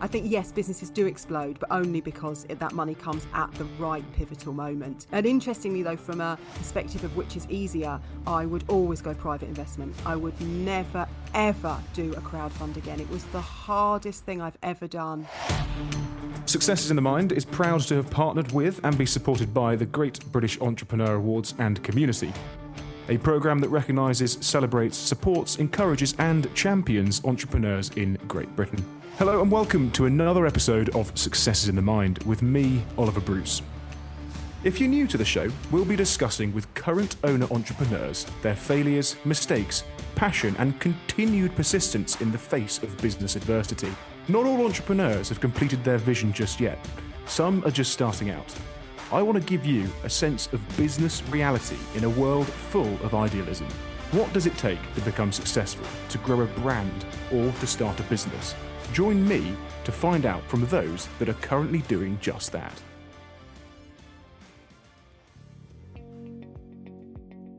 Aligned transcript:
I 0.00 0.06
think, 0.06 0.30
yes, 0.30 0.52
businesses 0.52 0.90
do 0.90 1.06
explode, 1.06 1.58
but 1.58 1.70
only 1.70 2.00
because 2.00 2.44
it, 2.48 2.58
that 2.58 2.72
money 2.72 2.94
comes 2.94 3.26
at 3.34 3.52
the 3.54 3.64
right 3.78 4.04
pivotal 4.14 4.52
moment. 4.52 5.06
And 5.12 5.26
interestingly, 5.26 5.82
though, 5.82 5.96
from 5.96 6.20
a 6.20 6.38
perspective 6.56 7.04
of 7.04 7.16
which 7.16 7.36
is 7.36 7.46
easier, 7.48 8.00
I 8.26 8.46
would 8.46 8.64
always 8.68 9.00
go 9.00 9.14
private 9.14 9.48
investment. 9.48 9.94
I 10.04 10.16
would 10.16 10.38
never, 10.40 11.06
ever 11.34 11.78
do 11.94 12.12
a 12.12 12.20
crowdfund 12.20 12.76
again. 12.76 13.00
It 13.00 13.10
was 13.10 13.24
the 13.26 13.40
hardest 13.40 14.24
thing 14.24 14.40
I've 14.40 14.58
ever 14.62 14.86
done. 14.86 15.26
Successes 16.46 16.90
in 16.90 16.96
the 16.96 17.02
Mind 17.02 17.32
is 17.32 17.44
proud 17.44 17.82
to 17.82 17.94
have 17.96 18.10
partnered 18.10 18.52
with 18.52 18.80
and 18.84 18.96
be 18.98 19.06
supported 19.06 19.54
by 19.54 19.76
the 19.76 19.86
Great 19.86 20.24
British 20.32 20.60
Entrepreneur 20.60 21.14
Awards 21.14 21.54
and 21.58 21.82
Community 21.82 22.32
a 23.08 23.18
programme 23.18 23.58
that 23.58 23.68
recognises, 23.68 24.38
celebrates, 24.40 24.96
supports, 24.96 25.56
encourages, 25.56 26.14
and 26.18 26.52
champions 26.54 27.22
entrepreneurs 27.24 27.90
in 27.96 28.18
Great 28.28 28.54
Britain. 28.56 29.01
Hello, 29.18 29.42
and 29.42 29.52
welcome 29.52 29.90
to 29.90 30.06
another 30.06 30.46
episode 30.46 30.88
of 30.96 31.16
Successes 31.16 31.68
in 31.68 31.76
the 31.76 31.82
Mind 31.82 32.18
with 32.24 32.40
me, 32.40 32.82
Oliver 32.96 33.20
Bruce. 33.20 33.60
If 34.64 34.80
you're 34.80 34.88
new 34.88 35.06
to 35.06 35.18
the 35.18 35.24
show, 35.24 35.50
we'll 35.70 35.84
be 35.84 35.96
discussing 35.96 36.52
with 36.54 36.72
current 36.72 37.16
owner 37.22 37.46
entrepreneurs 37.50 38.24
their 38.40 38.56
failures, 38.56 39.16
mistakes, 39.26 39.84
passion, 40.14 40.56
and 40.58 40.80
continued 40.80 41.54
persistence 41.54 42.22
in 42.22 42.32
the 42.32 42.38
face 42.38 42.82
of 42.82 42.96
business 43.02 43.36
adversity. 43.36 43.92
Not 44.28 44.46
all 44.46 44.64
entrepreneurs 44.64 45.28
have 45.28 45.40
completed 45.40 45.84
their 45.84 45.98
vision 45.98 46.32
just 46.32 46.58
yet, 46.58 46.78
some 47.26 47.62
are 47.66 47.70
just 47.70 47.92
starting 47.92 48.30
out. 48.30 48.52
I 49.12 49.20
want 49.20 49.36
to 49.36 49.44
give 49.44 49.66
you 49.66 49.90
a 50.04 50.10
sense 50.10 50.50
of 50.54 50.76
business 50.78 51.22
reality 51.28 51.76
in 51.94 52.04
a 52.04 52.10
world 52.10 52.46
full 52.46 52.94
of 53.04 53.14
idealism. 53.14 53.68
What 54.12 54.32
does 54.32 54.46
it 54.46 54.56
take 54.56 54.80
to 54.94 55.02
become 55.02 55.32
successful, 55.32 55.86
to 56.08 56.18
grow 56.18 56.40
a 56.40 56.46
brand, 56.46 57.04
or 57.30 57.52
to 57.52 57.66
start 57.66 58.00
a 58.00 58.04
business? 58.04 58.54
Join 58.92 59.26
me 59.26 59.56
to 59.84 59.92
find 59.92 60.26
out 60.26 60.46
from 60.48 60.66
those 60.66 61.08
that 61.18 61.28
are 61.28 61.34
currently 61.34 61.78
doing 61.82 62.18
just 62.20 62.52
that. 62.52 62.80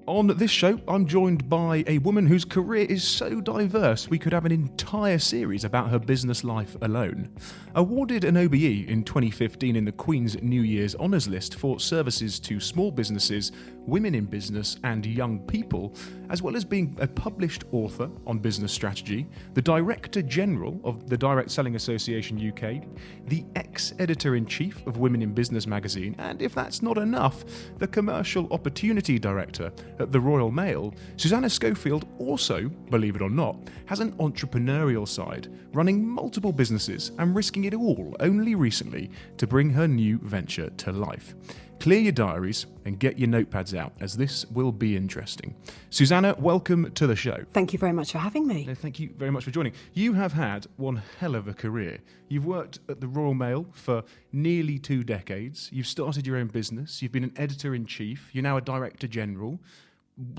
On 0.05 0.27
this 0.27 0.51
show, 0.51 0.79
I'm 0.85 1.07
joined 1.07 1.49
by 1.49 1.85
a 1.87 1.97
woman 1.99 2.27
whose 2.27 2.43
career 2.43 2.85
is 2.85 3.03
so 3.03 3.39
diverse 3.39 4.09
we 4.09 4.19
could 4.19 4.33
have 4.33 4.45
an 4.45 4.51
entire 4.51 5.17
series 5.17 5.63
about 5.63 5.89
her 5.89 5.97
business 5.97 6.43
life 6.43 6.75
alone. 6.81 7.33
Awarded 7.73 8.25
an 8.25 8.35
OBE 8.35 8.89
in 8.89 9.03
2015 9.03 9.77
in 9.77 9.85
the 9.85 9.93
Queen's 9.93 10.39
New 10.43 10.61
Year's 10.61 10.93
Honours 10.95 11.29
List 11.29 11.55
for 11.55 11.79
services 11.79 12.37
to 12.41 12.59
small 12.59 12.91
businesses, 12.91 13.53
women 13.85 14.15
in 14.15 14.25
business, 14.25 14.77
and 14.83 15.05
young 15.05 15.39
people, 15.39 15.93
as 16.29 16.41
well 16.41 16.55
as 16.55 16.63
being 16.65 16.95
a 16.99 17.07
published 17.07 17.63
author 17.71 18.09
on 18.25 18.39
business 18.39 18.71
strategy, 18.71 19.27
the 19.53 19.61
Director 19.61 20.21
General 20.21 20.79
of 20.83 21.09
the 21.09 21.17
Direct 21.17 21.51
Selling 21.51 21.75
Association 21.75 22.37
UK, 22.37 22.83
the 23.27 23.45
ex 23.55 23.93
editor 23.99 24.35
in 24.35 24.45
chief 24.45 24.85
of 24.87 24.97
Women 24.97 25.21
in 25.21 25.33
Business 25.33 25.67
magazine, 25.67 26.15
and 26.19 26.41
if 26.41 26.53
that's 26.55 26.81
not 26.81 26.97
enough, 26.97 27.43
the 27.77 27.87
Commercial 27.87 28.51
Opportunity 28.51 29.19
Director 29.19 29.71
at 29.99 30.11
the 30.11 30.19
Royal 30.19 30.51
Mail, 30.51 30.93
Susanna 31.17 31.49
Schofield 31.49 32.07
also, 32.19 32.69
believe 32.89 33.15
it 33.15 33.21
or 33.21 33.29
not, 33.29 33.57
has 33.85 33.99
an 33.99 34.13
entrepreneurial 34.13 35.07
side, 35.07 35.49
running 35.73 36.07
multiple 36.07 36.51
businesses 36.51 37.11
and 37.19 37.35
risking 37.35 37.65
it 37.65 37.73
all 37.73 38.15
only 38.19 38.55
recently 38.55 39.09
to 39.37 39.47
bring 39.47 39.69
her 39.69 39.87
new 39.87 40.19
venture 40.19 40.69
to 40.71 40.91
life. 40.91 41.35
Clear 41.79 41.99
your 41.99 42.11
diaries 42.13 42.65
and 42.85 42.97
get 42.97 43.19
your 43.19 43.27
notepads 43.27 43.77
out, 43.77 43.93
as 43.99 44.15
this 44.15 44.45
will 44.51 44.71
be 44.71 44.95
interesting. 44.95 45.53
Susanna, 45.89 46.33
welcome 46.39 46.91
to 46.93 47.07
the 47.07 47.15
show. 47.15 47.43
Thank 47.51 47.73
you 47.73 47.79
very 47.79 47.91
much 47.91 48.13
for 48.13 48.19
having 48.19 48.47
me. 48.47 48.65
No, 48.65 48.73
thank 48.73 48.99
you 48.99 49.09
very 49.17 49.31
much 49.31 49.43
for 49.43 49.51
joining. 49.51 49.73
You 49.93 50.13
have 50.13 50.31
had 50.31 50.65
one 50.77 51.01
hell 51.19 51.35
of 51.35 51.47
a 51.47 51.53
career. 51.53 51.99
You've 52.29 52.45
worked 52.45 52.79
at 52.87 53.01
the 53.01 53.07
Royal 53.07 53.33
Mail 53.33 53.67
for 53.73 54.03
nearly 54.31 54.79
two 54.79 55.03
decades. 55.03 55.69
You've 55.73 55.87
started 55.87 56.25
your 56.25 56.37
own 56.37 56.47
business. 56.47 57.01
You've 57.01 57.11
been 57.11 57.25
an 57.25 57.33
editor 57.35 57.75
in 57.75 57.85
chief. 57.85 58.29
You're 58.31 58.43
now 58.43 58.57
a 58.57 58.61
director 58.61 59.07
general. 59.07 59.59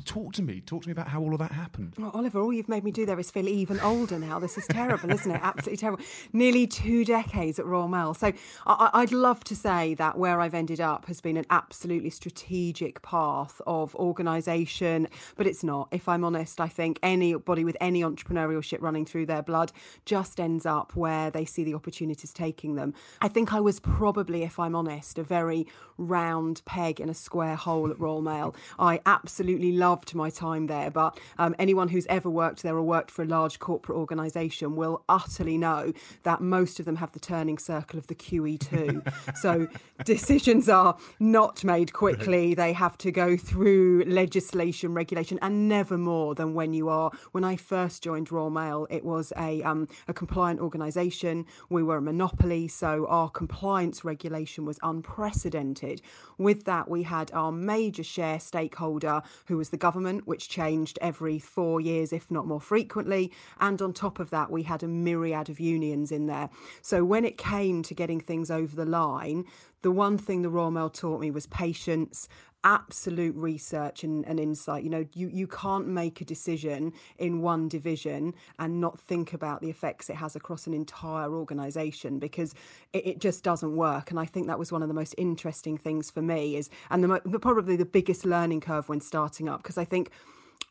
Talk 0.04 0.34
to 0.34 0.42
me. 0.42 0.60
Talk 0.60 0.82
to 0.82 0.88
me 0.88 0.92
about 0.92 1.08
how 1.08 1.20
all 1.20 1.32
of 1.32 1.40
that 1.40 1.50
happened. 1.50 1.94
Well, 1.98 2.12
Oliver, 2.14 2.40
all 2.40 2.52
you've 2.52 2.68
made 2.68 2.84
me 2.84 2.92
do 2.92 3.04
there 3.04 3.18
is 3.18 3.30
feel 3.32 3.48
even 3.48 3.80
older 3.80 4.20
now. 4.20 4.38
This 4.38 4.56
is 4.56 4.66
terrible, 4.68 5.10
isn't 5.10 5.30
it? 5.30 5.40
Absolutely 5.42 5.78
terrible. 5.78 6.04
Nearly 6.32 6.68
two 6.68 7.04
decades 7.04 7.58
at 7.58 7.66
Royal 7.66 7.88
Mail. 7.88 8.14
So 8.14 8.32
I- 8.66 9.00
would 9.00 9.10
love 9.12 9.42
to 9.44 9.56
say 9.56 9.94
that 9.94 10.16
where 10.16 10.40
I've 10.40 10.54
ended 10.54 10.80
up 10.80 11.06
has 11.06 11.20
been 11.20 11.36
an 11.36 11.44
absolutely 11.50 12.10
strategic 12.10 13.02
path 13.02 13.60
of 13.66 13.96
organisation, 13.96 15.08
but 15.36 15.46
it's 15.46 15.64
not. 15.64 15.88
If 15.90 16.08
I'm 16.08 16.24
honest, 16.24 16.60
I 16.60 16.68
think 16.68 17.00
anybody 17.02 17.64
with 17.64 17.76
any 17.80 18.02
entrepreneurship 18.02 18.80
running 18.80 19.04
through 19.04 19.26
their 19.26 19.42
blood 19.42 19.72
just 20.04 20.38
ends 20.38 20.66
up 20.66 20.94
where 20.94 21.30
they 21.30 21.44
see 21.44 21.64
the 21.64 21.74
opportunities 21.74 22.32
taking 22.32 22.76
them. 22.76 22.94
I 23.20 23.26
think 23.28 23.52
I 23.52 23.60
was 23.60 23.80
probably, 23.80 24.44
if 24.44 24.60
I'm 24.60 24.76
honest, 24.76 25.18
a 25.18 25.24
very 25.24 25.66
round 25.98 26.62
peg 26.64 27.00
in 27.00 27.08
a 27.08 27.14
square 27.14 27.56
hole 27.56 27.90
at 27.90 27.98
Royal 27.98 28.22
Mail. 28.22 28.54
I 28.78 29.00
absolutely 29.06 29.63
absolutely 29.64 29.78
loved 29.78 30.14
my 30.14 30.30
time 30.30 30.66
there, 30.66 30.90
but 30.90 31.18
um, 31.38 31.54
anyone 31.58 31.88
who's 31.88 32.06
ever 32.06 32.28
worked 32.28 32.62
there 32.62 32.76
or 32.76 32.82
worked 32.82 33.10
for 33.10 33.22
a 33.22 33.26
large 33.26 33.58
corporate 33.58 33.96
organisation 33.98 34.76
will 34.76 35.02
utterly 35.08 35.56
know 35.56 35.92
that 36.22 36.40
most 36.40 36.78
of 36.78 36.86
them 36.86 36.96
have 36.96 37.12
the 37.12 37.20
turning 37.20 37.58
circle 37.58 37.98
of 37.98 38.06
the 38.06 38.14
QE2. 38.14 39.36
so 39.36 39.66
decisions 40.04 40.68
are 40.68 40.96
not 41.18 41.64
made 41.64 41.92
quickly. 41.92 42.54
They 42.54 42.72
have 42.72 42.98
to 42.98 43.10
go 43.10 43.36
through 43.36 44.04
legislation, 44.06 44.94
regulation, 44.94 45.38
and 45.40 45.68
never 45.68 45.96
more 45.96 46.34
than 46.34 46.54
when 46.54 46.74
you 46.74 46.88
are. 46.88 47.10
When 47.32 47.44
I 47.44 47.56
first 47.56 48.02
joined 48.02 48.30
Royal 48.30 48.50
Mail, 48.50 48.86
it 48.90 49.04
was 49.04 49.32
a, 49.36 49.62
um, 49.62 49.88
a 50.08 50.14
compliant 50.14 50.60
organisation. 50.60 51.46
We 51.70 51.82
were 51.82 51.98
a 51.98 52.02
monopoly, 52.02 52.68
so 52.68 53.06
our 53.08 53.30
compliance 53.30 54.04
regulation 54.04 54.64
was 54.64 54.78
unprecedented. 54.82 56.02
With 56.38 56.64
that, 56.64 56.90
we 56.90 57.04
had 57.04 57.30
our 57.32 57.52
major 57.52 58.02
share 58.02 58.40
stakeholder 58.40 59.22
who 59.46 59.53
who 59.54 59.58
was 59.58 59.68
the 59.70 59.76
government, 59.76 60.26
which 60.26 60.48
changed 60.48 60.98
every 61.00 61.38
four 61.38 61.80
years, 61.80 62.12
if 62.12 62.28
not 62.28 62.44
more 62.44 62.60
frequently. 62.60 63.30
And 63.60 63.80
on 63.80 63.92
top 63.92 64.18
of 64.18 64.30
that, 64.30 64.50
we 64.50 64.64
had 64.64 64.82
a 64.82 64.88
myriad 64.88 65.48
of 65.48 65.60
unions 65.60 66.10
in 66.10 66.26
there. 66.26 66.50
So 66.82 67.04
when 67.04 67.24
it 67.24 67.38
came 67.38 67.84
to 67.84 67.94
getting 67.94 68.18
things 68.18 68.50
over 68.50 68.74
the 68.74 68.84
line, 68.84 69.44
the 69.82 69.92
one 69.92 70.18
thing 70.18 70.42
the 70.42 70.50
Royal 70.50 70.72
Mail 70.72 70.90
taught 70.90 71.20
me 71.20 71.30
was 71.30 71.46
patience 71.46 72.26
absolute 72.64 73.36
research 73.36 74.02
and, 74.02 74.26
and, 74.26 74.40
insight. 74.40 74.82
You 74.82 74.90
know, 74.90 75.06
you, 75.12 75.28
you 75.28 75.46
can't 75.46 75.86
make 75.86 76.20
a 76.20 76.24
decision 76.24 76.92
in 77.18 77.42
one 77.42 77.68
division 77.68 78.34
and 78.58 78.80
not 78.80 78.98
think 78.98 79.34
about 79.34 79.60
the 79.60 79.68
effects 79.68 80.08
it 80.08 80.16
has 80.16 80.34
across 80.34 80.66
an 80.66 80.72
entire 80.72 81.32
organisation 81.32 82.18
because 82.18 82.54
it, 82.92 83.06
it, 83.06 83.18
just 83.20 83.44
doesn't 83.44 83.76
work. 83.76 84.10
And 84.10 84.18
I 84.18 84.24
think 84.24 84.46
that 84.46 84.58
was 84.58 84.72
one 84.72 84.82
of 84.82 84.88
the 84.88 84.94
most 84.94 85.14
interesting 85.18 85.76
things 85.76 86.10
for 86.10 86.22
me 86.22 86.56
is, 86.56 86.70
and 86.90 87.04
the, 87.04 87.20
the 87.24 87.38
probably 87.38 87.76
the 87.76 87.84
biggest 87.84 88.24
learning 88.24 88.62
curve 88.62 88.88
when 88.88 89.00
starting 89.00 89.48
up 89.48 89.62
because 89.62 89.78
I 89.78 89.84
think 89.84 90.10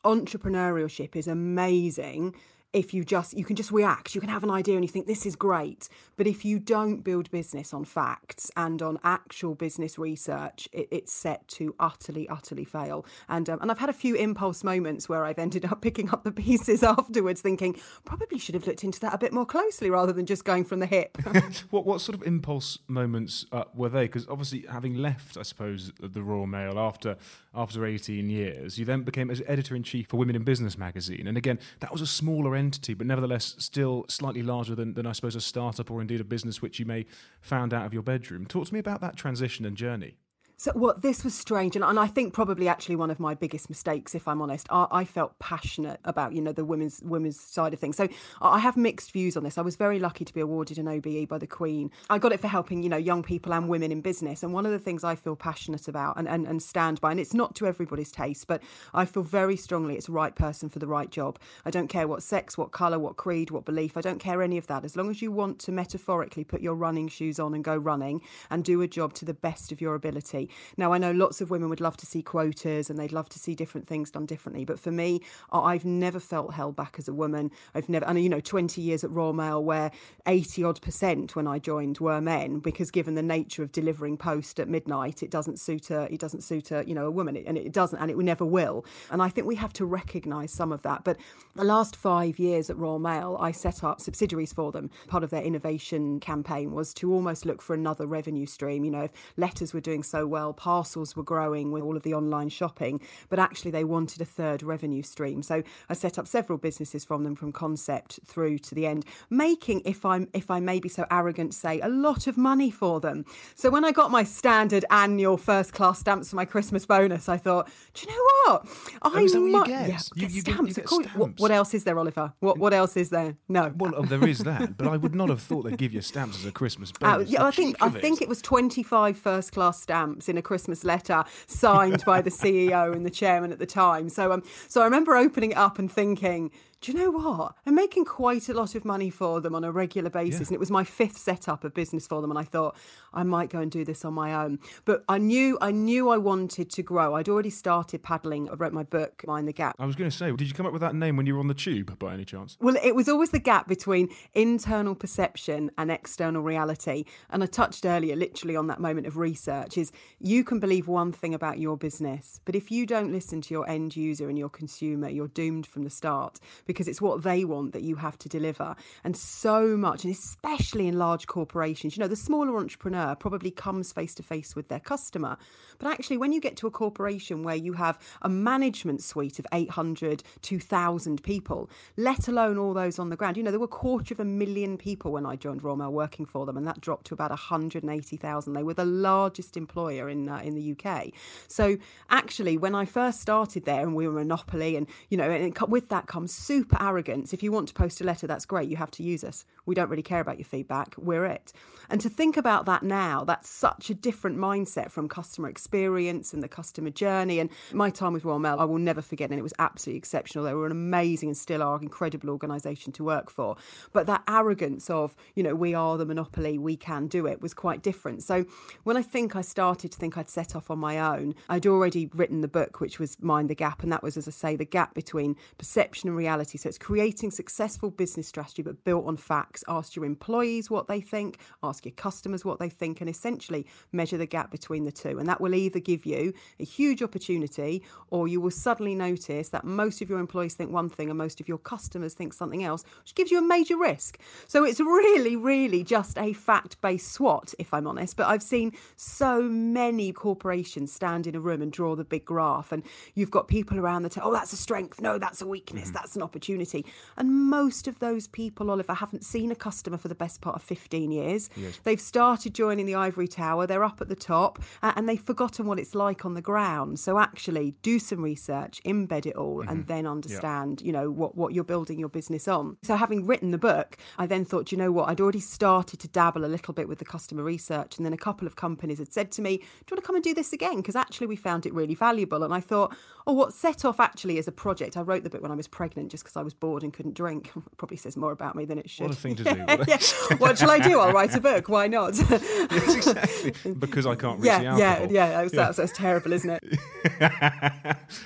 entrepreneurship 0.03 1.15
is 1.15 1.27
amazing 1.27 2.35
if 2.73 2.93
you 2.93 3.03
just 3.05 3.37
you 3.37 3.45
can 3.45 3.55
just 3.55 3.71
react 3.71 4.15
you 4.15 4.21
can 4.21 4.29
have 4.29 4.43
an 4.43 4.49
idea 4.49 4.75
and 4.75 4.83
you 4.83 4.89
think 4.89 5.07
this 5.07 5.25
is 5.25 5.35
great. 5.35 5.87
But 6.17 6.27
if 6.27 6.43
you 6.43 6.59
don't 6.59 7.01
build 7.01 7.29
business 7.31 7.73
on 7.73 7.85
facts 7.85 8.51
and 8.57 8.81
on 8.81 8.99
actual 9.03 9.55
business 9.55 9.97
research 9.97 10.67
it, 10.73 10.87
it's 10.91 11.13
set 11.13 11.47
to 11.49 11.75
utterly 11.79 12.27
utterly 12.27 12.65
fail. 12.65 13.05
And 13.29 13.49
um, 13.49 13.59
and 13.61 13.71
I've 13.71 13.77
had 13.77 13.89
a 13.89 13.93
few 13.93 14.15
impulse 14.15 14.63
moments 14.63 15.07
where 15.07 15.23
I've 15.23 15.39
ended 15.39 15.65
up 15.65 15.81
picking 15.87 16.09
up 16.09 16.23
the 16.23 16.31
pieces 16.31 16.83
afterwards 16.83 17.41
thinking 17.41 17.77
probably 18.05 18.39
should 18.39 18.55
have 18.55 18.65
looked 18.65 18.83
into 18.83 18.99
that 19.01 19.13
a 19.13 19.17
bit 19.17 19.33
more 19.33 19.45
closely 19.45 19.89
rather 19.89 20.11
than 20.11 20.25
just 20.25 20.43
going 20.43 20.65
from 20.65 20.79
the 20.79 20.87
hip. 20.87 21.17
What 21.69 21.85
what 21.85 22.01
sort 22.01 22.15
of 22.15 22.23
impulse 22.23 22.79
moments 22.87 23.45
uh, 23.51 23.63
were 23.73 23.89
they? 23.89 24.05
Because 24.05 24.27
obviously 24.27 24.65
having 24.69 24.95
left 24.95 25.37
I 25.37 25.43
suppose 25.43 25.91
the 25.99 26.23
Royal 26.23 26.47
Mail 26.47 26.79
after 26.79 27.17
after 27.53 27.85
18 27.85 28.29
years 28.29 28.79
you 28.79 28.85
then 28.85 29.03
became 29.03 29.29
editor 29.47 29.75
in 29.75 29.83
chief 29.83 30.07
for 30.07 30.17
Women 30.17 30.35
in 30.35 30.43
Business 30.43 30.77
magazine. 30.77 31.27
And 31.27 31.37
again 31.37 31.59
that 31.79 31.91
was 31.91 32.01
a 32.01 32.07
smaller 32.07 32.55
entity, 32.63 32.93
but 32.93 33.07
nevertheless 33.07 33.55
still 33.59 34.05
slightly 34.07 34.43
larger 34.43 34.75
than, 34.75 34.93
than 34.93 35.05
I 35.05 35.11
suppose 35.11 35.35
a 35.35 35.41
startup 35.41 35.91
or 35.91 36.01
indeed 36.01 36.21
a 36.21 36.23
business 36.23 36.61
which 36.61 36.79
you 36.79 36.85
may 36.85 37.05
found 37.41 37.73
out 37.73 37.85
of 37.85 37.93
your 37.93 38.03
bedroom. 38.03 38.45
Talk 38.45 38.67
to 38.67 38.73
me 38.73 38.79
about 38.79 39.01
that 39.01 39.15
transition 39.15 39.65
and 39.65 39.75
journey. 39.75 40.15
So, 40.63 40.71
well, 40.75 40.95
this 40.97 41.25
was 41.25 41.33
strange, 41.33 41.75
and, 41.75 41.83
and 41.83 41.99
I 41.99 42.07
think 42.07 42.33
probably 42.33 42.69
actually 42.69 42.95
one 42.95 43.11
of 43.11 43.19
my 43.19 43.33
biggest 43.33 43.67
mistakes, 43.67 44.15
if 44.15 44.29
I'm 44.29 44.41
honest. 44.41 44.65
I, 44.69 44.87
I, 44.91 45.03
felt 45.03 45.37
passionate 45.37 45.99
about 46.05 46.31
you 46.31 46.41
know 46.41 46.53
the 46.53 46.63
women's 46.63 47.01
women's 47.03 47.37
side 47.37 47.73
of 47.73 47.81
things. 47.81 47.97
So 47.97 48.07
I 48.41 48.59
have 48.59 48.77
mixed 48.77 49.11
views 49.11 49.35
on 49.35 49.43
this. 49.43 49.57
I 49.57 49.61
was 49.61 49.75
very 49.75 49.99
lucky 49.99 50.23
to 50.23 50.33
be 50.33 50.39
awarded 50.39 50.77
an 50.77 50.87
OBE 50.87 51.27
by 51.27 51.37
the 51.37 51.47
Queen. 51.47 51.91
I 52.09 52.17
got 52.17 52.31
it 52.31 52.39
for 52.39 52.47
helping 52.47 52.81
you 52.81 52.87
know 52.87 52.95
young 52.95 53.23
people 53.23 53.53
and 53.53 53.67
women 53.67 53.91
in 53.91 53.99
business. 53.99 54.41
And 54.41 54.53
one 54.53 54.65
of 54.65 54.71
the 54.71 54.79
things 54.79 55.03
I 55.03 55.15
feel 55.15 55.35
passionate 55.35 55.89
about 55.89 56.17
and, 56.17 56.29
and, 56.29 56.47
and 56.47 56.63
stand 56.63 57.01
by, 57.01 57.11
and 57.11 57.19
it's 57.19 57.33
not 57.33 57.55
to 57.55 57.67
everybody's 57.67 58.09
taste, 58.09 58.47
but 58.47 58.63
I 58.93 59.03
feel 59.03 59.23
very 59.23 59.57
strongly 59.57 59.97
it's 59.97 60.05
the 60.05 60.13
right 60.13 60.33
person 60.33 60.69
for 60.69 60.79
the 60.79 60.87
right 60.87 61.09
job. 61.09 61.39
I 61.65 61.71
don't 61.71 61.89
care 61.89 62.07
what 62.07 62.23
sex, 62.23 62.57
what 62.57 62.71
colour, 62.71 62.99
what 62.99 63.17
creed, 63.17 63.51
what 63.51 63.65
belief. 63.65 63.97
I 63.97 64.01
don't 64.01 64.19
care 64.19 64.41
any 64.41 64.57
of 64.57 64.67
that. 64.67 64.85
As 64.85 64.95
long 64.95 65.09
as 65.09 65.21
you 65.21 65.29
want 65.29 65.59
to 65.59 65.73
metaphorically 65.73 66.45
put 66.45 66.61
your 66.61 66.75
running 66.75 67.09
shoes 67.09 67.37
on 67.37 67.53
and 67.53 67.65
go 67.65 67.75
running 67.75 68.21
and 68.49 68.63
do 68.63 68.81
a 68.81 68.87
job 68.87 69.11
to 69.15 69.25
the 69.25 69.33
best 69.33 69.73
of 69.73 69.81
your 69.81 69.93
ability. 69.93 70.49
Now, 70.77 70.93
I 70.93 70.97
know 70.97 71.11
lots 71.11 71.41
of 71.41 71.49
women 71.49 71.69
would 71.69 71.81
love 71.81 71.97
to 71.97 72.05
see 72.05 72.21
quotas 72.21 72.89
and 72.89 72.99
they'd 72.99 73.11
love 73.11 73.29
to 73.29 73.39
see 73.39 73.55
different 73.55 73.87
things 73.87 74.11
done 74.11 74.25
differently. 74.25 74.65
But 74.65 74.79
for 74.79 74.91
me, 74.91 75.21
I've 75.51 75.85
never 75.85 76.19
felt 76.19 76.53
held 76.53 76.75
back 76.75 76.95
as 76.97 77.07
a 77.07 77.13
woman. 77.13 77.51
I've 77.75 77.89
never, 77.89 78.05
and 78.05 78.21
you 78.21 78.29
know, 78.29 78.39
20 78.39 78.81
years 78.81 79.03
at 79.03 79.11
Royal 79.11 79.33
Mail 79.33 79.63
where 79.63 79.91
80 80.25 80.63
odd 80.63 80.81
percent 80.81 81.35
when 81.35 81.47
I 81.47 81.59
joined 81.59 81.99
were 81.99 82.21
men 82.21 82.59
because 82.59 82.91
given 82.91 83.15
the 83.15 83.23
nature 83.23 83.63
of 83.63 83.71
delivering 83.71 84.17
post 84.17 84.59
at 84.59 84.67
midnight, 84.67 85.23
it 85.23 85.29
doesn't 85.29 85.59
suit 85.59 85.89
a, 85.91 86.11
it 86.13 86.19
doesn't 86.19 86.41
suit 86.41 86.71
a, 86.71 86.83
you 86.87 86.93
know, 86.93 87.05
a 87.05 87.11
woman 87.11 87.37
and 87.37 87.57
it 87.57 87.71
doesn't, 87.71 87.99
and 87.99 88.09
it 88.09 88.17
never 88.17 88.45
will. 88.45 88.85
And 89.11 89.21
I 89.21 89.29
think 89.29 89.47
we 89.47 89.55
have 89.55 89.73
to 89.73 89.85
recognise 89.85 90.51
some 90.51 90.71
of 90.71 90.81
that. 90.83 91.03
But 91.03 91.17
the 91.55 91.63
last 91.63 91.95
five 91.95 92.39
years 92.39 92.69
at 92.69 92.77
Royal 92.77 92.99
Mail, 92.99 93.37
I 93.39 93.51
set 93.51 93.83
up 93.83 94.01
subsidiaries 94.01 94.53
for 94.53 94.71
them. 94.71 94.89
Part 95.07 95.23
of 95.23 95.29
their 95.29 95.43
innovation 95.43 96.19
campaign 96.19 96.71
was 96.71 96.93
to 96.95 97.13
almost 97.13 97.45
look 97.45 97.61
for 97.61 97.73
another 97.73 98.05
revenue 98.05 98.45
stream. 98.45 98.83
You 98.83 98.91
know, 98.91 99.03
if 99.03 99.11
letters 99.37 99.73
were 99.73 99.81
doing 99.81 100.03
so 100.03 100.25
well, 100.25 100.42
parcels 100.51 101.15
were 101.15 101.23
growing 101.23 101.71
with 101.71 101.83
all 101.83 101.95
of 101.95 102.03
the 102.03 102.13
online 102.13 102.49
shopping, 102.49 102.99
but 103.29 103.39
actually 103.39 103.71
they 103.71 103.83
wanted 103.83 104.21
a 104.21 104.25
third 104.25 104.63
revenue 104.63 105.03
stream. 105.03 105.43
So 105.43 105.63
I 105.89 105.93
set 105.93 106.17
up 106.19 106.27
several 106.27 106.57
businesses 106.57 107.05
from 107.05 107.23
them 107.23 107.35
from 107.35 107.51
concept 107.51 108.19
through 108.25 108.57
to 108.59 108.75
the 108.75 108.87
end, 108.87 109.05
making, 109.29 109.81
if 109.85 110.05
I'm 110.05 110.27
if 110.33 110.49
I 110.49 110.59
may 110.59 110.79
be 110.79 110.89
so 110.89 111.05
arrogant, 111.11 111.53
say 111.53 111.79
a 111.81 111.87
lot 111.87 112.27
of 112.27 112.37
money 112.37 112.71
for 112.71 112.99
them. 112.99 113.25
So 113.55 113.69
when 113.69 113.85
I 113.85 113.91
got 113.91 114.11
my 114.11 114.23
standard 114.23 114.85
annual 114.89 115.37
first 115.37 115.73
class 115.73 115.99
stamps 115.99 116.31
for 116.31 116.35
my 116.35 116.45
Christmas 116.45 116.85
bonus, 116.85 117.29
I 117.29 117.37
thought, 117.37 117.69
do 117.93 118.07
you 118.07 118.15
know 118.15 118.23
what? 118.23 118.67
I 119.03 119.11
oh, 119.13 119.23
is 119.23 119.33
that 119.33 119.41
what 119.41 119.47
you 119.47 119.65
get? 119.65 119.89
Yeah, 119.89 119.99
you, 120.15 120.27
you, 120.27 120.41
stamps. 120.41 120.75
Get, 120.75 120.75
get 120.75 120.89
stamps. 120.89 121.15
What, 121.15 121.39
what, 121.39 121.51
else 121.51 121.73
is 121.73 121.83
there, 121.83 121.99
Oliver? 121.99 122.33
What 122.39 122.57
what 122.57 122.73
else 122.73 122.97
is 122.97 123.09
there? 123.09 123.37
No. 123.47 123.71
Well, 123.83 123.93
oh, 123.97 124.05
there 124.05 124.25
is 124.25 124.39
that, 124.39 124.77
but 124.77 124.87
I 124.87 124.95
would 124.95 125.13
not 125.13 125.27
have 125.27 125.41
thought 125.41 125.63
they'd 125.63 125.77
give 125.77 125.93
you 125.93 125.99
stamps 125.99 126.37
as 126.37 126.45
a 126.45 126.53
Christmas 126.53 126.91
uh, 127.01 127.17
bonus. 127.17 127.27
Uh, 127.27 127.31
yeah, 127.31 127.43
I 127.43 127.51
think 127.51 127.75
I 127.81 127.89
think 127.89 128.21
it 128.21 128.29
was 128.29 128.41
25 128.41 129.17
first 129.17 129.51
class 129.51 129.81
stamps 129.81 130.22
in 130.29 130.37
a 130.37 130.41
Christmas 130.41 130.83
letter 130.83 131.23
signed 131.47 132.03
by 132.05 132.21
the 132.21 132.29
CEO 132.29 132.93
and 132.93 133.05
the 133.05 133.11
chairman 133.11 133.51
at 133.51 133.59
the 133.59 133.65
time. 133.65 134.09
So 134.09 134.31
um, 134.31 134.43
so 134.67 134.81
I 134.81 134.85
remember 134.85 135.15
opening 135.15 135.51
it 135.51 135.57
up 135.57 135.79
and 135.79 135.91
thinking, 135.91 136.51
do 136.83 136.91
you 136.91 136.97
know 136.97 137.11
what? 137.11 137.55
I'm 137.65 137.75
making 137.75 138.03
quite 138.03 138.49
a 138.49 138.53
lot 138.53 138.75
of 138.75 138.83
money 138.83 139.09
for 139.09 139.39
them 139.39 139.55
on 139.55 139.63
a 139.63 139.71
regular 139.71 140.09
basis. 140.09 140.41
Yeah. 140.41 140.47
And 140.47 140.51
it 140.55 140.59
was 140.59 140.69
my 140.69 140.83
fifth 140.83 141.17
setup 141.17 141.63
of 141.63 141.73
business 141.73 142.05
for 142.05 142.21
them. 142.21 142.29
And 142.29 142.37
I 142.37 142.43
thought 142.43 142.75
I 143.13 143.23
might 143.23 143.49
go 143.49 143.59
and 143.59 143.71
do 143.71 143.85
this 143.85 144.03
on 144.03 144.13
my 144.13 144.33
own. 144.33 144.59
But 144.83 145.05
I 145.07 145.17
knew 145.17 145.57
I 145.61 145.71
knew 145.71 146.09
I 146.09 146.17
wanted 146.17 146.69
to 146.71 146.83
grow. 146.83 147.15
I'd 147.15 147.29
already 147.29 147.49
started 147.49 148.03
paddling. 148.03 148.49
I 148.49 148.55
wrote 148.55 148.73
my 148.73 148.83
book, 148.83 149.23
Mind 149.25 149.47
the 149.47 149.53
Gap. 149.53 149.77
I 149.79 149.85
was 149.85 149.95
going 149.95 150.09
to 150.09 150.15
say, 150.15 150.29
did 150.33 150.45
you 150.45 150.53
come 150.53 150.65
up 150.65 150.73
with 150.73 150.81
that 150.81 150.93
name 150.93 151.15
when 151.15 151.25
you 151.25 151.35
were 151.35 151.39
on 151.39 151.47
the 151.47 151.53
tube 151.53 151.97
by 151.99 152.13
any 152.13 152.25
chance? 152.25 152.57
Well, 152.59 152.75
it 152.83 152.95
was 152.95 153.07
always 153.07 153.29
the 153.29 153.39
gap 153.39 153.69
between 153.69 154.09
internal 154.33 154.93
perception 154.93 155.71
and 155.77 155.89
external 155.89 156.41
reality. 156.41 157.05
And 157.29 157.41
I 157.43 157.45
touched 157.45 157.85
earlier 157.85 158.17
literally 158.17 158.57
on 158.57 158.67
that 158.67 158.81
moment 158.81 159.07
of 159.07 159.15
research 159.15 159.77
is 159.77 159.93
you 160.23 160.45
can 160.45 160.57
believe 160.57 160.87
one 160.87 161.11
thing 161.11 161.33
about 161.33 161.59
your 161.59 161.75
business, 161.75 162.39
but 162.45 162.55
if 162.55 162.71
you 162.71 162.85
don't 162.85 163.11
listen 163.11 163.41
to 163.41 163.53
your 163.53 163.69
end 163.69 163.93
user 163.97 164.29
and 164.29 164.39
your 164.39 164.47
consumer, 164.47 165.09
you're 165.09 165.27
doomed 165.27 165.67
from 165.67 165.83
the 165.83 165.89
start 165.89 166.39
because 166.65 166.87
it's 166.87 167.01
what 167.01 167.23
they 167.23 167.43
want 167.43 167.73
that 167.73 167.81
you 167.81 167.97
have 167.97 168.17
to 168.19 168.29
deliver. 168.29 168.73
And 169.03 169.17
so 169.17 169.75
much, 169.75 170.05
and 170.05 170.13
especially 170.13 170.87
in 170.87 170.97
large 170.97 171.27
corporations, 171.27 171.97
you 171.97 172.01
know, 172.01 172.07
the 172.07 172.15
smaller 172.15 172.55
entrepreneur 172.55 173.15
probably 173.15 173.51
comes 173.51 173.91
face 173.91 174.15
to 174.15 174.23
face 174.23 174.55
with 174.55 174.69
their 174.69 174.79
customer. 174.79 175.35
But 175.77 175.89
actually, 175.89 176.19
when 176.19 176.31
you 176.31 176.39
get 176.39 176.55
to 176.57 176.67
a 176.67 176.71
corporation 176.71 177.43
where 177.43 177.57
you 177.57 177.73
have 177.73 177.99
a 178.21 178.29
management 178.29 179.03
suite 179.03 179.39
of 179.39 179.47
800, 179.51 180.23
2,000 180.41 181.21
people, 181.21 181.69
let 181.97 182.29
alone 182.29 182.57
all 182.57 182.73
those 182.73 182.97
on 182.97 183.09
the 183.09 183.17
ground, 183.17 183.35
you 183.35 183.43
know, 183.43 183.51
there 183.51 183.59
were 183.59 183.65
a 183.65 183.67
quarter 183.67 184.13
of 184.13 184.21
a 184.21 184.25
million 184.25 184.77
people 184.77 185.11
when 185.11 185.25
I 185.25 185.35
joined 185.35 185.65
Mail 185.65 185.91
working 185.91 186.25
for 186.25 186.45
them, 186.45 186.55
and 186.55 186.65
that 186.65 186.79
dropped 186.79 187.07
to 187.07 187.13
about 187.13 187.31
180,000. 187.31 188.53
They 188.53 188.63
were 188.63 188.73
the 188.73 188.85
largest 188.85 189.57
employer 189.57 190.12
in 190.13 190.29
uh, 190.29 190.37
in 190.37 190.55
the 190.55 190.71
UK. 190.73 191.11
So 191.47 191.77
actually, 192.09 192.57
when 192.57 192.75
I 192.75 192.85
first 192.85 193.19
started 193.19 193.65
there, 193.65 193.81
and 193.81 193.95
we 193.95 194.07
were 194.07 194.19
a 194.19 194.23
monopoly, 194.23 194.77
and 194.77 194.87
you 195.09 195.17
know, 195.17 195.29
and 195.29 195.55
it, 195.55 195.69
with 195.69 195.89
that 195.89 196.07
comes 196.07 196.33
super 196.33 196.77
arrogance. 196.81 197.33
If 197.33 197.43
you 197.43 197.51
want 197.51 197.67
to 197.67 197.73
post 197.73 197.99
a 197.99 198.03
letter, 198.03 198.27
that's 198.27 198.45
great. 198.45 198.69
You 198.69 198.77
have 198.77 198.91
to 198.91 199.03
use 199.03 199.23
us. 199.23 199.45
We 199.65 199.75
don't 199.75 199.89
really 199.89 200.03
care 200.03 200.21
about 200.21 200.37
your 200.37 200.45
feedback. 200.45 200.95
We're 200.97 201.25
it. 201.25 201.51
And 201.89 202.01
to 202.01 202.09
think 202.09 202.37
about 202.37 202.65
that 202.65 202.83
now, 202.83 203.23
that's 203.23 203.49
such 203.49 203.89
a 203.89 203.93
different 203.93 204.37
mindset 204.37 204.91
from 204.91 205.07
customer 205.07 205.49
experience 205.49 206.33
and 206.33 206.41
the 206.41 206.47
customer 206.47 206.89
journey. 206.89 207.39
And 207.39 207.49
my 207.71 207.89
time 207.89 208.13
with 208.13 208.25
Royal 208.25 208.39
Mail, 208.39 208.57
I 208.59 208.65
will 208.65 208.77
never 208.77 209.01
forget. 209.01 209.29
And 209.29 209.39
it 209.39 209.43
was 209.43 209.53
absolutely 209.59 209.97
exceptional. 209.97 210.43
They 210.43 210.53
were 210.53 210.65
an 210.65 210.71
amazing 210.71 211.29
and 211.29 211.37
still 211.37 211.63
are 211.63 211.81
incredible 211.81 212.29
organisation 212.29 212.91
to 212.93 213.03
work 213.03 213.29
for. 213.29 213.55
But 213.91 214.07
that 214.07 214.23
arrogance 214.27 214.89
of, 214.89 215.15
you 215.35 215.43
know, 215.43 215.55
we 215.55 215.73
are 215.73 215.97
the 215.97 216.05
monopoly, 216.05 216.57
we 216.57 216.75
can 216.75 217.07
do 217.07 217.25
it 217.25 217.41
was 217.41 217.53
quite 217.53 217.81
different. 217.81 218.23
So 218.23 218.45
when 218.83 218.97
I 218.97 219.01
think 219.01 219.35
I 219.35 219.41
started 219.41 219.92
to 219.93 219.99
think 219.99 220.17
I'd 220.17 220.29
set 220.29 220.55
off 220.55 220.69
on 220.69 220.79
my 220.79 220.99
own, 220.99 221.35
I'd 221.49 221.65
already 221.65 222.09
written 222.13 222.41
the 222.41 222.47
book, 222.47 222.79
which 222.79 222.99
was 222.99 223.21
Mind 223.21 223.49
the 223.49 223.55
Gap. 223.55 223.83
And 223.83 223.91
that 223.91 224.03
was, 224.03 224.17
as 224.17 224.27
I 224.27 224.31
say, 224.31 224.55
the 224.55 224.65
gap 224.65 224.93
between 224.93 225.35
perception 225.57 226.09
and 226.09 226.17
reality. 226.17 226.57
So 226.57 226.69
it's 226.69 226.77
creating 226.77 227.31
successful 227.31 227.91
business 227.91 228.27
strategy, 228.27 228.61
but 228.61 228.83
built 228.83 229.05
on 229.05 229.17
facts. 229.17 229.63
Ask 229.67 229.95
your 229.95 230.05
employees 230.05 230.69
what 230.69 230.87
they 230.87 231.01
think, 231.01 231.39
ask 231.61 231.85
your 231.85 231.93
customers 231.93 232.43
what 232.43 232.59
they 232.59 232.69
think, 232.69 233.01
and 233.01 233.09
essentially 233.09 233.65
measure 233.91 234.17
the 234.17 234.25
gap 234.25 234.51
between 234.51 234.83
the 234.83 234.91
two. 234.91 235.19
And 235.19 235.27
that 235.29 235.39
will 235.39 235.53
either 235.53 235.79
give 235.79 236.05
you 236.05 236.33
a 236.59 236.63
huge 236.63 237.01
opportunity 237.03 237.83
or 238.09 238.27
you 238.27 238.41
will 238.41 238.51
suddenly 238.51 238.95
notice 238.95 239.49
that 239.49 239.63
most 239.63 240.01
of 240.01 240.09
your 240.09 240.19
employees 240.19 240.55
think 240.55 240.71
one 240.71 240.89
thing 240.89 241.09
and 241.09 241.17
most 241.17 241.39
of 241.39 241.47
your 241.47 241.57
customers 241.57 242.13
think 242.13 242.33
something 242.33 242.63
else, 242.63 242.83
which 243.01 243.15
gives 243.15 243.31
you 243.31 243.39
a 243.39 243.47
major 243.47 243.77
risk. 243.77 244.19
So 244.47 244.63
it's 244.63 244.79
really, 244.79 245.35
really 245.35 245.83
just 245.83 246.17
a 246.17 246.33
fact 246.33 246.81
based 246.81 247.11
SWOT, 247.11 247.53
if 247.59 247.73
I'm 247.73 247.87
honest. 247.87 248.17
But 248.17 248.27
I've 248.27 248.43
seen 248.43 248.73
so 248.95 249.41
many 249.43 249.82
corporations 250.13 250.93
stand 250.93 251.27
in 251.27 251.35
a 251.35 251.39
room 251.39 251.61
and 251.61 251.71
draw 251.71 251.95
the 251.95 252.03
big 252.03 252.25
graph, 252.25 252.71
and 252.71 252.83
you've 253.13 253.31
got 253.31 253.47
people 253.47 253.79
around 253.79 254.03
the 254.03 254.09
table, 254.09 254.29
oh, 254.29 254.33
that's 254.33 254.53
a 254.53 254.57
strength, 254.57 255.01
no, 255.01 255.17
that's 255.17 255.41
a 255.41 255.47
weakness, 255.47 255.85
mm-hmm. 255.85 255.93
that's 255.93 256.15
an 256.15 256.21
opportunity. 256.21 256.85
And 257.17 257.49
most 257.49 257.87
of 257.87 257.99
those 257.99 258.27
people, 258.27 258.69
Oliver, 258.69 258.93
haven't 258.93 259.23
seen 259.23 259.51
a 259.51 259.55
customer 259.55 259.97
for 259.97 260.07
the 260.07 260.15
best 260.15 260.41
part 260.41 260.55
of 260.55 260.63
15 260.63 261.11
years. 261.11 261.49
Yes. 261.55 261.79
They've 261.83 262.01
started 262.01 262.53
joining 262.53 262.85
the 262.85 262.95
ivory 262.95 263.27
tower, 263.27 263.67
they're 263.67 263.83
up 263.83 264.01
at 264.01 264.09
the 264.09 264.15
top, 264.15 264.59
and 264.81 265.09
they've 265.09 265.19
forgotten 265.19 265.65
what 265.65 265.79
it's 265.79 265.95
like 265.95 266.25
on 266.25 266.33
the 266.33 266.41
ground. 266.41 266.99
So 266.99 267.19
actually, 267.19 267.75
do 267.81 267.99
some 267.99 268.21
research, 268.21 268.81
embed 268.85 269.25
it 269.25 269.35
all, 269.35 269.57
mm-hmm. 269.57 269.69
and 269.69 269.87
then 269.87 270.07
understand, 270.07 270.81
you 270.81 270.91
know, 270.91 271.09
what, 271.09 271.35
what 271.35 271.53
you're 271.53 271.63
building 271.63 271.99
your 271.99 272.09
business 272.09 272.47
on. 272.47 272.77
So 272.83 272.95
having 272.95 273.25
written 273.25 273.51
the 273.51 273.57
book, 273.57 273.97
I 274.17 274.25
then 274.25 274.45
thought, 274.45 274.71
you 274.71 274.77
know 274.77 274.91
what, 274.91 275.09
I'd 275.09 275.21
already 275.21 275.39
started 275.39 275.99
to 276.01 276.07
dabble 276.07 276.45
a 276.45 276.47
little 276.47 276.73
bit 276.73 276.87
with 276.87 276.99
the 276.99 277.05
customer 277.05 277.43
research. 277.43 277.97
And 277.97 278.05
then 278.05 278.13
a 278.13 278.17
couple 278.17 278.47
of 278.47 278.55
companies 278.55 278.99
had 278.99 279.13
said 279.13 279.31
to 279.33 279.41
me, 279.41 279.61
you 279.79 279.95
want 279.95 280.03
to 280.03 280.07
come 280.07 280.15
and 280.15 280.23
do 280.23 280.33
this 280.33 280.53
again? 280.53 280.77
Because 280.77 280.95
actually 280.95 281.27
we 281.27 281.35
found 281.35 281.65
it 281.65 281.73
really 281.73 281.95
valuable. 281.95 282.43
And 282.43 282.53
I 282.53 282.59
thought, 282.59 282.95
oh, 283.25 283.33
what 283.33 283.53
set 283.53 283.85
off 283.85 283.99
actually 283.99 284.37
as 284.37 284.47
a 284.47 284.51
project, 284.51 284.97
I 284.97 285.01
wrote 285.01 285.23
the 285.23 285.29
book 285.29 285.41
when 285.41 285.51
I 285.51 285.55
was 285.55 285.67
pregnant 285.67 286.11
just 286.11 286.23
because 286.23 286.35
I 286.35 286.41
was 286.41 286.53
bored 286.53 286.83
and 286.83 286.93
couldn't 286.93 287.15
drink. 287.15 287.51
Probably 287.77 287.97
says 287.97 288.17
more 288.17 288.31
about 288.31 288.55
me 288.55 288.65
than 288.65 288.77
it 288.77 288.89
should. 288.89 289.03
What 289.03 289.11
a 289.11 289.15
thing 289.15 289.35
to 289.37 289.43
do. 289.43 289.49
What, 289.49 289.87
yeah. 289.87 290.37
what 290.37 290.57
shall 290.57 290.71
I 290.71 290.79
do? 290.79 290.99
I'll 290.99 291.13
write 291.13 291.35
a 291.35 291.41
book. 291.41 291.69
Why 291.69 291.87
not? 291.87 292.15
yes, 292.29 292.95
exactly. 292.95 293.73
Because 293.73 294.05
I 294.05 294.15
can't 294.15 294.39
reach 294.39 294.47
yeah, 294.47 294.59
the 294.59 294.65
alcohol. 294.67 294.79
Yeah, 294.79 295.07
yeah. 295.11 295.41
That's, 295.41 295.53
yeah. 295.53 295.63
That's, 295.63 295.77
that's 295.77 295.93
terrible, 295.93 296.33
isn't 296.33 296.49
it? 296.49 296.79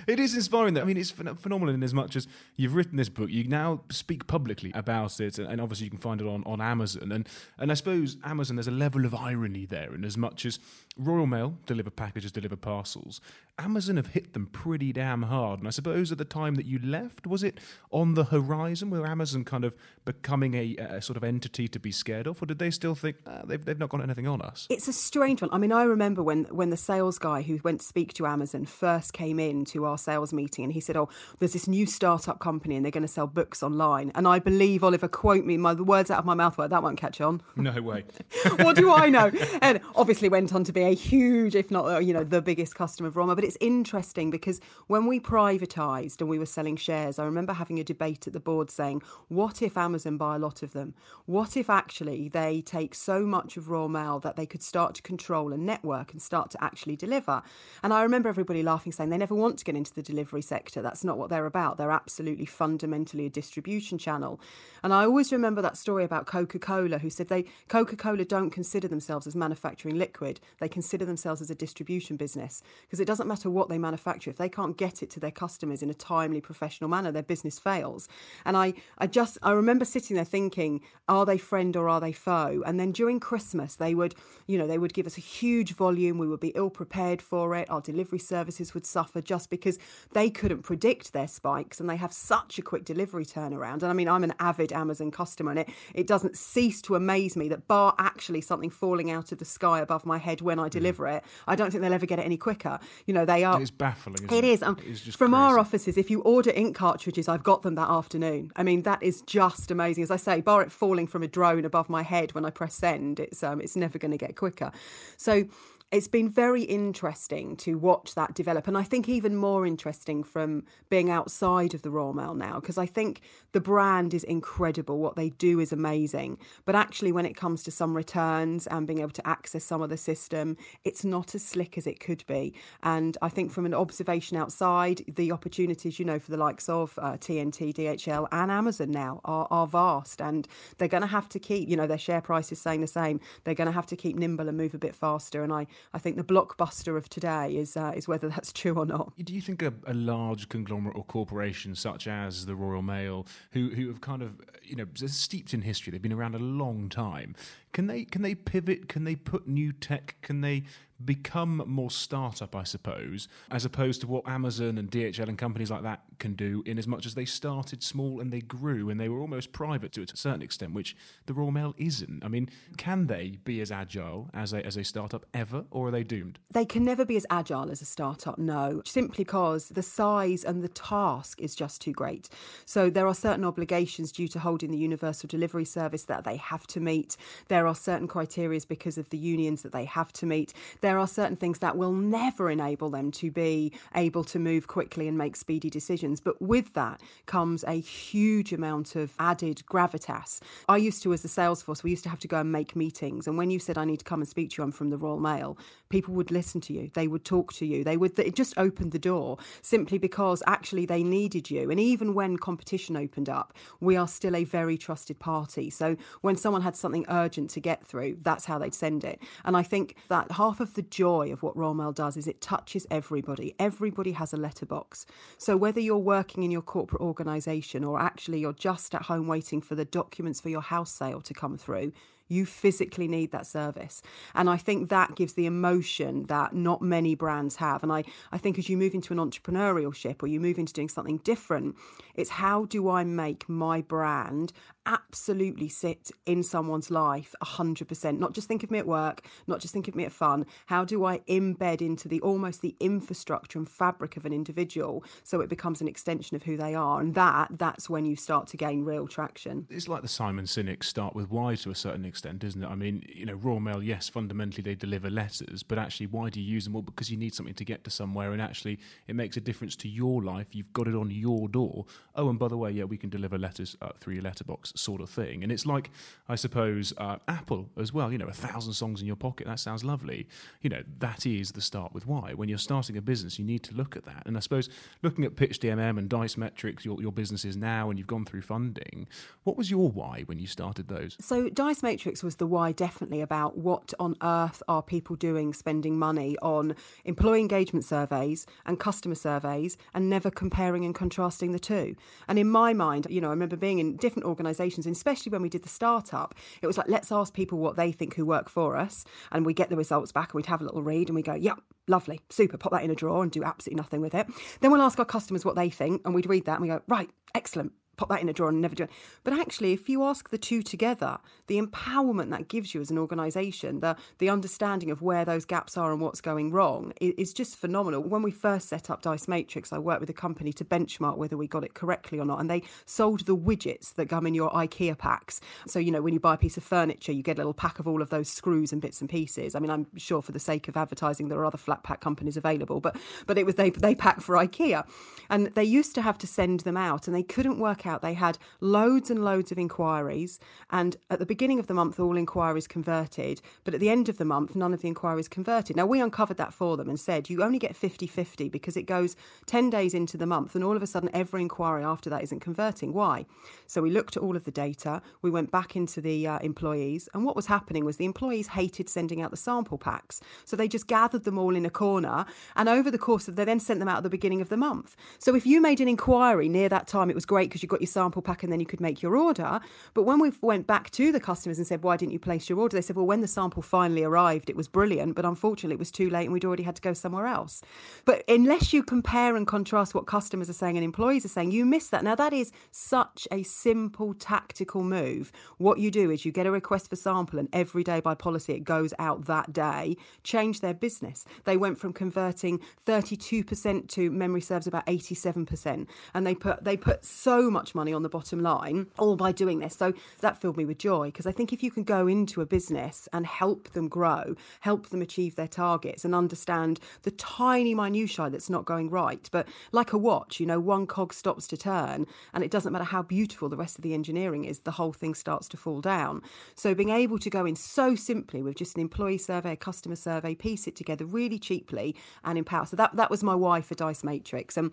it 0.08 0.20
is 0.20 0.36
inspiring. 0.36 0.74
That 0.74 0.82
I 0.82 0.86
mean, 0.86 0.98
it's 0.98 1.12
phenomenal 1.12 1.74
in 1.74 1.84
as 1.84 1.94
much 1.94 2.16
as 2.16 2.28
you've 2.56 2.76
written 2.76 2.98
this 2.98 3.10
book. 3.10 3.30
You 3.30 3.46
now 3.48 3.82
speak 3.90 4.28
publicly 4.28 4.72
about 4.74 5.20
it, 5.20 5.38
and, 5.38 5.48
and 5.48 5.62
obviously 5.62 5.86
you 5.86 5.92
can 5.92 6.00
find 6.00 6.22
it 6.22 6.28
on, 6.28 6.44
on 6.46 6.62
Amazon. 6.62 7.12
And 7.12 7.28
and 7.58 7.72
I 7.72 7.76
suppose 7.76 8.18
Amazon, 8.24 8.56
there's 8.56 8.68
a 8.68 8.72
level 8.72 9.06
of 9.06 9.14
irony 9.14 9.66
there, 9.66 9.94
in 9.94 10.04
as 10.04 10.18
much 10.18 10.46
as 10.46 10.60
Royal 10.98 11.28
Mail 11.28 11.58
deliver 11.66 11.90
packages, 11.90 12.32
deliver 12.32 12.56
parcels. 12.56 13.22
Amazon 13.60 13.98
have 13.98 14.08
hit 14.08 14.34
them 14.34 14.48
pretty 14.48 14.87
damn 14.94 15.24
hard. 15.24 15.60
And 15.60 15.68
I 15.68 15.72
suppose 15.72 16.12
at 16.12 16.18
the 16.18 16.26
time 16.26 16.56
that 16.56 16.66
you 16.66 16.80
left, 16.80 17.28
was 17.28 17.44
it 17.44 17.60
on 17.92 18.14
the 18.14 18.26
horizon? 18.26 18.90
Were 18.90 19.06
Amazon 19.06 19.44
kind 19.44 19.64
of 19.64 19.76
becoming 20.06 20.54
a, 20.54 20.76
a 20.78 21.02
sort 21.02 21.18
of 21.18 21.24
entity 21.24 21.68
to 21.68 21.80
be 21.80 21.92
scared 21.92 22.28
of? 22.28 22.42
Or 22.42 22.46
did 22.46 22.60
they 22.60 22.72
still 22.72 22.96
think 22.96 23.18
ah, 23.26 23.42
they've, 23.46 23.64
they've 23.64 23.78
not 23.78 23.90
got 23.90 24.02
anything 24.02 24.28
on 24.28 24.42
us? 24.42 24.68
It's 24.70 24.88
a 24.88 24.94
strange 24.94 25.42
one. 25.42 25.50
I 25.52 25.58
mean, 25.58 25.72
I 25.72 25.84
remember 25.84 26.24
when, 26.24 26.46
when 26.46 26.70
the 26.70 26.78
sales 26.78 27.18
guy 27.18 27.42
who 27.42 27.60
went 27.64 27.82
to 27.82 27.86
speak 27.86 28.14
to 28.14 28.26
Amazon 28.26 28.66
first 28.66 29.14
came 29.14 29.40
in 29.40 29.66
to 29.66 29.86
our 29.86 29.98
sales 29.98 30.34
meeting 30.34 30.64
and 30.64 30.74
he 30.74 30.80
said, 30.80 30.96
Oh, 30.96 31.10
there's 31.40 31.54
this 31.54 31.68
new 31.68 31.86
startup 31.86 32.40
company 32.40 32.76
and 32.76 32.86
they're 32.86 32.92
going 32.92 33.02
to 33.02 33.08
sell 33.08 33.28
books 33.28 33.62
online. 33.62 34.12
And 34.16 34.28
I 34.28 34.40
believe, 34.40 34.84
Oliver, 34.84 35.08
quote 35.08 35.46
me, 35.46 35.58
my, 35.58 35.74
the 35.74 35.84
words 35.84 36.10
out 36.10 36.20
of 36.20 36.26
my 36.26 36.34
mouth 36.34 36.58
were, 36.58 36.68
That 36.68 36.84
won't 36.84 36.98
catch 36.98 37.22
on. 37.22 37.42
No 37.58 37.82
way. 37.82 38.06
what 38.60 38.78
do 38.78 38.94
I 38.94 39.10
know? 39.10 39.30
And 39.62 39.82
obviously 39.96 40.30
went 40.30 40.54
on 40.54 40.64
to 40.64 40.72
be 40.72 40.84
a 40.84 40.94
huge, 40.94 41.54
if 41.54 41.70
not, 41.70 41.86
uh, 41.86 42.00
you 42.00 42.14
know, 42.14 42.24
the 42.24 42.42
biggest 42.42 42.76
customer 42.76 43.10
of 43.10 43.18
Royal 43.18 43.28
Mail. 43.28 43.36
But 43.36 43.44
it's 43.44 43.58
interesting 43.60 44.32
because 44.32 44.62
when 44.86 45.06
we 45.08 45.20
privatised 45.20 46.22
and 46.22 46.30
we 46.30 46.40
were 46.40 46.46
selling 46.46 46.76
shares, 46.76 47.18
I 47.18 47.26
remember 47.26 47.54
having 47.54 47.80
a 47.80 47.84
debate 47.84 48.28
at 48.28 48.34
the 48.34 48.40
board 48.40 48.70
saying, 48.70 49.02
what 49.28 49.62
if 49.62 49.78
Amazon 49.78 50.18
buy 50.18 50.36
a 50.36 50.40
lot 50.40 50.62
of 50.62 50.74
them? 50.74 50.94
What 51.26 51.58
if 51.58 51.70
actually 51.70 52.30
they 52.30 52.62
take 52.62 52.94
so 52.94 53.26
much 53.26 53.58
of 53.58 53.70
Royal 53.70 53.90
Mail 53.90 54.20
that 54.20 54.36
they 54.36 54.46
could 54.46 54.64
start 54.64 54.96
to 54.96 55.02
control 55.02 55.52
a 55.54 55.58
network 55.58 56.12
and 56.12 56.22
start 56.22 56.52
to 56.52 56.64
actually 56.64 56.96
deliver? 56.96 57.42
And 57.82 57.94
I 57.94 58.04
remember 58.04 58.30
everybody 58.30 58.64
laughing, 58.64 58.92
saying 58.92 59.10
they 59.10 59.18
never 59.18 59.36
want 59.36 59.58
to 59.60 59.66
get 59.66 59.76
into 59.76 59.94
the 59.94 60.04
delivery 60.04 60.42
sector. 60.42 60.82
That's 60.82 61.04
not 61.04 61.18
what 61.18 61.30
they're 61.30 61.46
about. 61.46 61.78
They're 61.78 61.92
absolutely 61.92 62.46
fundamentally 62.46 63.26
a 63.26 63.30
distribution 63.30 63.98
channel. 63.98 64.40
And 64.84 64.94
I 64.94 65.04
always 65.04 65.32
remember 65.32 65.62
that 65.62 65.78
story 65.78 66.04
about 66.04 66.28
Coca 66.28 66.60
Cola, 66.60 67.00
who 67.00 67.10
said 67.10 67.28
they 67.28 67.46
Coca 67.68 67.96
Cola 67.96 68.26
don't 68.26 68.50
consider 68.50 68.88
themselves 68.88 69.28
as 69.28 69.36
manufacturing 69.36 69.98
liquid. 69.98 70.40
They 70.60 70.70
consider 70.70 71.06
themselves 71.06 71.42
as 71.42 71.50
a 71.50 71.56
distribution 71.56 72.18
business 72.18 72.62
because 72.82 73.00
it 73.00 73.06
doesn't 73.06 73.28
matter 73.28 73.50
what 73.50 73.70
they 73.70 73.78
manufacture. 73.78 74.30
If 74.30 74.38
they 74.38 74.50
can't 74.50 74.67
get 74.76 75.04
it 75.04 75.10
to 75.12 75.20
their 75.20 75.32
customers 75.32 75.82
in 75.82 75.90
a 75.90 75.94
timely, 75.94 76.42
professional 76.42 76.90
manner, 76.90 77.12
their 77.12 77.24
business 77.24 77.60
fails. 77.60 78.10
And 78.44 78.58
I, 78.58 78.74
I 78.98 79.08
just, 79.08 79.38
I 79.42 79.52
remember 79.52 79.86
sitting 79.86 80.16
there 80.16 80.26
thinking, 80.26 80.82
are 81.08 81.26
they 81.26 81.38
friend 81.38 81.76
or 81.78 81.88
are 81.88 82.02
they 82.02 82.12
foe? 82.12 82.64
And 82.66 82.80
then 82.80 82.92
during 82.92 83.20
Christmas, 83.20 83.76
they 83.76 83.96
would, 83.96 84.16
you 84.48 84.58
know, 84.58 84.68
they 84.68 84.78
would 84.78 84.94
give 84.94 85.08
us 85.08 85.18
a 85.18 85.22
huge 85.22 85.74
volume. 85.74 86.18
We 86.18 86.28
would 86.28 86.40
be 86.40 86.52
ill 86.56 86.70
prepared 86.70 87.22
for 87.22 87.56
it. 87.56 87.70
Our 87.70 87.82
delivery 87.82 88.20
services 88.20 88.74
would 88.74 88.86
suffer 88.86 89.22
just 89.22 89.50
because 89.50 89.78
they 90.14 90.30
couldn't 90.30 90.64
predict 90.64 91.14
their 91.14 91.28
spikes 91.28 91.80
and 91.80 91.90
they 91.90 91.98
have 91.98 92.12
such 92.12 92.58
a 92.58 92.62
quick 92.62 92.84
delivery 92.84 93.26
turnaround. 93.26 93.84
And 93.84 93.86
I 93.86 93.94
mean, 93.94 94.10
I'm 94.10 94.24
an 94.24 94.34
avid 94.40 94.74
Amazon 94.74 95.12
customer 95.12 95.52
and 95.52 95.60
it, 95.60 95.70
it 95.94 96.08
doesn't 96.08 96.38
cease 96.38 96.82
to 96.84 96.96
amaze 96.96 97.36
me 97.36 97.48
that 97.50 97.68
bar 97.68 97.94
actually 98.00 98.42
something 98.42 98.70
falling 98.70 99.12
out 99.12 99.32
of 99.32 99.38
the 99.38 99.46
sky 99.46 99.80
above 99.80 100.06
my 100.06 100.18
head 100.18 100.42
when 100.42 100.60
I 100.60 100.70
deliver 100.70 101.06
mm. 101.06 101.18
it, 101.18 101.24
I 101.48 101.56
don't 101.56 101.72
think 101.72 101.82
they'll 101.82 101.94
ever 101.94 102.06
get 102.06 102.20
it 102.20 102.26
any 102.26 102.38
quicker. 102.38 102.80
You 103.06 103.14
know, 103.14 103.26
they 103.26 103.44
are. 103.44 103.62
It's 103.62 103.72
baffling. 103.72 104.26
It, 104.26 104.44
it 104.44 104.57
is. 104.58 104.64
Um, 104.64 104.76
from 104.76 105.32
crazy. 105.32 105.36
our 105.36 105.60
offices, 105.60 105.98
if 105.98 106.10
you 106.10 106.22
order 106.22 106.52
ink 106.52 106.76
cartridges, 106.76 107.28
I've 107.28 107.44
got 107.44 107.62
them 107.62 107.76
that 107.76 107.90
afternoon. 107.90 108.52
I 108.56 108.64
mean, 108.64 108.84
that 108.84 109.02
is 109.02 109.22
just 109.22 109.72
amazing. 109.72 110.04
As 110.04 110.12
I 110.12 110.18
say, 110.18 110.42
bar 110.42 110.62
it 110.62 110.72
falling 110.72 111.08
from 111.08 111.24
a 111.24 111.28
drone 111.28 111.66
above 111.66 111.90
my 111.90 112.04
head 112.04 112.34
when 112.34 112.46
I 112.46 112.50
press 112.50 112.76
send, 112.76 113.20
it's 113.20 113.44
um, 113.44 113.62
it's 113.62 113.76
never 113.76 113.98
going 113.98 114.12
to 114.12 114.18
get 114.18 114.36
quicker. 114.36 114.72
So 115.18 115.46
it's 115.90 116.08
been 116.10 116.28
very 116.28 116.64
interesting 116.64 117.56
to 117.56 117.76
watch 117.76 118.14
that 118.16 118.34
develop. 118.34 118.68
And 118.68 118.78
I 118.78 118.84
think 118.84 119.08
even 119.08 119.38
more 119.38 119.66
interesting 119.66 120.22
from 120.22 120.66
being 120.90 121.10
outside 121.10 121.74
of 121.74 121.82
the 121.82 121.90
Royal 121.90 122.14
Mail 122.14 122.34
now, 122.34 122.60
because 122.60 122.78
I 122.78 122.86
think 122.86 123.22
the 123.54 123.62
brand 123.62 124.14
is 124.14 124.26
incredible. 124.26 125.00
What 125.00 125.16
they 125.16 125.30
do 125.30 125.62
is 125.62 125.72
amazing. 125.72 126.40
But 126.66 126.76
actually, 126.76 127.14
when 127.14 127.26
it 127.26 127.38
comes 127.38 127.64
to 127.64 127.72
some 127.72 127.96
returns 127.96 128.68
and 128.68 128.86
being 128.86 129.00
able 129.00 129.12
to 129.12 129.26
access 129.26 129.64
some 129.64 129.82
of 129.82 129.90
the 129.90 129.96
system, 129.96 130.58
it's 130.84 131.06
not 131.06 131.34
as 131.34 131.46
slick 131.46 131.78
as 131.78 131.88
it 131.88 132.02
could 132.02 132.26
be. 132.28 132.54
And 132.84 133.18
I 133.22 133.30
think 133.30 133.54
from 133.54 133.66
an 133.66 133.74
observation 133.74 134.36
outside, 134.36 135.06
the 135.08 135.32
opportunities, 135.32 136.00
you 136.00 136.06
know, 136.06 136.20
for 136.20 136.32
the 136.32 136.38
likes 136.38 136.68
of 136.68 137.00
uh, 137.02 137.14
TNT, 137.14 137.74
DHL, 137.74 138.28
and 138.34 138.52
Amazon 138.52 138.92
now 138.92 139.22
are, 139.24 139.48
are 139.50 139.68
vast. 139.68 140.22
And 140.22 140.50
they're 140.80 140.90
going 140.90 141.02
to 141.02 141.08
have 141.08 141.30
to 141.30 141.40
keep, 141.40 141.70
you 141.70 141.78
know, 141.78 141.88
their 141.88 141.98
share 141.98 142.22
price 142.22 142.52
is 142.52 142.60
saying 142.60 142.82
the 142.82 142.88
same. 142.88 143.22
They're 143.46 143.56
going 143.56 143.68
to 143.68 143.72
have 143.72 143.86
to 143.88 143.96
keep 143.96 144.18
nimble 144.18 144.50
and 144.50 144.58
move 144.58 144.74
a 144.74 144.78
bit 144.78 144.94
faster. 144.94 145.44
And 145.44 145.54
I, 145.54 145.68
I 145.94 146.00
think 146.00 146.18
the 146.18 146.24
blockbuster 146.24 146.98
of 146.98 147.10
today 147.10 147.56
is 147.56 147.78
uh, 147.78 147.94
is 147.96 148.08
whether 148.08 148.30
that's 148.30 148.52
true 148.52 148.76
or 148.76 148.86
not. 148.86 149.14
Do 149.24 149.34
you 149.34 149.42
think 149.42 149.62
a, 149.62 149.74
a, 149.86 149.94
large 149.94 150.50
conglomerate 150.50 150.96
or 150.96 151.04
corporation 151.04 151.76
such 151.76 152.08
as 152.08 152.46
the 152.46 152.56
Royal 152.56 152.82
Mail, 152.82 153.26
who 153.52 153.70
who 153.70 153.88
have 153.88 154.02
kind 154.02 154.22
of 154.22 154.42
you 154.64 154.76
know 154.76 154.86
steeped 155.06 155.54
in 155.54 155.62
history, 155.62 155.92
they've 155.92 156.02
been 156.02 156.14
around 156.14 156.36
a 156.36 156.40
long 156.40 156.90
time, 156.90 157.36
can 157.74 157.88
they 157.88 158.06
can 158.06 158.22
they 158.22 158.36
pivot? 158.36 158.90
Can 158.90 159.04
they 159.04 159.16
put 159.16 159.48
new 159.48 159.72
tech? 159.72 160.16
Can 160.22 160.42
they 160.42 160.64
become 161.04 161.62
more 161.68 161.92
startup, 161.92 162.56
I 162.56 162.64
suppose, 162.64 163.28
as 163.52 163.66
opposed 163.66 164.02
to 164.02 164.08
what 164.08 164.28
Amazon 164.28 164.78
and 164.78 164.90
DHL 164.90 165.30
and 165.30 165.38
companies 165.38 165.70
like 165.70 165.84
that 165.84 166.02
can 166.20 166.34
do, 166.34 166.64
in 166.66 166.78
as 166.78 166.88
much 166.88 167.06
as 167.06 167.16
they 167.16 167.26
started 167.26 167.84
small 167.84 168.20
and 168.20 168.32
they 168.32 168.42
grew 168.42 168.90
and 168.90 169.00
they 169.00 169.10
were 169.10 169.20
almost 169.20 169.52
private 169.52 169.92
to 169.94 170.02
a 170.02 170.08
certain 170.16 170.42
extent, 170.42 170.74
which 170.74 170.96
the 171.26 171.34
Royal 171.34 171.52
Mail 171.52 171.76
isn't. 171.78 172.24
I 172.24 172.28
mean, 172.28 172.50
can 172.78 173.08
they 173.08 173.40
be 173.44 173.62
as 173.62 173.72
agile 173.72 174.30
as 174.34 174.54
a, 174.54 174.66
as 174.66 174.78
a 174.78 174.84
startup 174.84 175.26
ever, 175.34 175.66
or 175.72 175.88
are 175.88 175.92
they 175.92 176.04
doomed? 176.04 176.40
They 176.52 176.66
can 176.66 176.84
never 176.84 177.06
be 177.06 177.18
as 177.18 177.26
agile 177.30 177.70
as 177.70 177.82
a 177.82 177.86
startup, 177.86 178.38
no, 178.38 178.82
simply 178.86 179.24
because 179.24 179.70
the 179.70 179.84
size 179.84 180.44
and 180.44 180.64
the 180.64 180.70
task 180.70 181.42
is 181.42 181.56
just 181.56 181.82
too 181.82 181.94
great. 181.94 182.30
So 182.66 182.90
there 182.90 183.08
are 183.08 183.14
certain 183.14 183.46
obligations 183.46 184.12
due 184.12 184.28
to 184.30 184.40
holding 184.40 184.72
the 184.72 184.78
universal 184.78 185.28
delivery 185.28 185.66
service 185.66 186.04
that 186.04 186.24
they 186.24 186.38
have 186.38 186.68
to 186.68 186.80
meet. 186.80 187.18
There 187.48 187.68
are 187.68 187.76
certain 187.76 188.08
criteria 188.08 188.48
because 188.68 188.98
of 188.98 189.10
the 189.10 189.18
unions 189.18 189.62
that 189.62 189.72
they 189.72 189.86
have 189.86 190.14
to 190.14 190.26
meet 190.26 190.54
there 190.82 190.98
are 190.98 191.08
certain 191.08 191.36
things 191.36 191.60
that 191.60 191.78
will 191.78 191.92
never 191.92 192.50
enable 192.50 192.90
them 192.90 193.12
to 193.12 193.32
be 193.32 193.74
able 193.96 194.24
to 194.26 194.40
move 194.40 194.68
quickly 194.68 195.08
and 195.08 195.18
make 195.18 195.36
speedy 195.36 195.70
decisions. 195.70 196.07
But 196.16 196.42
with 196.42 196.74
that 196.74 197.02
comes 197.26 197.64
a 197.64 197.80
huge 197.80 198.54
amount 198.54 198.96
of 198.96 199.14
added 199.20 199.64
gravitas. 199.70 200.40
I 200.68 200.78
used 200.78 201.04
to, 201.04 201.14
as 201.14 201.24
a 201.26 201.28
sales 201.28 201.62
force, 201.62 201.84
we 201.84 201.92
used 201.92 202.04
to 202.04 202.10
have 202.10 202.20
to 202.22 202.28
go 202.28 202.40
and 202.40 202.52
make 202.52 202.76
meetings. 202.76 203.28
And 203.28 203.38
when 203.38 203.52
you 203.52 203.60
said, 203.60 203.78
I 203.78 203.86
need 203.86 204.00
to 204.00 204.06
come 204.06 204.22
and 204.22 204.28
speak 204.28 204.52
to 204.52 204.62
you, 204.62 204.64
I'm 204.64 204.72
from 204.72 204.90
the 204.90 204.98
Royal 204.98 205.20
Mail, 205.20 205.58
people 205.90 206.14
would 206.16 206.32
listen 206.32 206.62
to 206.62 206.74
you. 206.74 206.92
They 206.94 207.08
would 207.08 207.26
talk 207.26 207.54
to 207.54 207.66
you. 207.66 207.84
They 207.84 207.98
would, 207.98 208.18
it 208.20 208.36
just 208.36 208.58
opened 208.58 208.92
the 208.92 209.00
door 209.00 209.38
simply 209.62 209.98
because 209.98 210.42
actually 210.48 210.86
they 210.86 211.04
needed 211.04 211.50
you. 211.50 211.70
And 211.70 211.80
even 211.80 212.14
when 212.14 212.38
competition 212.38 212.96
opened 212.96 213.30
up, 213.30 213.54
we 213.80 213.96
are 213.96 214.08
still 214.08 214.36
a 214.36 214.44
very 214.44 214.78
trusted 214.78 215.20
party. 215.20 215.70
So 215.70 215.98
when 216.22 216.36
someone 216.36 216.62
had 216.62 216.76
something 216.76 217.06
urgent 217.10 217.50
to 217.52 217.60
get 217.60 217.86
through, 217.86 218.18
that's 218.22 218.46
how 218.46 218.58
they'd 218.58 218.74
send 218.74 219.04
it. 219.04 219.20
And 219.46 219.56
I 219.58 219.64
think 219.64 219.96
that 220.10 220.32
half 220.34 220.60
of 220.60 220.74
the 220.74 220.82
joy 220.82 221.32
of 221.32 221.44
what 221.44 221.58
Royal 221.58 221.74
Mail 221.74 221.92
does 221.92 222.18
is 222.18 222.28
it 222.28 222.42
touches 222.42 222.86
everybody. 222.90 223.56
Everybody 223.60 224.14
has 224.14 224.34
a 224.34 224.38
letterbox. 224.38 225.06
So 225.38 225.58
whether 225.58 225.80
you're 225.80 225.97
working 225.98 226.44
in 226.44 226.52
your 226.52 226.62
corporate 226.62 227.02
organisation 227.02 227.84
or 227.84 228.00
actually 228.00 228.40
you're 228.40 228.54
just 228.54 228.94
at 228.96 229.04
home 229.04 229.28
waiting 229.28 229.62
for 229.62 229.76
the 229.76 229.86
documents 229.86 230.42
for 230.42 230.50
your 230.50 230.62
house 230.62 230.92
sale 230.92 231.22
to 231.22 231.34
come 231.34 231.58
through, 231.58 231.92
you 232.28 232.46
physically 232.46 233.08
need 233.08 233.32
that 233.32 233.48
service. 233.48 234.02
And 234.36 234.50
I 234.50 234.58
think 234.58 234.90
that 234.90 235.16
gives 235.16 235.34
the 235.34 235.46
emotion 235.46 236.26
that 236.26 236.54
not 236.54 236.82
many 236.82 237.16
brands 237.16 237.58
have. 237.58 237.84
And 237.84 237.92
I, 237.92 238.04
I 238.32 238.38
think 238.38 238.60
as 238.60 238.70
you 238.70 238.78
move 238.78 238.94
into 238.94 239.14
an 239.14 239.20
entrepreneurial 239.20 239.94
ship 239.94 240.22
or 240.22 240.28
you 240.28 240.40
move 240.40 240.58
into 240.60 240.74
doing 240.74 240.90
something 240.90 241.18
different, 241.20 241.76
it's 242.16 242.32
how 242.32 242.66
do 242.66 242.90
I 242.90 243.04
make 243.04 243.48
my 243.48 243.82
brand 243.82 244.52
absolutely 244.88 245.70
sit 245.70 246.10
in 246.26 246.42
someone's 246.42 246.90
life 246.90 247.36
100%? 247.44 248.18
Not 248.18 248.34
just 248.34 248.48
think 248.48 248.64
of 248.64 248.72
me 248.72 248.80
at 248.80 248.88
work, 248.88 249.26
not 249.46 249.60
just 249.60 249.74
think 249.74 249.88
of 249.88 249.96
me 249.96 250.06
at 250.06 250.12
fun. 250.12 250.48
How 250.66 250.84
do 250.84 251.06
I 251.06 251.20
embed 251.30 251.82
into 251.82 252.08
the 252.08 252.22
almost 252.22 252.62
the 252.62 252.76
infrastructure 252.80 253.60
and 253.60 253.70
fabric 253.70 254.18
of 254.18 254.26
an 254.26 254.34
individual 254.34 255.04
so 255.24 255.42
it 255.42 255.50
becomes 255.50 255.82
an 255.82 255.88
extension 255.88 256.36
of 256.36 256.44
who 256.44 256.58
they 256.58 256.74
are? 256.74 257.02
And 257.02 257.14
that 257.14 257.50
that's 257.52 257.90
when 257.90 258.06
you 258.06 258.16
start 258.16 258.48
to 258.48 258.58
gain 258.58 258.84
real 258.84 259.08
traction. 259.08 259.68
It's 259.70 259.88
like 259.88 260.02
the 260.02 260.08
Simon 260.08 260.46
Sinek 260.46 260.84
start 260.84 261.14
with 261.14 261.30
why 261.30 261.56
to 261.56 261.70
a 261.70 261.76
certain 261.76 262.06
extent 262.06 262.44
isn't 262.44 262.64
it? 262.64 262.68
I 262.68 262.76
mean, 262.76 263.04
you 263.08 263.26
know, 263.26 263.34
Royal 263.36 263.60
Mail, 263.60 263.84
yes, 263.84 264.10
fundamentally 264.10 264.64
they 264.64 264.76
deliver 264.76 265.10
letters, 265.10 265.64
but 265.64 265.78
actually, 265.78 266.08
why 266.08 266.30
do 266.30 266.42
you 266.42 266.52
use 266.52 266.64
them? 266.64 266.74
Well, 266.74 266.82
because 266.82 267.12
you 267.12 267.18
need 267.18 267.34
something 267.34 267.54
to 267.56 267.66
get 267.66 267.84
to 267.84 267.90
somewhere, 267.90 268.32
and 268.32 268.42
actually, 268.42 268.80
it 269.08 269.16
makes 269.16 269.38
a 269.38 269.42
difference 269.42 269.76
to 269.78 269.90
your 269.90 270.24
life. 270.24 270.48
You've 270.54 270.74
got 270.74 270.88
it 270.88 270.96
on 270.96 271.12
your 271.12 271.48
door. 271.50 271.86
Oh, 272.16 272.30
and 272.30 272.40
by 272.40 272.48
the 272.48 272.58
way, 272.58 272.72
yeah, 272.72 272.86
we 272.86 272.98
can 272.98 273.10
deliver 273.10 273.38
letters 273.38 273.76
uh, 273.82 273.90
through 274.00 274.16
your 274.16 274.24
letterbox, 274.24 274.74
sort 274.78 275.02
of 275.02 275.10
thing. 275.10 275.44
And 275.44 275.52
it's 275.52 275.66
like, 275.66 275.90
I 276.30 276.36
suppose, 276.36 276.94
uh, 276.98 277.18
Apple 277.28 277.70
as 277.78 277.94
well. 277.94 278.12
You 278.12 278.18
know, 278.18 278.28
a 278.28 278.34
thousand 278.34 278.74
songs 278.74 279.02
in 279.02 279.08
your 279.08 279.16
pocket. 279.16 279.48
That 279.48 279.60
sounds 279.60 279.84
lovely. 279.84 280.28
You 280.62 280.70
know, 280.70 280.84
that 281.00 281.26
is 281.26 281.52
the 281.52 281.62
start 281.62 281.94
with 281.94 282.06
why. 282.08 282.34
When 282.34 282.50
you're 282.50 282.58
starting 282.58 282.98
a 282.98 283.02
business, 283.02 283.40
you 283.40 283.46
need 283.46 283.64
to 283.64 283.74
look 283.74 283.96
at 283.96 284.06
that. 284.06 284.24
And 284.26 284.38
I 284.38 284.40
suppose 284.40 284.70
looking 285.04 285.26
at 285.26 285.36
Pitch 285.36 285.60
DMM 285.60 285.98
and 285.98 286.10
Dice 286.10 286.38
Matrix, 286.38 286.86
your 286.86 287.02
your 287.02 287.12
business 287.12 287.46
is 287.46 287.56
now, 287.56 287.90
and 287.90 287.98
you've 287.98 288.08
gone 288.08 288.26
through 288.26 288.42
funding. 288.42 289.08
What 289.44 289.58
was 289.58 289.72
your 289.72 289.90
why 289.90 290.24
when 290.26 290.40
you 290.40 290.48
started 290.48 290.88
those? 290.88 291.16
So 291.20 291.50
Dice 291.50 291.84
Matrix 291.84 292.24
was 292.24 292.36
the 292.38 292.48
why 292.48 292.72
definitely 292.72 293.22
about 293.22 293.58
what 293.58 293.94
on 294.00 294.16
earth 294.22 294.62
are 294.68 294.82
people 294.82 295.16
doing 295.16 295.54
spending 295.54 295.98
money 295.98 296.38
on 296.42 296.76
employee 297.06 297.40
engagement 297.40 297.86
surveys 297.86 298.46
and 298.66 298.80
customer 298.80 299.16
surveys 299.16 299.78
and 299.94 300.10
never 300.10 300.30
comparing 300.30 300.86
and 300.86 300.94
contrasting 300.94 301.52
the 301.52 301.60
two. 301.60 301.96
And 302.28 302.38
in 302.38 302.50
my 302.50 302.74
mind, 302.74 303.08
you 303.10 303.22
know, 303.22 303.28
I 303.28 303.32
remember 303.32 303.56
being 303.56 303.80
in 303.80 303.96
different 303.98 304.26
organisations, 304.26 304.67
and 304.76 304.96
especially 304.96 305.32
when 305.32 305.42
we 305.42 305.50
did 305.50 305.64
the 305.64 305.70
startup, 305.70 306.36
it 306.62 306.68
was 306.68 306.78
like, 306.78 306.90
let's 306.90 307.12
ask 307.12 307.34
people 307.34 307.58
what 307.58 307.76
they 307.78 307.92
think 307.92 308.16
who 308.16 308.26
work 308.26 308.50
for 308.50 308.76
us. 308.76 309.06
And 309.32 309.46
we 309.46 309.54
get 309.54 309.70
the 309.70 309.78
results 309.78 310.12
back 310.12 310.30
and 310.30 310.36
we'd 310.36 310.48
have 310.48 310.62
a 310.62 310.66
little 310.66 310.84
read 310.84 311.10
and 311.10 311.16
we 311.16 311.22
go, 311.22 311.34
yep, 311.34 311.60
lovely, 311.88 312.22
super, 312.30 312.58
pop 312.58 312.72
that 312.72 312.84
in 312.84 312.92
a 312.92 312.96
drawer 312.96 313.24
and 313.24 313.32
do 313.32 313.44
absolutely 313.44 313.78
nothing 313.78 314.02
with 314.02 314.14
it. 314.14 314.28
Then 314.60 314.72
we'll 314.72 314.82
ask 314.82 315.00
our 315.00 315.06
customers 315.06 315.46
what 315.46 315.56
they 315.56 315.70
think 315.70 316.02
and 316.06 316.14
we'd 316.14 316.28
read 316.28 316.46
that 316.46 316.60
and 316.60 316.62
we 316.64 316.68
go, 316.68 316.82
right, 316.88 317.10
excellent 317.34 317.72
pop 317.98 318.10
that 318.10 318.22
in 318.22 318.30
a 318.30 318.34
drawer 318.34 318.50
and 318.50 318.62
never 318.62 318.76
do 318.76 318.84
it. 318.84 318.92
But 319.24 319.34
actually, 319.34 319.74
if 319.74 319.90
you 319.90 320.04
ask 320.04 320.30
the 320.30 320.38
two 320.38 320.62
together, 320.62 321.18
the 321.48 321.60
empowerment 321.60 322.30
that 322.30 322.48
gives 322.48 322.74
you 322.74 322.82
as 322.82 322.92
an 322.92 322.98
organisation, 322.98 323.80
the 323.80 323.98
the 324.20 324.30
understanding 324.30 324.92
of 324.92 325.02
where 325.02 325.26
those 325.26 325.46
gaps 325.46 325.76
are 325.76 325.92
and 325.92 326.02
what's 326.02 326.22
going 326.22 326.52
wrong 326.52 326.94
is, 327.02 327.34
just 327.34 327.58
phenomenal. 327.58 328.02
When 328.02 328.22
we 328.22 328.32
first 328.32 328.70
set 328.70 328.90
up 328.90 329.02
Dice 329.02 329.28
Matrix, 329.28 329.74
I 329.74 329.80
worked 329.80 330.00
with 330.00 330.10
a 330.10 330.14
company 330.14 330.54
to 330.54 330.66
benchmark 330.66 331.18
whether 331.18 331.38
we 331.38 331.48
got 331.48 331.64
it 331.64 331.74
correctly 331.74 332.20
or 332.20 332.26
not, 332.26 332.40
and 332.40 332.50
they 332.50 332.64
sold 332.86 333.26
the 333.26 333.36
widgets 333.36 333.94
that 333.96 334.10
come 334.10 334.26
in 334.26 334.34
your 334.34 334.50
IKEA 334.52 334.98
packs. 334.98 335.42
So 335.68 335.80
you 335.80 335.92
know 335.92 336.02
when 336.02 336.14
you 336.14 336.20
buy 336.20 336.36
a 336.36 336.38
piece 336.38 336.58
of 336.58 336.64
furniture, 336.64 337.12
you 337.12 337.24
get 337.24 337.38
a 337.38 337.42
little 337.42 337.54
pack 337.54 337.80
of 337.80 337.88
all 337.88 338.02
of 338.02 338.10
those 338.10 338.30
screws 338.30 338.72
and 338.72 338.82
bits 338.82 339.02
and 339.02 339.10
pieces. 339.10 339.56
I 339.56 339.60
mean, 339.60 339.72
I'm 339.72 339.88
sure 339.98 340.22
for 340.22 340.32
the 340.32 340.40
sake 340.40 340.68
of 340.68 340.78
advertising, 340.78 341.30
there 341.30 341.40
are 341.40 341.46
other 341.46 341.58
flat 341.58 341.84
pack 341.84 342.00
companies 342.00 342.38
available, 342.38 342.80
but 342.80 342.96
but 343.26 343.38
it 343.38 343.46
was 343.46 343.56
they 343.56 343.72
they 343.72 343.96
pack 343.96 344.22
for 344.22 344.36
IKEA, 344.36 344.88
and 345.30 345.48
they 345.48 345.64
used 345.64 345.96
to 345.96 346.02
have 346.02 346.18
to 346.20 346.28
send 346.28 346.62
them 346.62 346.78
out, 346.78 347.08
and 347.08 347.16
they 347.16 347.24
couldn't 347.24 347.60
work 347.60 347.87
They 347.96 348.14
had 348.14 348.38
loads 348.60 349.10
and 349.10 349.24
loads 349.24 349.52
of 349.52 349.58
inquiries, 349.58 350.40
and 350.70 350.98
at 351.10 351.20
the 351.20 351.26
beginning 351.26 351.60
of 351.60 351.68
the 351.68 351.74
month, 351.74 352.00
all 352.00 352.18
inquiries 352.18 352.68
converted, 352.68 353.42
but 353.64 353.74
at 353.74 353.80
the 353.80 353.90
end 353.90 354.10
of 354.10 354.18
the 354.18 354.26
month, 354.26 354.56
none 354.56 354.74
of 354.74 354.82
the 354.82 354.88
inquiries 354.88 355.28
converted. 355.28 355.76
Now 355.76 355.86
we 355.86 356.02
uncovered 356.02 356.38
that 356.38 356.54
for 356.54 356.76
them 356.76 356.90
and 356.90 357.00
said 357.00 357.30
you 357.30 357.42
only 357.42 357.60
get 357.60 357.76
50-50 357.76 358.52
because 358.52 358.76
it 358.76 358.84
goes 358.84 359.16
10 359.46 359.70
days 359.70 359.94
into 359.94 360.18
the 360.18 360.26
month, 360.26 360.56
and 360.56 360.64
all 360.64 360.76
of 360.76 360.84
a 360.84 360.88
sudden 360.88 361.10
every 361.14 361.42
inquiry 361.42 361.84
after 361.84 362.10
that 362.10 362.24
isn't 362.24 362.42
converting. 362.42 362.94
Why? 362.94 363.26
So 363.66 363.82
we 363.82 363.92
looked 363.92 364.18
at 364.18 364.24
all 364.24 364.36
of 364.36 364.44
the 364.44 364.52
data. 364.52 365.02
We 365.22 365.32
went 365.32 365.52
back 365.52 365.76
into 365.76 366.02
the 366.02 366.28
uh, 366.28 366.40
employees, 366.40 367.08
and 367.14 367.24
what 367.24 367.36
was 367.36 367.46
happening 367.46 367.86
was 367.86 367.98
the 367.98 368.06
employees 368.06 368.48
hated 368.50 368.90
sending 368.90 369.22
out 369.22 369.32
the 369.32 369.38
sample 369.38 369.78
packs, 369.78 370.20
so 370.44 370.56
they 370.56 370.68
just 370.68 370.88
gathered 370.88 371.24
them 371.24 371.38
all 371.38 371.56
in 371.56 371.66
a 371.66 371.70
corner, 371.70 372.26
and 372.56 372.68
over 372.68 372.92
the 372.92 372.98
course 372.98 373.28
of 373.28 373.38
they 373.38 373.46
then 373.46 373.60
sent 373.60 373.80
them 373.80 373.88
out 373.88 373.98
at 373.98 374.04
the 374.04 374.10
beginning 374.10 374.42
of 374.42 374.50
the 374.50 374.58
month. 374.58 374.96
So 375.20 375.36
if 375.36 375.46
you 375.46 375.62
made 375.62 375.80
an 375.80 375.88
inquiry 375.88 376.50
near 376.50 376.70
that 376.70 376.88
time, 376.88 377.10
it 377.10 377.16
was 377.16 377.26
great 377.26 377.50
because 377.50 377.64
you 377.64 377.70
got 377.70 377.77
your 377.82 377.88
sample 377.88 378.22
pack 378.22 378.44
and 378.44 378.52
then 378.52 378.60
you 378.60 378.66
could 378.66 378.82
make 378.82 379.02
your 379.02 379.16
order. 379.16 379.60
But 379.94 380.04
when 380.04 380.20
we 380.20 380.32
went 380.42 380.68
back 380.68 380.90
to 380.92 381.12
the 381.12 381.20
customers 381.20 381.58
and 381.58 381.68
said, 381.68 381.84
why 381.84 381.98
didn't 381.98 382.14
you 382.14 382.20
place 382.20 382.50
your 382.50 382.60
order? 382.60 382.76
They 382.76 382.82
said, 382.82 382.96
well, 382.96 383.06
when 383.06 383.22
the 383.22 383.28
sample 383.28 383.62
finally 383.62 384.04
arrived, 384.04 384.50
it 384.50 384.56
was 384.56 384.68
brilliant, 384.68 385.16
but 385.16 385.26
unfortunately 385.26 385.76
it 385.76 385.80
was 385.80 385.92
too 385.92 386.10
late 386.10 386.26
and 386.26 386.34
we'd 386.34 386.46
already 386.46 386.64
had 386.64 386.76
to 386.76 386.82
go 386.82 386.94
somewhere 386.94 387.28
else. 387.28 387.62
But 388.06 388.24
unless 388.28 388.74
you 388.74 388.84
compare 388.84 389.36
and 389.36 389.48
contrast 389.48 389.96
what 389.96 390.06
customers 390.06 390.50
are 390.50 390.54
saying 390.54 390.78
and 390.78 390.84
employees 390.84 391.26
are 391.26 391.30
saying, 391.30 391.52
you 391.52 391.66
miss 391.66 391.90
that. 391.90 392.04
Now, 392.04 392.16
that 392.16 392.34
is 392.34 392.52
such 392.72 393.28
a 393.32 393.44
simple 393.44 394.14
tactical 394.14 394.84
move. 394.84 395.32
What 395.58 395.80
you 395.80 395.92
do 395.92 396.12
is 396.12 396.26
you 396.26 396.32
get 396.32 396.46
a 396.46 396.52
request 396.52 396.90
for 396.90 396.96
sample 396.96 397.40
and 397.40 397.50
every 397.54 397.84
day 397.84 398.00
by 398.00 398.16
policy 398.16 398.54
it 398.54 398.64
goes 398.64 398.94
out 399.00 399.26
that 399.26 399.54
day, 399.54 399.98
change 400.24 400.62
their 400.62 400.74
business. 400.74 401.26
They 401.46 401.58
went 401.58 401.78
from 401.78 401.94
converting 401.94 402.60
32% 402.86 403.88
to 403.90 404.12
memory 404.12 404.42
serves 404.42 404.68
about 404.68 404.86
87% 404.86 405.88
and 406.14 406.28
they 406.28 406.36
put 406.36 406.64
they 406.64 406.78
put 406.78 407.06
so 407.06 407.50
much 407.50 407.67
money 407.76 407.94
on 407.94 408.04
the 408.04 408.10
bottom 408.10 408.40
line 408.42 408.88
all 408.98 409.16
by 409.16 409.32
doing 409.32 409.60
this. 409.60 409.76
So 409.76 409.94
that 410.22 410.40
filled 410.40 410.58
me 410.58 410.66
with 410.66 410.78
joy 410.78 411.08
because 411.08 411.26
I 411.26 411.32
think 411.32 411.54
if 411.54 411.64
you 411.64 411.72
can 411.72 411.84
go 411.84 412.08
into 412.08 412.42
a 412.42 412.46
business 412.46 413.08
and 413.14 413.26
help 413.26 413.70
them 413.72 413.88
grow, 413.88 414.36
help 414.62 414.90
them 414.90 415.02
achieve 415.02 415.36
their 415.36 415.48
targets 415.48 416.04
and 416.06 416.14
understand 416.14 416.80
the 417.04 417.12
tiny 417.12 417.74
minutiae 417.74 418.30
that's 418.30 418.50
not 418.50 418.66
going 418.66 418.90
right, 418.90 419.30
but 419.32 419.48
like 419.72 419.94
a 419.94 419.98
watch, 419.98 420.40
you 420.40 420.46
know, 420.46 420.60
one 420.60 420.86
cog 420.88 421.14
stops 421.14 421.48
to 421.48 421.58
turn 421.58 422.06
and 422.34 422.44
it 422.44 422.52
doesn't 422.52 422.74
matter 422.74 422.86
how 422.86 423.02
beautiful 423.02 423.50
the 423.50 423.58
rest 423.58 423.78
of 423.78 423.84
the 423.84 423.94
engineering 423.94 424.46
is, 424.46 424.60
the 424.60 424.72
whole 424.72 424.94
thing 424.94 425.14
starts 425.14 425.48
to 425.50 425.58
fall 425.58 425.82
down. 425.82 426.22
So 426.56 426.74
being 426.74 426.90
able 426.90 427.20
to 427.20 427.30
go 427.30 427.46
in 427.46 427.56
so 427.56 427.96
simply 427.96 428.42
with 428.42 428.56
just 428.56 428.76
an 428.76 428.82
employee 428.82 429.18
survey, 429.18 429.54
a 429.54 429.56
customer 429.56 429.96
survey, 429.96 430.36
piece 430.36 430.68
it 430.68 430.76
together 430.76 431.06
really 431.06 431.40
cheaply 431.40 431.96
and 432.24 432.38
empower. 432.38 432.66
So 432.66 432.76
that 432.76 432.96
that 432.96 433.10
was 433.10 433.24
my 433.24 433.36
why 433.36 433.62
for 433.62 433.76
Dice 433.76 434.04
Matrix. 434.04 434.58
And 434.58 434.72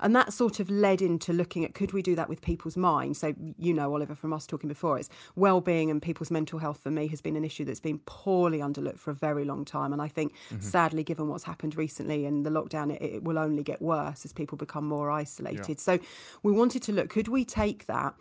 and 0.00 0.14
that 0.16 0.32
sort 0.32 0.60
of 0.60 0.70
led 0.70 1.02
into 1.02 1.32
looking 1.32 1.64
at 1.64 1.74
could 1.74 1.92
we 1.92 2.02
do 2.02 2.14
that 2.14 2.28
with 2.28 2.40
people's 2.42 2.76
minds? 2.76 3.18
So, 3.18 3.34
you 3.58 3.74
know, 3.74 3.92
Oliver, 3.92 4.14
from 4.14 4.32
us 4.32 4.46
talking 4.46 4.68
before, 4.68 4.98
it's 4.98 5.08
well-being 5.36 5.90
and 5.90 6.00
people's 6.00 6.30
mental 6.30 6.58
health 6.58 6.80
for 6.82 6.90
me 6.90 7.06
has 7.08 7.20
been 7.20 7.36
an 7.36 7.44
issue 7.44 7.64
that's 7.64 7.80
been 7.80 8.00
poorly 8.06 8.58
underlooked 8.58 8.98
for 8.98 9.10
a 9.10 9.14
very 9.14 9.44
long 9.44 9.64
time. 9.64 9.92
And 9.92 10.02
I 10.02 10.08
think, 10.08 10.34
mm-hmm. 10.50 10.60
sadly, 10.60 11.04
given 11.04 11.28
what's 11.28 11.44
happened 11.44 11.76
recently 11.76 12.26
and 12.26 12.44
the 12.44 12.50
lockdown, 12.50 12.92
it, 12.94 13.02
it, 13.02 13.24
will 13.24 13.38
only 13.38 13.62
get 13.62 13.80
worse 13.82 14.24
as 14.24 14.32
people 14.32 14.56
become 14.56 14.84
more 14.84 15.10
isolated. 15.10 15.68
Yeah. 15.68 15.74
So, 15.76 15.98
we 16.42 16.52
wanted 16.52 16.82
to 16.84 16.92
look: 16.92 17.08
could 17.10 17.28
we 17.28 17.44
take 17.44 17.86
that? 17.86 18.14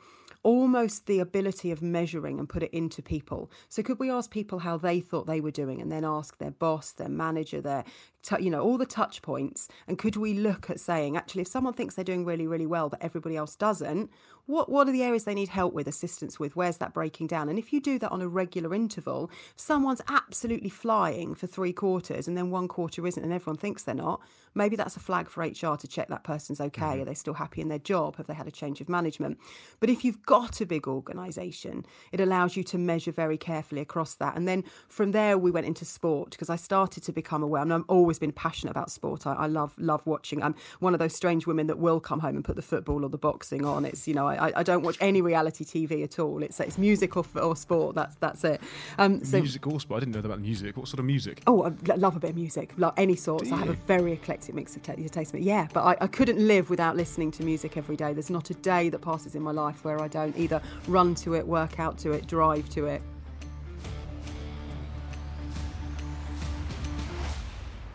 Almost 0.43 1.05
the 1.05 1.19
ability 1.19 1.71
of 1.71 1.81
measuring 1.81 2.39
and 2.39 2.47
put 2.47 2.63
it 2.63 2.73
into 2.73 3.01
people. 3.01 3.51
So, 3.67 3.83
could 3.83 3.99
we 3.99 4.09
ask 4.09 4.31
people 4.31 4.59
how 4.59 4.77
they 4.77 4.99
thought 4.99 5.27
they 5.27 5.41
were 5.41 5.51
doing 5.51 5.81
and 5.81 5.91
then 5.91 6.05
ask 6.05 6.37
their 6.37 6.51
boss, 6.51 6.91
their 6.91 7.09
manager, 7.09 7.61
their 7.61 7.83
t- 8.23 8.43
you 8.43 8.49
know, 8.49 8.61
all 8.61 8.77
the 8.77 8.85
touch 8.85 9.21
points. 9.21 9.67
And 9.87 9.97
could 9.97 10.15
we 10.15 10.33
look 10.33 10.69
at 10.69 10.79
saying, 10.79 11.17
actually, 11.17 11.43
if 11.43 11.47
someone 11.47 11.73
thinks 11.73 11.95
they're 11.95 12.05
doing 12.05 12.25
really, 12.25 12.47
really 12.47 12.67
well, 12.67 12.89
but 12.89 13.01
everybody 13.01 13.35
else 13.35 13.55
doesn't, 13.55 14.09
what, 14.49 14.67
what 14.67 14.87
are 14.87 14.91
the 14.91 15.03
areas 15.03 15.25
they 15.25 15.35
need 15.35 15.49
help 15.49 15.75
with, 15.75 15.87
assistance 15.87 16.39
with? 16.39 16.55
Where's 16.55 16.77
that 16.77 16.91
breaking 16.91 17.27
down? 17.27 17.49
And 17.49 17.59
if 17.59 17.71
you 17.71 17.79
do 17.79 17.99
that 17.99 18.11
on 18.11 18.19
a 18.19 18.27
regular 18.27 18.73
interval, 18.73 19.29
someone's 19.55 20.01
absolutely 20.09 20.71
flying 20.71 21.35
for 21.35 21.45
three 21.45 21.71
quarters 21.71 22.27
and 22.27 22.35
then 22.35 22.49
one 22.49 22.67
quarter 22.67 23.05
isn't, 23.05 23.23
and 23.23 23.31
everyone 23.31 23.57
thinks 23.57 23.83
they're 23.83 23.93
not, 23.93 24.21
maybe 24.55 24.75
that's 24.75 24.95
a 24.95 24.99
flag 24.99 25.29
for 25.29 25.43
HR 25.43 25.75
to 25.75 25.87
check 25.87 26.07
that 26.07 26.23
person's 26.23 26.59
okay. 26.59 26.81
Mm-hmm. 26.81 27.01
Are 27.01 27.05
they 27.05 27.13
still 27.13 27.35
happy 27.35 27.61
in 27.61 27.69
their 27.69 27.79
job? 27.79 28.15
Have 28.17 28.27
they 28.27 28.33
had 28.33 28.47
a 28.47 28.51
change 28.51 28.81
of 28.81 28.89
management? 28.89 29.37
But 29.79 29.89
if 29.89 30.03
you've 30.03 30.25
got 30.25 30.61
a 30.61 30.65
big 30.65 30.87
organisation, 30.87 31.85
it 32.11 32.19
allows 32.19 32.55
you 32.55 32.63
to 32.65 32.77
measure 32.77 33.11
very 33.11 33.37
carefully 33.37 33.81
across 33.81 34.15
that. 34.15 34.35
And 34.35 34.47
then 34.47 34.63
from 34.87 35.11
there, 35.11 35.37
we 35.37 35.51
went 35.51 35.67
into 35.67 35.85
sport 35.85 36.31
because 36.31 36.49
I 36.49 36.55
started 36.55 37.03
to 37.03 37.11
become 37.11 37.43
aware. 37.43 37.61
And 37.61 37.73
I'm 37.73 37.85
always 37.87 38.19
been 38.19 38.31
passionate 38.31 38.71
about 38.71 38.91
sport. 38.91 39.27
I, 39.27 39.33
I, 39.33 39.45
love 39.45 39.75
love 39.77 40.05
watching. 40.05 40.41
I'm 40.41 40.55
one 40.79 40.93
of 40.93 40.99
those 40.99 41.15
strange 41.15 41.45
women 41.45 41.67
that 41.67 41.77
will 41.77 41.99
come 41.99 42.19
home 42.19 42.35
and 42.35 42.43
put 42.43 42.55
the 42.55 42.61
football 42.61 43.03
or 43.05 43.09
the 43.09 43.17
boxing 43.17 43.65
on. 43.65 43.85
It's 43.85 44.07
you 44.07 44.13
know 44.13 44.27
I, 44.27 44.38
I 44.39 44.63
don't 44.63 44.83
watch 44.83 44.97
any 44.99 45.21
reality 45.21 45.63
TV 45.63 46.03
at 46.03 46.19
all. 46.19 46.41
It's 46.43 46.59
it's 46.59 46.77
music 46.77 47.17
or, 47.17 47.25
or 47.35 47.55
sport. 47.55 47.95
That's 47.95 48.15
that's 48.17 48.43
it. 48.43 48.61
Um, 48.97 49.23
so, 49.23 49.39
music 49.39 49.65
or 49.67 49.79
sport. 49.79 49.97
I 49.97 49.99
didn't 50.05 50.15
know 50.15 50.25
about 50.25 50.41
music. 50.41 50.77
What 50.77 50.87
sort 50.87 50.99
of 50.99 51.05
music? 51.05 51.41
Oh, 51.47 51.63
I 51.63 51.95
love 51.95 52.15
a 52.15 52.19
bit 52.19 52.31
of 52.31 52.35
music. 52.35 52.73
like 52.77 52.93
any 52.97 53.15
sorts. 53.15 53.51
I 53.51 53.57
have 53.57 53.69
a 53.69 53.73
very 53.73 54.13
eclectic 54.13 54.55
mix 54.55 54.75
of 54.75 54.83
t- 54.83 55.07
taste. 55.09 55.31
But 55.31 55.41
yeah, 55.41 55.67
but 55.73 55.83
I, 55.83 55.97
I 56.01 56.07
couldn't 56.07 56.39
live 56.39 56.69
without 56.69 56.95
listening 56.95 57.31
to 57.31 57.43
music 57.43 57.77
every 57.77 57.95
day. 57.95 58.13
There's 58.13 58.29
not 58.29 58.49
a 58.49 58.55
day 58.55 58.89
that 58.89 58.99
passes 58.99 59.35
in 59.35 59.41
my 59.41 59.51
life 59.51 59.83
where 59.83 60.01
I 60.01 60.07
don't 60.07 60.37
either 60.37 60.61
run 60.87 61.15
to 61.15 61.35
it, 61.35 61.45
work 61.47 61.79
out 61.79 61.97
to 61.99 62.11
it, 62.11 62.27
drive 62.27 62.69
to 62.69 62.85
it. 62.85 63.01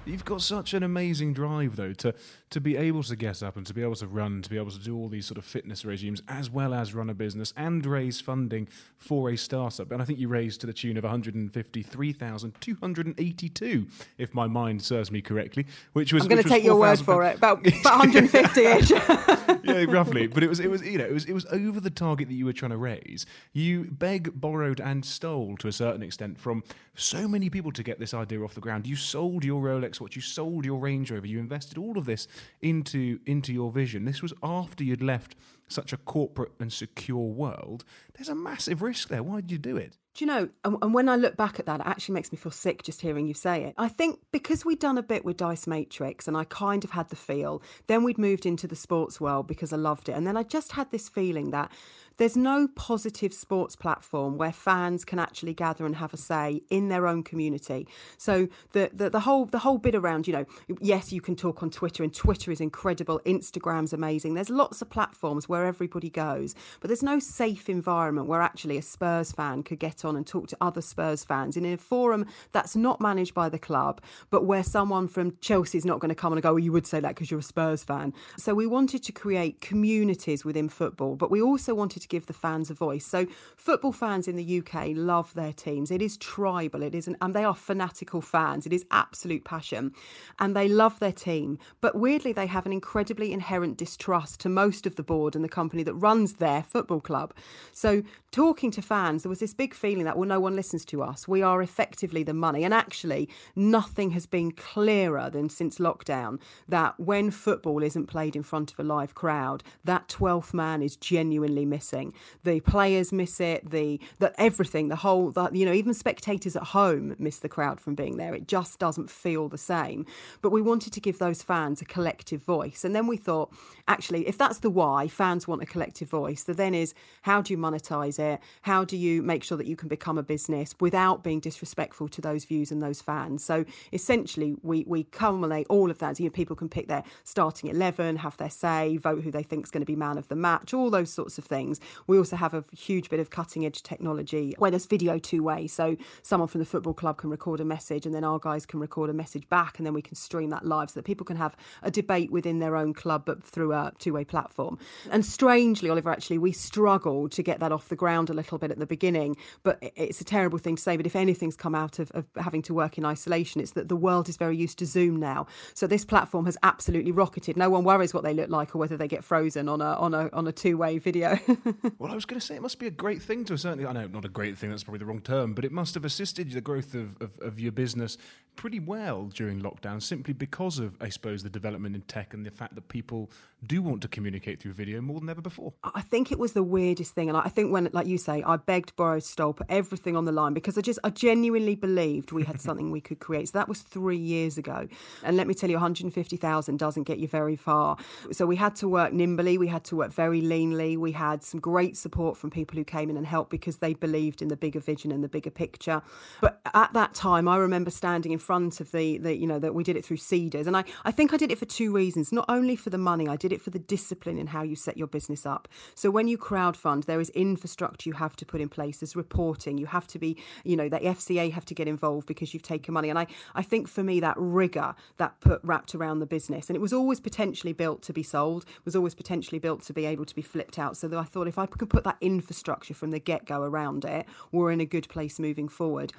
You've 0.07 0.25
got 0.25 0.43
such 0.43 0.75
an 0.75 0.83
amazing 0.83 1.33
drive, 1.33 1.77
though, 1.77 1.95
to 1.95 2.15
to 2.55 2.61
be 2.61 2.77
able 2.77 3.03
to 3.03 3.17
get 3.17 3.43
up 3.43 3.57
and 3.57 3.67
to 3.67 3.75
be 3.75 3.83
able 3.83 3.97
to 3.97 4.07
run, 4.07 4.41
to 4.41 4.49
be 4.49 4.57
able 4.57 4.71
to 4.71 4.79
do 4.79 4.97
all 4.97 5.09
these 5.09 5.27
sort 5.27 5.39
of 5.39 5.45
fitness 5.45 5.85
regimes, 5.85 6.23
as 6.29 6.49
well 6.49 6.73
as 6.73 6.95
run 6.95 7.11
a 7.11 7.15
business 7.15 7.53
and 7.57 7.85
raise 7.85 8.21
funding 8.21 8.69
for 8.97 9.29
a 9.29 9.37
startup. 9.37 9.91
And 9.91 10.01
I 10.01 10.05
think 10.05 10.21
you 10.21 10.29
raised 10.29 10.61
to 10.61 10.69
the 10.69 10.73
tune 10.73 10.97
of 10.97 11.03
153,282, 11.03 13.87
if 14.19 14.33
my 14.33 14.47
mind 14.47 14.83
serves 14.83 15.11
me 15.11 15.21
correctly. 15.21 15.67
Which 15.95 16.13
was 16.13 16.23
I'm 16.23 16.29
going 16.29 16.45
to 16.45 16.49
take 16.49 16.63
your 16.63 16.79
word 16.79 17.01
for 17.01 17.25
it, 17.25 17.39
about, 17.39 17.67
about 17.67 18.05
150ish. 18.05 19.35
yeah, 19.65 19.85
roughly. 19.89 20.27
But 20.27 20.43
it 20.43 20.49
was 20.49 20.61
it 20.61 20.71
was 20.71 20.83
you 20.83 20.99
know 20.99 21.05
it 21.05 21.13
was 21.13 21.25
it 21.25 21.33
was 21.33 21.47
over 21.47 21.81
the 21.81 21.91
target 21.91 22.29
that 22.29 22.35
you 22.35 22.45
were 22.45 22.53
trying 22.53 22.71
to 22.71 22.77
raise. 22.77 23.27
You 23.53 23.89
begged, 23.91 24.41
borrowed, 24.41 24.81
and 24.81 25.05
stole 25.05 25.57
to 25.59 25.69
a 25.69 25.73
certain 25.73 26.03
extent 26.03 26.39
from 26.39 26.63
so 26.95 27.27
many 27.27 27.51
people 27.51 27.73
to 27.73 27.83
get 27.83 27.99
this 27.99 28.15
idea 28.15 28.43
off 28.43 28.55
the 28.55 28.61
ground. 28.61 28.87
You 28.87 28.97
sold 28.97 29.45
your 29.45 29.63
Rolex 29.63 30.01
watch, 30.01 30.17
you 30.17 30.23
sold 30.23 30.65
your 30.65 30.79
Range 30.79 31.11
Rover, 31.11 31.27
you 31.27 31.39
invested 31.39 31.79
all 31.79 31.99
of 31.99 32.05
this 32.05 32.29
into 32.61 33.19
into 33.27 33.53
your 33.53 33.71
vision. 33.71 34.05
This 34.05 34.23
was 34.23 34.33
after 34.43 34.85
you'd 34.85 35.03
left 35.03 35.37
such 35.69 35.93
a 35.93 35.97
corporate 35.97 36.53
and 36.61 36.73
secure 36.73 37.27
world. 37.27 37.85
There's 38.15 38.29
a 38.29 38.35
massive 38.35 38.83
risk 38.83 39.09
there. 39.09 39.23
Why 39.23 39.41
did 39.41 39.51
you 39.51 39.59
do 39.59 39.77
it? 39.77 39.97
Do 40.15 40.25
you 40.25 40.31
know, 40.31 40.49
and, 40.65 40.95
when 40.95 41.09
I 41.09 41.17
look 41.17 41.37
back 41.37 41.59
at 41.59 41.67
that, 41.67 41.81
it 41.81 41.87
actually 41.87 42.15
makes 42.15 42.31
me 42.31 42.39
feel 42.39 42.53
sick 42.53 42.85
just 42.85 43.01
hearing 43.01 43.27
you 43.27 43.35
say 43.35 43.65
it. 43.65 43.75
I 43.77 43.89
think 43.89 44.21
because 44.31 44.65
we'd 44.65 44.79
done 44.79 44.97
a 44.97 45.03
bit 45.03 45.25
with 45.25 45.39
Dice 45.39 45.67
Matrix 45.67 46.29
and 46.29 46.37
I 46.37 46.45
kind 46.45 46.85
of 46.85 46.91
had 46.91 47.09
the 47.09 47.17
feel, 47.17 47.61
then 47.89 48.05
we'd 48.05 48.19
moved 48.19 48.47
into 48.47 48.69
the 48.69 48.77
sports 48.77 49.21
world 49.21 49.49
because 49.49 49.73
I 49.73 49.77
loved 49.77 50.09
it. 50.09 50.13
And 50.13 50.25
then 50.25 50.37
I 50.37 50.45
just 50.45 50.73
had 50.73 50.93
this 50.93 51.09
feeling 51.09 51.51
that 51.51 51.73
there's 52.17 52.37
no 52.37 52.69
positive 52.69 53.33
sports 53.33 53.77
platform 53.77 54.39
where 54.39 54.53
fans 54.53 55.05
can 55.05 55.19
actually 55.19 55.55
gather 55.55 55.85
and 55.85 55.97
have 55.97 56.15
a 56.15 56.17
say 56.17 56.63
in 56.71 56.89
their 56.89 57.07
own 57.07 57.23
community. 57.23 57.89
So 58.17 58.49
the, 58.73 58.91
the, 58.93 59.11
the 59.11 59.21
whole 59.21 59.47
the 59.47 59.61
whole 59.61 59.79
bit 59.79 59.95
around, 59.95 60.27
you 60.27 60.33
know, 60.33 60.45
yes, 60.81 61.13
you 61.13 61.21
can 61.21 61.37
talk 61.37 61.63
on 61.63 61.71
Twitter 61.71 62.03
and 62.03 62.15
Twitter 62.15 62.51
is 62.51 62.61
incredible, 62.61 63.21
Instagram's 63.27 63.93
amazing. 63.93 64.35
There's 64.35 64.51
lots 64.51 64.81
of 64.81 64.91
platforms 64.91 65.49
where 65.49 65.67
everybody 65.67 66.11
goes, 66.11 66.55
but 66.81 66.89
there's 66.89 67.03
no 67.03 67.19
safe 67.19 67.69
environment 67.69 68.29
where 68.29 68.43
actually 68.43 68.79
a 68.79 68.83
Spurs 68.83 69.33
fan 69.33 69.63
could 69.63 69.79
get 69.79 70.05
on 70.05 70.17
and 70.17 70.27
talk 70.27 70.49
to 70.49 70.57
other 70.61 70.81
Spurs 70.81 71.25
fans 71.25 71.57
in 71.57 71.65
a 71.65 71.77
forum 71.77 72.27
that's 72.53 72.77
not 72.77 73.01
managed 73.01 73.35
by 73.35 73.49
the 73.49 73.59
club, 73.59 74.01
but 74.31 74.45
where 74.45 74.63
someone 74.63 75.09
from 75.09 75.37
Chelsea 75.41 75.79
is 75.79 75.85
not 75.85 75.99
going 75.99 76.11
to 76.11 76.15
come 76.15 76.33
and 76.33 76.43
go, 76.43 76.53
well, 76.53 76.59
you 76.59 76.73
would 76.73 76.87
say 76.87 77.01
that 77.01 77.09
because 77.09 77.31
you're 77.31 77.41
a 77.41 77.43
Spurs 77.43 77.83
fan. 77.83 78.13
So 78.37 78.55
we 78.55 78.67
wanted 78.67 79.03
to 79.05 79.13
create 79.13 79.61
communities 79.61 80.45
within 80.45 80.69
football, 80.69 81.17
but 81.17 81.31
we 81.31 81.43
also 81.43 81.75
wanted 81.75 82.04
to 82.05 82.09
give 82.09 82.27
the 82.27 82.33
fans 82.33 82.71
a 82.71 82.75
voice. 82.75 83.05
So, 83.05 83.27
football 83.57 83.93
fans 83.93 84.29
in 84.29 84.37
the 84.37 84.59
UK 84.59 84.91
love 84.95 85.35
their 85.35 85.53
teams. 85.53 85.91
It 85.91 86.01
is 86.01 86.17
tribal, 86.17 86.83
it 86.83 86.95
is, 86.95 87.09
an, 87.09 87.17
and 87.21 87.35
they 87.35 87.45
are 87.45 87.55
fanatical 87.55 88.21
fans. 88.21 88.67
It 88.67 88.73
is 88.73 88.87
absolute 88.91 89.45
passion, 89.45 89.93
and 90.39 90.55
they 90.55 90.69
love 90.69 91.01
their 91.01 91.13
team. 91.13 91.59
But 91.81 91.97
weirdly, 91.97 92.33
they 92.33 92.47
have 92.47 92.67
an 92.67 92.73
incredibly 92.73 93.33
inherent 93.33 93.77
distrust 93.77 94.41
to 94.41 94.49
most 94.49 94.87
of 94.87 94.97
the 94.97 95.03
board 95.03 95.35
and 95.35 95.45
the 95.45 95.49
company 95.49 95.83
that 95.83 95.95
runs 95.95 96.35
their 96.35 96.63
football 96.63 97.01
club. 97.01 97.35
So, 97.73 98.03
talking 98.31 98.71
to 98.73 98.83
fans, 98.83 99.23
there 99.23 99.31
was 99.31 99.41
this 99.41 99.55
big 99.55 99.75
feeling 99.75 100.05
that, 100.05 100.17
well, 100.17 100.29
no 100.29 100.41
one 100.41 100.57
listens 100.57 100.85
to 100.87 101.03
us. 101.03 101.27
We 101.27 101.43
are 101.43 101.63
effectively 101.63 102.23
the 102.23 102.35
money. 102.35 102.65
And 102.65 102.75
actually, 102.75 103.29
nothing 103.57 104.11
has 104.11 104.27
been 104.27 104.53
clearer 104.53 105.31
than 105.31 105.49
since 105.49 105.79
lockdown 105.79 106.41
that 106.69 106.99
when 106.99 107.31
football 107.31 107.83
isn't 107.83 108.07
played 108.07 108.37
in 108.37 108.43
front 108.43 108.73
of 108.73 108.79
a 108.79 108.85
live 108.85 109.15
crowd, 109.15 109.63
that 109.85 110.09
12th 110.09 110.53
man 110.55 110.83
is 110.83 110.97
genuinely 110.97 111.65
missing. 111.65 111.94
The 112.43 112.61
players 112.61 113.13
miss 113.13 113.41
it, 113.41 113.71
the 113.71 114.01
that 114.19 114.35
everything, 114.39 114.89
the 114.89 114.97
whole 114.97 115.31
that 115.33 115.55
you 115.55 115.65
know, 115.67 115.73
even 115.73 115.95
spectators 115.95 116.57
at 116.57 116.63
home 116.63 117.15
miss 117.19 117.39
the 117.39 117.49
crowd 117.49 117.81
from 117.81 117.95
being 117.95 118.17
there. 118.17 118.35
It 118.35 118.49
just 118.49 118.79
doesn't 118.79 119.11
feel 119.11 119.49
the 119.49 119.59
same. 119.59 120.07
But 120.43 120.51
we 120.51 120.63
wanted 120.63 120.93
to 120.93 121.01
give 121.01 121.19
those 121.19 121.43
fans 121.43 121.81
a 121.81 121.85
collective 121.85 122.43
voice. 122.43 122.85
And 122.85 122.95
then 122.95 123.07
we 123.07 123.17
thought, 123.17 123.53
actually, 123.87 124.27
if 124.27 124.37
that's 124.39 124.59
the 124.59 124.71
why, 124.71 125.09
fans 125.09 125.47
want 125.47 125.63
a 125.63 125.67
collective 125.67 126.09
voice, 126.09 126.43
the 126.43 126.55
then 126.55 126.75
is 126.75 126.95
how 127.23 127.43
do 127.43 127.53
you 127.53 127.59
monetize 127.59 128.19
it? 128.19 128.41
How 128.63 128.85
do 128.85 128.97
you 128.97 129.23
make 129.23 129.45
sure 129.45 129.59
that 129.59 129.67
you 129.67 129.77
can 129.77 129.89
become 129.89 130.19
a 130.19 130.23
business 130.23 130.75
without 130.81 131.23
being 131.23 131.41
disrespectful 131.41 132.09
to 132.09 132.21
those 132.21 132.45
views 132.45 132.71
and 132.73 132.83
those 132.83 133.01
fans? 133.01 133.45
So 133.45 133.65
essentially 133.93 134.57
we 134.63 134.85
we 134.87 135.05
culminate 135.05 135.67
all 135.69 135.91
of 135.91 135.99
that. 135.99 136.17
So, 136.17 136.23
you 136.23 136.29
know, 136.29 136.33
people 136.33 136.57
can 136.57 136.69
pick 136.69 136.89
their 136.89 137.05
starting 137.25 137.71
eleven, 137.71 138.17
have 138.17 138.37
their 138.37 138.51
say, 138.51 138.97
vote 138.97 139.23
who 139.23 139.31
they 139.31 139.43
think 139.43 139.67
is 139.67 139.71
going 139.71 139.83
to 139.83 139.87
be 139.87 139.97
man 139.97 140.19
of 140.19 140.29
the 140.29 140.37
match, 140.37 140.75
all 140.75 140.91
those 140.91 141.11
sorts 141.11 141.39
of 141.39 141.45
things. 141.45 141.81
We 142.07 142.19
also 142.19 142.37
have 142.37 142.55
a 142.55 142.65
huge 142.77 143.11
bit 143.11 143.21
of 143.21 143.31
cutting 143.31 143.65
edge 143.65 143.83
technology 143.83 144.55
where 144.59 144.71
there's 144.71 144.87
video 144.87 145.19
two 145.19 145.43
way. 145.43 145.67
So 145.67 145.97
someone 146.23 146.49
from 146.49 146.61
the 146.61 146.65
football 146.65 146.95
club 146.95 147.19
can 147.19 147.31
record 147.31 147.61
a 147.61 147.65
message 147.65 148.07
and 148.07 148.15
then 148.15 148.25
our 148.25 148.39
guys 148.39 148.67
can 148.67 148.81
record 148.81 149.11
a 149.11 149.13
message 149.13 149.49
back 149.49 149.79
and 149.79 149.87
then 149.87 149.95
we 149.95 150.03
can 150.03 150.15
stream 150.15 150.51
that 150.51 150.65
live 150.65 150.91
so 150.91 150.95
that 150.95 151.05
people 151.05 151.25
can 151.25 151.37
have 151.37 151.57
a 151.83 151.91
debate 151.91 152.31
within 152.31 152.59
their 152.59 152.77
own 152.77 152.95
club 152.95 153.25
but 153.25 153.43
through 153.43 153.73
a 153.73 153.93
two 153.99 154.13
way 154.13 154.25
platform. 154.25 154.79
And 155.11 155.25
strangely, 155.25 155.91
Oliver, 155.91 156.11
actually, 156.11 156.39
we 156.39 156.53
struggled 156.53 157.33
to 157.33 157.43
get 157.43 157.61
that 157.61 157.73
off 157.73 157.89
the 157.89 157.97
ground 157.97 158.31
a 158.31 158.35
little 158.35 158.59
bit 158.59 158.71
at 158.71 158.79
the 158.79 158.87
beginning, 158.87 159.37
but 159.63 159.79
it's 159.97 160.21
a 160.21 160.25
terrible 160.25 160.59
thing 160.59 160.77
to 160.77 160.83
say. 160.83 160.97
But 160.97 161.07
if 161.07 161.17
anything's 161.17 161.57
come 161.57 161.75
out 161.75 161.99
of, 161.99 162.11
of 162.13 162.27
having 162.37 162.63
to 162.63 162.75
work 162.75 162.99
in 162.99 163.05
isolation, 163.05 163.61
it's 163.61 163.73
that 163.73 163.89
the 163.89 163.97
world 163.97 164.29
is 164.29 164.37
very 164.37 164.57
used 164.57 164.79
to 164.79 164.87
Zoom 164.87 165.17
now. 165.17 165.47
So 165.75 165.87
this 165.87 166.05
platform 166.05 166.47
has 166.47 166.57
absolutely 166.63 167.13
rocketed. 167.13 167.57
No 167.57 167.71
one 167.71 167.85
worries 167.85 168.15
what 168.15 168.25
they 168.25 168.35
look 168.35 168.51
like 168.51 168.75
or 168.75 168.79
whether 168.79 168.97
they 168.97 169.09
get 169.09 169.25
frozen 169.25 169.69
on 169.69 169.81
a 169.81 169.95
on 169.95 170.15
a 170.15 170.31
on 170.33 170.47
a 170.47 170.53
two 170.53 170.77
way 170.77 170.99
video. 170.99 171.39
well, 171.99 172.13
I 172.13 172.15
was 172.15 172.25
going 172.25 172.41
to 172.41 172.47
say 172.47 172.57
it 172.57 172.63
must 172.63 172.79
be 172.79 172.87
a 172.87 172.91
great 172.91 173.23
thing 173.23 173.45
to 173.47 173.55
a 173.55 173.59
certain. 173.59 173.87
I 173.87 173.93
know 173.93 174.07
not 174.07 174.25
a 174.25 174.29
great 174.29 174.59
thing. 174.59 174.71
That's 174.71 174.85
probably 174.85 174.99
the 174.99 175.07
wrong 175.07 175.21
term, 175.21 175.55
but 175.55 175.65
it 175.65 175.73
must 175.73 175.95
have 175.95 176.05
assisted 176.05 176.51
the 176.51 176.61
growth 176.61 176.95
of, 176.95 177.21
of, 177.21 177.39
of 177.41 177.61
your 177.61 177.73
business 177.73 178.19
pretty 178.57 178.81
well 178.81 179.27
during 179.27 179.61
lockdown, 179.61 180.03
simply 180.03 180.35
because 180.35 180.79
of 180.79 180.97
I 181.01 181.09
suppose 181.09 181.43
the 181.43 181.51
development 181.51 181.95
in 181.95 182.03
tech 182.03 182.35
and 182.35 182.45
the 182.45 182.51
fact 182.51 182.75
that 182.75 182.89
people 182.89 183.31
do 183.67 183.83
want 183.83 184.03
to 184.03 184.09
communicate 184.09 184.61
through 184.61 184.73
video 184.73 185.01
more 185.01 185.21
than 185.21 185.29
ever 185.31 185.41
before. 185.41 185.73
I 185.83 186.03
think 186.03 186.31
it 186.31 186.39
was 186.39 186.53
the 186.53 186.63
weirdest 186.63 187.15
thing, 187.15 187.29
and 187.29 187.37
I 187.37 187.49
think 187.49 187.73
when, 187.73 187.89
like 187.93 188.07
you 188.07 188.19
say, 188.19 188.43
I 188.47 188.57
begged, 188.57 188.95
borrowed, 188.97 189.23
stole, 189.23 189.55
put 189.55 189.67
everything 189.71 190.17
on 190.17 190.25
the 190.25 190.33
line 190.33 190.55
because 190.55 190.77
I 190.79 190.81
just 190.81 190.99
I 191.05 191.11
genuinely 191.11 191.75
believed 191.75 192.33
we 192.33 192.45
had 192.45 192.61
something 192.61 192.91
we 192.91 193.01
could 193.01 193.19
create. 193.19 193.49
So 193.49 193.59
that 193.59 193.69
was 193.69 193.83
three 193.83 194.17
years 194.17 194.59
ago, 194.59 194.89
and 195.23 195.37
let 195.37 195.47
me 195.47 195.55
tell 195.55 195.71
you, 195.71 195.77
150,000 195.77 196.79
doesn't 196.79 197.05
get 197.05 197.19
you 197.19 197.29
very 197.29 197.57
far. 197.57 197.97
So 198.33 198.47
we 198.47 198.57
had 198.57 198.77
to 198.77 198.89
work 198.89 199.13
nimbly, 199.13 199.59
we 199.59 199.69
had 199.69 199.85
to 199.85 199.97
work 199.97 200.13
very 200.13 200.43
leanly. 200.43 200.97
We 200.97 201.13
had 201.13 201.43
some 201.43 201.61
great 201.61 201.97
support 201.97 202.37
from 202.37 202.51
people 202.51 202.77
who 202.77 202.85
came 202.85 203.11
in 203.11 203.17
and 203.17 203.27
helped 203.27 203.51
because 203.51 203.79
they 203.79 203.95
believed 203.95 204.43
in 204.43 204.49
the 204.49 204.57
bigger 204.57 204.81
vision 204.81 205.13
and 205.13 205.23
the 205.23 205.29
bigger 205.29 205.51
picture. 205.51 206.03
But 206.41 206.61
at 206.73 206.93
that 206.93 207.15
time, 207.15 207.49
I 207.49 207.57
remember 207.57 207.91
standing 207.91 208.33
in 208.33 208.39
front 208.45 208.81
of 208.81 208.93
the, 208.93 209.19
the 209.19 209.37
you 209.37 209.47
know, 209.47 209.59
that 209.59 209.75
we 209.75 209.83
did 209.83 209.97
it 209.97 210.05
through 210.05 210.19
Seedrs, 210.19 210.67
and 210.67 210.77
I 210.77 210.85
I 211.05 211.11
think 211.11 211.33
I 211.33 211.37
did 211.37 211.51
it 211.51 211.59
for 211.59 211.65
two 211.65 211.93
reasons. 211.93 212.33
Not 212.33 212.45
only 212.49 212.77
for 212.77 212.91
the 212.91 212.99
money, 212.99 213.27
I 213.29 213.37
did 213.37 213.53
it 213.53 213.61
for 213.61 213.71
the 213.71 213.79
discipline 213.79 214.39
in 214.39 214.49
how 214.49 214.63
you 214.63 214.77
set 214.77 214.97
your 214.97 215.07
business 215.07 215.47
up. 215.47 215.69
So 215.95 216.11
when 216.11 216.29
you 216.29 216.39
crowdfund, 216.39 217.07
there 217.07 217.21
is 217.21 217.31
infrastructure 217.31 218.09
you 218.09 218.15
have 218.15 218.37
to 218.37 218.47
put 218.47 218.61
in 218.61 218.69
place. 218.69 218.99
There's 218.99 219.17
reporting. 219.17 219.79
You 219.79 219.87
have 219.87 220.07
to 220.09 220.19
be, 220.19 220.37
you 220.65 220.77
know, 220.77 220.89
the 220.89 220.99
FCA 220.99 221.53
have 221.53 221.65
to 221.67 221.75
get 221.75 221.89
involved 221.89 222.27
because 222.27 222.53
you've 222.53 222.63
taken 222.63 222.95
money. 222.95 223.11
And 223.11 223.19
I, 223.19 223.27
I 223.55 223.63
think 223.63 223.89
for 223.89 224.03
me, 224.03 224.21
that 224.21 224.37
rigor 224.37 224.95
that 225.17 225.41
put 225.41 225.61
wrapped 225.63 225.95
around 225.95 226.19
the 226.19 226.27
business, 226.27 226.69
and 226.69 226.77
it 226.77 226.81
was 226.81 226.93
always 226.93 227.21
potentially 227.21 227.73
built 227.73 228.03
to 228.03 228.13
be 228.13 228.23
sold, 228.23 228.65
was 228.85 228.97
always 228.97 229.15
potentially 229.15 229.59
built 229.59 229.83
to 229.83 229.93
be 229.93 230.05
able 230.05 230.25
to 230.25 230.35
be 230.35 230.43
flipped 230.43 230.79
out. 230.79 230.97
So 230.97 231.19
I 231.19 231.25
thought 231.25 231.49
if 231.49 231.59
I 231.59 231.67
could 231.67 231.91
put 231.91 232.05
that 232.05 232.19
infrastructure 232.21 232.95
from 232.95 233.11
the 233.11 233.19
get 233.19 233.47
go 233.47 233.63
around 233.63 234.05
it, 234.05 234.27
we're 234.53 234.71
in 234.71 234.81
a 234.81 234.87
good 234.87 235.09
place 235.09 235.39
moving 235.39 235.69
forward. 235.69 236.13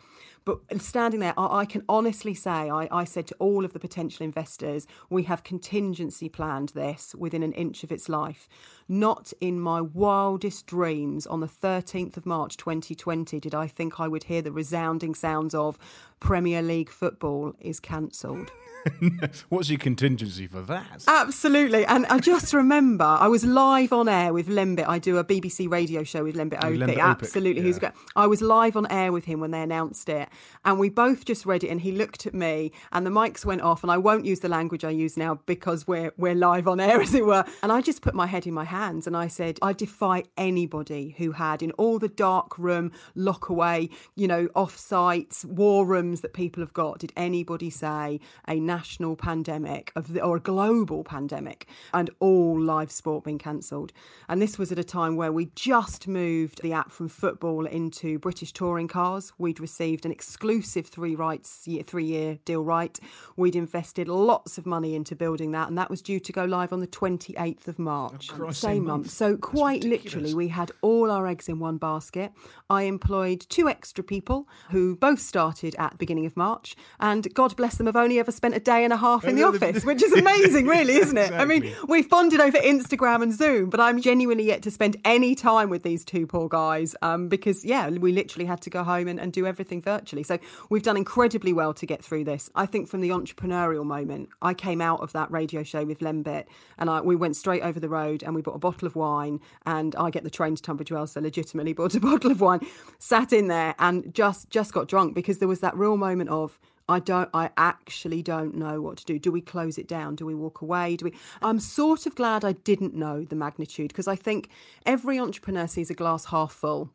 But 0.46 0.60
standing 0.80 1.20
there, 1.20 1.34
I, 1.38 1.62
I 1.62 1.66
can 1.66 1.84
honestly 1.90 2.15
say, 2.16 2.70
I, 2.70 2.88
I 2.92 3.04
said 3.04 3.28
to 3.28 3.36
all 3.40 3.66
of 3.66 3.74
the 3.74 3.80
potential 3.80 4.24
investors, 4.24 4.88
we 5.10 5.24
have 5.24 5.44
contingency 5.44 6.30
planned 6.30 6.70
this 6.70 7.14
within 7.16 7.44
an 7.44 7.54
inch 7.54 7.84
of 7.84 7.92
its 7.92 8.10
life. 8.10 8.48
Not 8.88 9.34
in 9.42 9.60
my 9.60 9.82
wildest 9.82 10.68
dreams 10.68 11.26
on 11.26 11.40
the 11.40 11.48
13th 11.48 12.18
of 12.18 12.26
March 12.26 12.58
2020 12.58 13.40
did 13.40 13.56
I 13.56 13.68
think 13.68 14.00
I 14.00 14.08
would 14.08 14.26
hear 14.26 14.42
the 14.42 14.52
resounding 14.52 15.16
sounds 15.16 15.56
of 15.56 15.78
Premier 16.26 16.64
League 16.64 16.90
football 16.90 17.54
is 17.62 17.80
cancelled. 17.80 18.52
What's 19.50 19.70
your 19.70 19.80
contingency 19.80 20.48
for 20.48 20.62
that? 20.62 21.04
Absolutely. 21.08 21.86
And 21.86 22.06
I 22.08 22.20
just 22.20 22.54
remember 22.54 23.04
I 23.04 23.28
was 23.28 23.44
live 23.46 23.92
on 23.92 24.08
air 24.08 24.32
with 24.34 24.48
Lembit. 24.48 24.88
I 24.88 25.00
do 25.00 25.18
a 25.18 25.24
BBC 25.24 25.70
radio 25.70 26.04
show 26.04 26.24
with 26.24 26.36
Lembit 26.36 26.60
oh, 26.64 26.68
Öpik. 26.68 26.80
Lembit 26.80 27.00
Absolutely. 27.00 27.62
yeah. 27.62 27.68
Who's 27.68 27.80
great. 27.80 27.94
I 28.16 28.28
was 28.28 28.42
live 28.42 28.78
on 28.78 28.86
air 28.92 29.12
with 29.12 29.26
him 29.26 29.40
when 29.40 29.52
they 29.52 29.62
announced 29.62 30.10
it. 30.10 30.30
And 30.64 30.80
we 30.80 30.90
both 30.90 31.26
just 31.26 31.46
read 31.46 31.64
it 31.64 31.70
and 31.70 31.82
he 31.82 31.92
looked 31.92 32.28
at 32.28 32.34
me 32.34 32.72
and 32.92 33.06
the 33.06 33.10
mics 33.10 33.44
went 33.44 33.62
off. 33.62 33.84
And 33.84 33.92
I 33.92 33.98
won't 33.98 34.26
use 34.26 34.42
the 34.42 34.50
language 34.50 34.84
I 34.84 34.92
use 34.92 35.18
now 35.18 35.40
because 35.46 35.88
we're 35.88 36.12
we're 36.18 36.36
live 36.36 36.68
on 36.68 36.80
air, 36.80 37.02
as 37.04 37.14
it 37.14 37.26
were. 37.26 37.46
And 37.64 37.72
I 37.72 37.82
just 37.82 38.02
put 38.02 38.14
my 38.14 38.28
head 38.28 38.46
in 38.46 38.54
my 38.54 38.66
hands 38.66 39.08
and 39.08 39.18
I 39.18 39.28
said, 39.28 39.58
I 39.62 39.74
defy 39.74 40.24
anybody 40.38 41.16
who 41.18 41.32
had 41.34 41.64
in 41.64 41.72
all 41.72 41.98
the 41.98 42.08
dark 42.08 42.58
room, 42.60 42.92
lock 43.16 43.50
away, 43.50 43.90
you 44.16 44.28
know, 44.28 44.48
off 44.56 44.78
sites, 44.78 45.44
war 45.46 45.86
rooms 45.86 46.15
that 46.22 46.34
people 46.34 46.62
have 46.62 46.74
got, 46.74 47.00
did 47.00 47.12
anybody 47.16 47.70
say 47.70 48.20
a 48.48 48.60
national 48.60 49.16
pandemic 49.16 49.92
of 49.96 50.14
the, 50.14 50.22
or 50.22 50.38
a 50.38 50.40
global 50.40 51.04
pandemic 51.04 51.68
and 51.94 52.10
all 52.20 52.60
live 52.60 52.92
sport 52.92 53.24
being 53.26 53.38
cancelled. 53.38 53.92
And 54.30 54.42
this 54.42 54.58
was 54.58 54.72
at 54.72 54.80
a 54.80 54.84
time 54.84 55.16
where 55.16 55.32
we 55.32 55.48
just 55.56 56.08
moved 56.08 56.62
the 56.62 56.74
app 56.74 56.92
from 56.92 57.08
football 57.10 57.66
into 57.66 58.20
British 58.20 58.52
touring 58.54 58.88
cars. 58.88 59.34
We'd 59.38 59.60
received 59.60 60.06
an 60.06 60.12
exclusive 60.12 60.88
three 60.88 61.16
rights 61.16 61.68
three 61.86 62.06
year 62.06 62.38
deal 62.46 62.64
right. 62.64 63.00
We'd 63.36 63.56
invested 63.56 64.08
lots 64.08 64.58
of 64.58 64.66
money 64.66 64.96
into 64.96 65.16
building 65.16 65.52
that, 65.52 65.68
and 65.68 65.78
that 65.78 65.90
was 65.90 66.02
due 66.02 66.20
to 66.20 66.32
go 66.32 66.46
live 66.46 66.72
on 66.74 66.80
the 66.80 66.88
28th 66.88 67.68
of 67.68 67.80
March, 67.80 68.30
Oh, 68.32 68.36
Christ, 68.38 68.62
same 68.62 68.86
month. 68.86 69.06
month. 69.06 69.12
So 69.12 69.38
quite 69.38 69.84
literally, 69.84 70.34
we 70.34 70.50
had 70.50 70.72
all 70.82 71.12
our 71.12 71.28
eggs 71.28 71.48
in 71.50 71.60
one 71.60 71.78
basket. 71.78 72.32
I 72.70 72.84
employed 72.84 73.42
two 73.50 73.68
extra 73.70 74.04
people 74.04 74.48
who 74.72 74.96
both 74.96 75.20
started 75.20 75.76
at 75.78 75.95
beginning 75.98 76.26
of 76.26 76.36
March, 76.38 76.76
and 77.00 77.34
God 77.34 77.56
bless 77.56 77.76
them, 77.76 77.88
have 77.88 77.96
only 77.96 78.20
ever 78.20 78.32
spent 78.32 78.56
a 78.56 78.60
day 78.60 78.84
and 78.84 78.94
a 78.94 78.98
half 78.98 79.26
in 79.26 79.36
the 79.36 79.44
office, 79.44 79.84
which 79.84 80.04
is 80.04 80.14
amazing, 80.14 80.68
really, 80.68 80.96
isn't 80.98 81.18
it? 81.18 81.32
I 81.32 81.46
mean, 81.46 81.74
we've 81.88 82.10
bonded 82.10 82.40
over 82.40 82.58
Instagram 82.58 83.24
and 83.24 83.34
Zoom, 83.34 83.70
but 83.70 83.80
I'm 83.80 84.02
genuinely 84.02 84.44
yet 84.44 84.62
to 84.64 84.72
spend 84.72 84.98
any 85.06 85.36
time 85.36 85.70
with 85.70 85.84
these 85.84 86.06
two 86.06 86.28
poor 86.28 86.48
guys 86.48 86.96
um, 87.02 87.30
because, 87.30 87.66
yeah, 87.66 87.90
we 87.90 88.12
literally 88.12 88.46
had 88.46 88.62
to 88.62 88.70
go 88.70 88.84
home 88.84 89.08
and, 89.08 89.20
and 89.20 89.34
do 89.34 89.46
everything 89.46 89.82
virtually. 89.82 90.24
So 90.24 90.40
we've 90.70 90.84
done 90.84 90.98
incredibly 90.98 91.54
well 91.54 91.74
to 91.74 91.86
get 91.86 92.04
through 92.04 92.26
this. 92.26 92.50
I 92.56 92.66
think 92.66 92.88
from 92.88 93.02
the 93.02 93.10
entrepreneurial 93.10 93.86
moment, 93.86 94.30
I 94.42 94.54
came 94.54 94.82
out 94.82 95.02
of 95.02 95.14
that 95.14 95.32
radio 95.32 95.64
show 95.64 95.86
with 95.86 96.00
Lembit 96.00 96.46
and 96.78 96.90
I, 96.90 97.02
we 97.02 97.16
went 97.16 97.36
straight 97.36 97.62
over 97.62 97.80
the 97.80 97.90
road 97.90 98.24
and 98.24 98.36
we 98.36 98.42
bought 98.42 98.56
a 98.56 98.60
bottle 98.60 98.88
of 98.88 98.96
wine 98.96 99.40
and 99.66 99.96
I 99.96 100.10
get 100.10 100.24
the 100.24 100.30
train 100.30 100.56
to 100.56 100.62
Tunbridge 100.62 100.92
Wells, 100.92 101.14
so 101.14 101.22
legitimately 101.22 101.74
bought 101.80 101.96
a 101.96 102.00
bottle 102.00 102.32
of 102.32 102.42
wine, 102.42 102.62
sat 103.00 103.34
in 103.34 103.48
there 103.48 103.76
and 103.80 104.14
just 104.14 104.50
just 104.50 104.74
got 104.74 104.88
drunk 104.88 105.14
because 105.14 105.40
there 105.40 105.48
was 105.48 105.60
that 105.62 105.76
real 105.86 105.98
moment 105.98 106.30
of 106.30 106.60
I 106.88 107.00
don't 107.00 107.30
I 107.34 107.50
actually 107.58 108.22
don't 108.22 108.56
know 108.56 108.82
what 108.82 108.98
to 108.98 109.06
do. 109.06 109.18
Do 109.20 109.32
we 109.32 109.42
close 109.42 109.78
it 109.78 109.88
down? 109.88 110.16
Do 110.16 110.26
we 110.26 110.36
walk 110.36 110.62
away? 110.62 110.96
Do 110.96 111.06
we 111.06 111.14
I'm 111.42 111.60
sort 111.60 112.06
of 112.06 112.16
glad 112.16 112.44
I 112.46 112.54
didn't 112.72 112.94
know 112.94 113.24
the 113.24 113.36
magnitude 113.36 113.90
because 113.90 114.08
I 114.08 114.16
think 114.16 114.50
every 114.86 115.20
entrepreneur 115.20 115.68
sees 115.68 115.90
a 115.90 115.94
glass 115.96 116.26
half 116.26 116.52
full. 116.52 116.92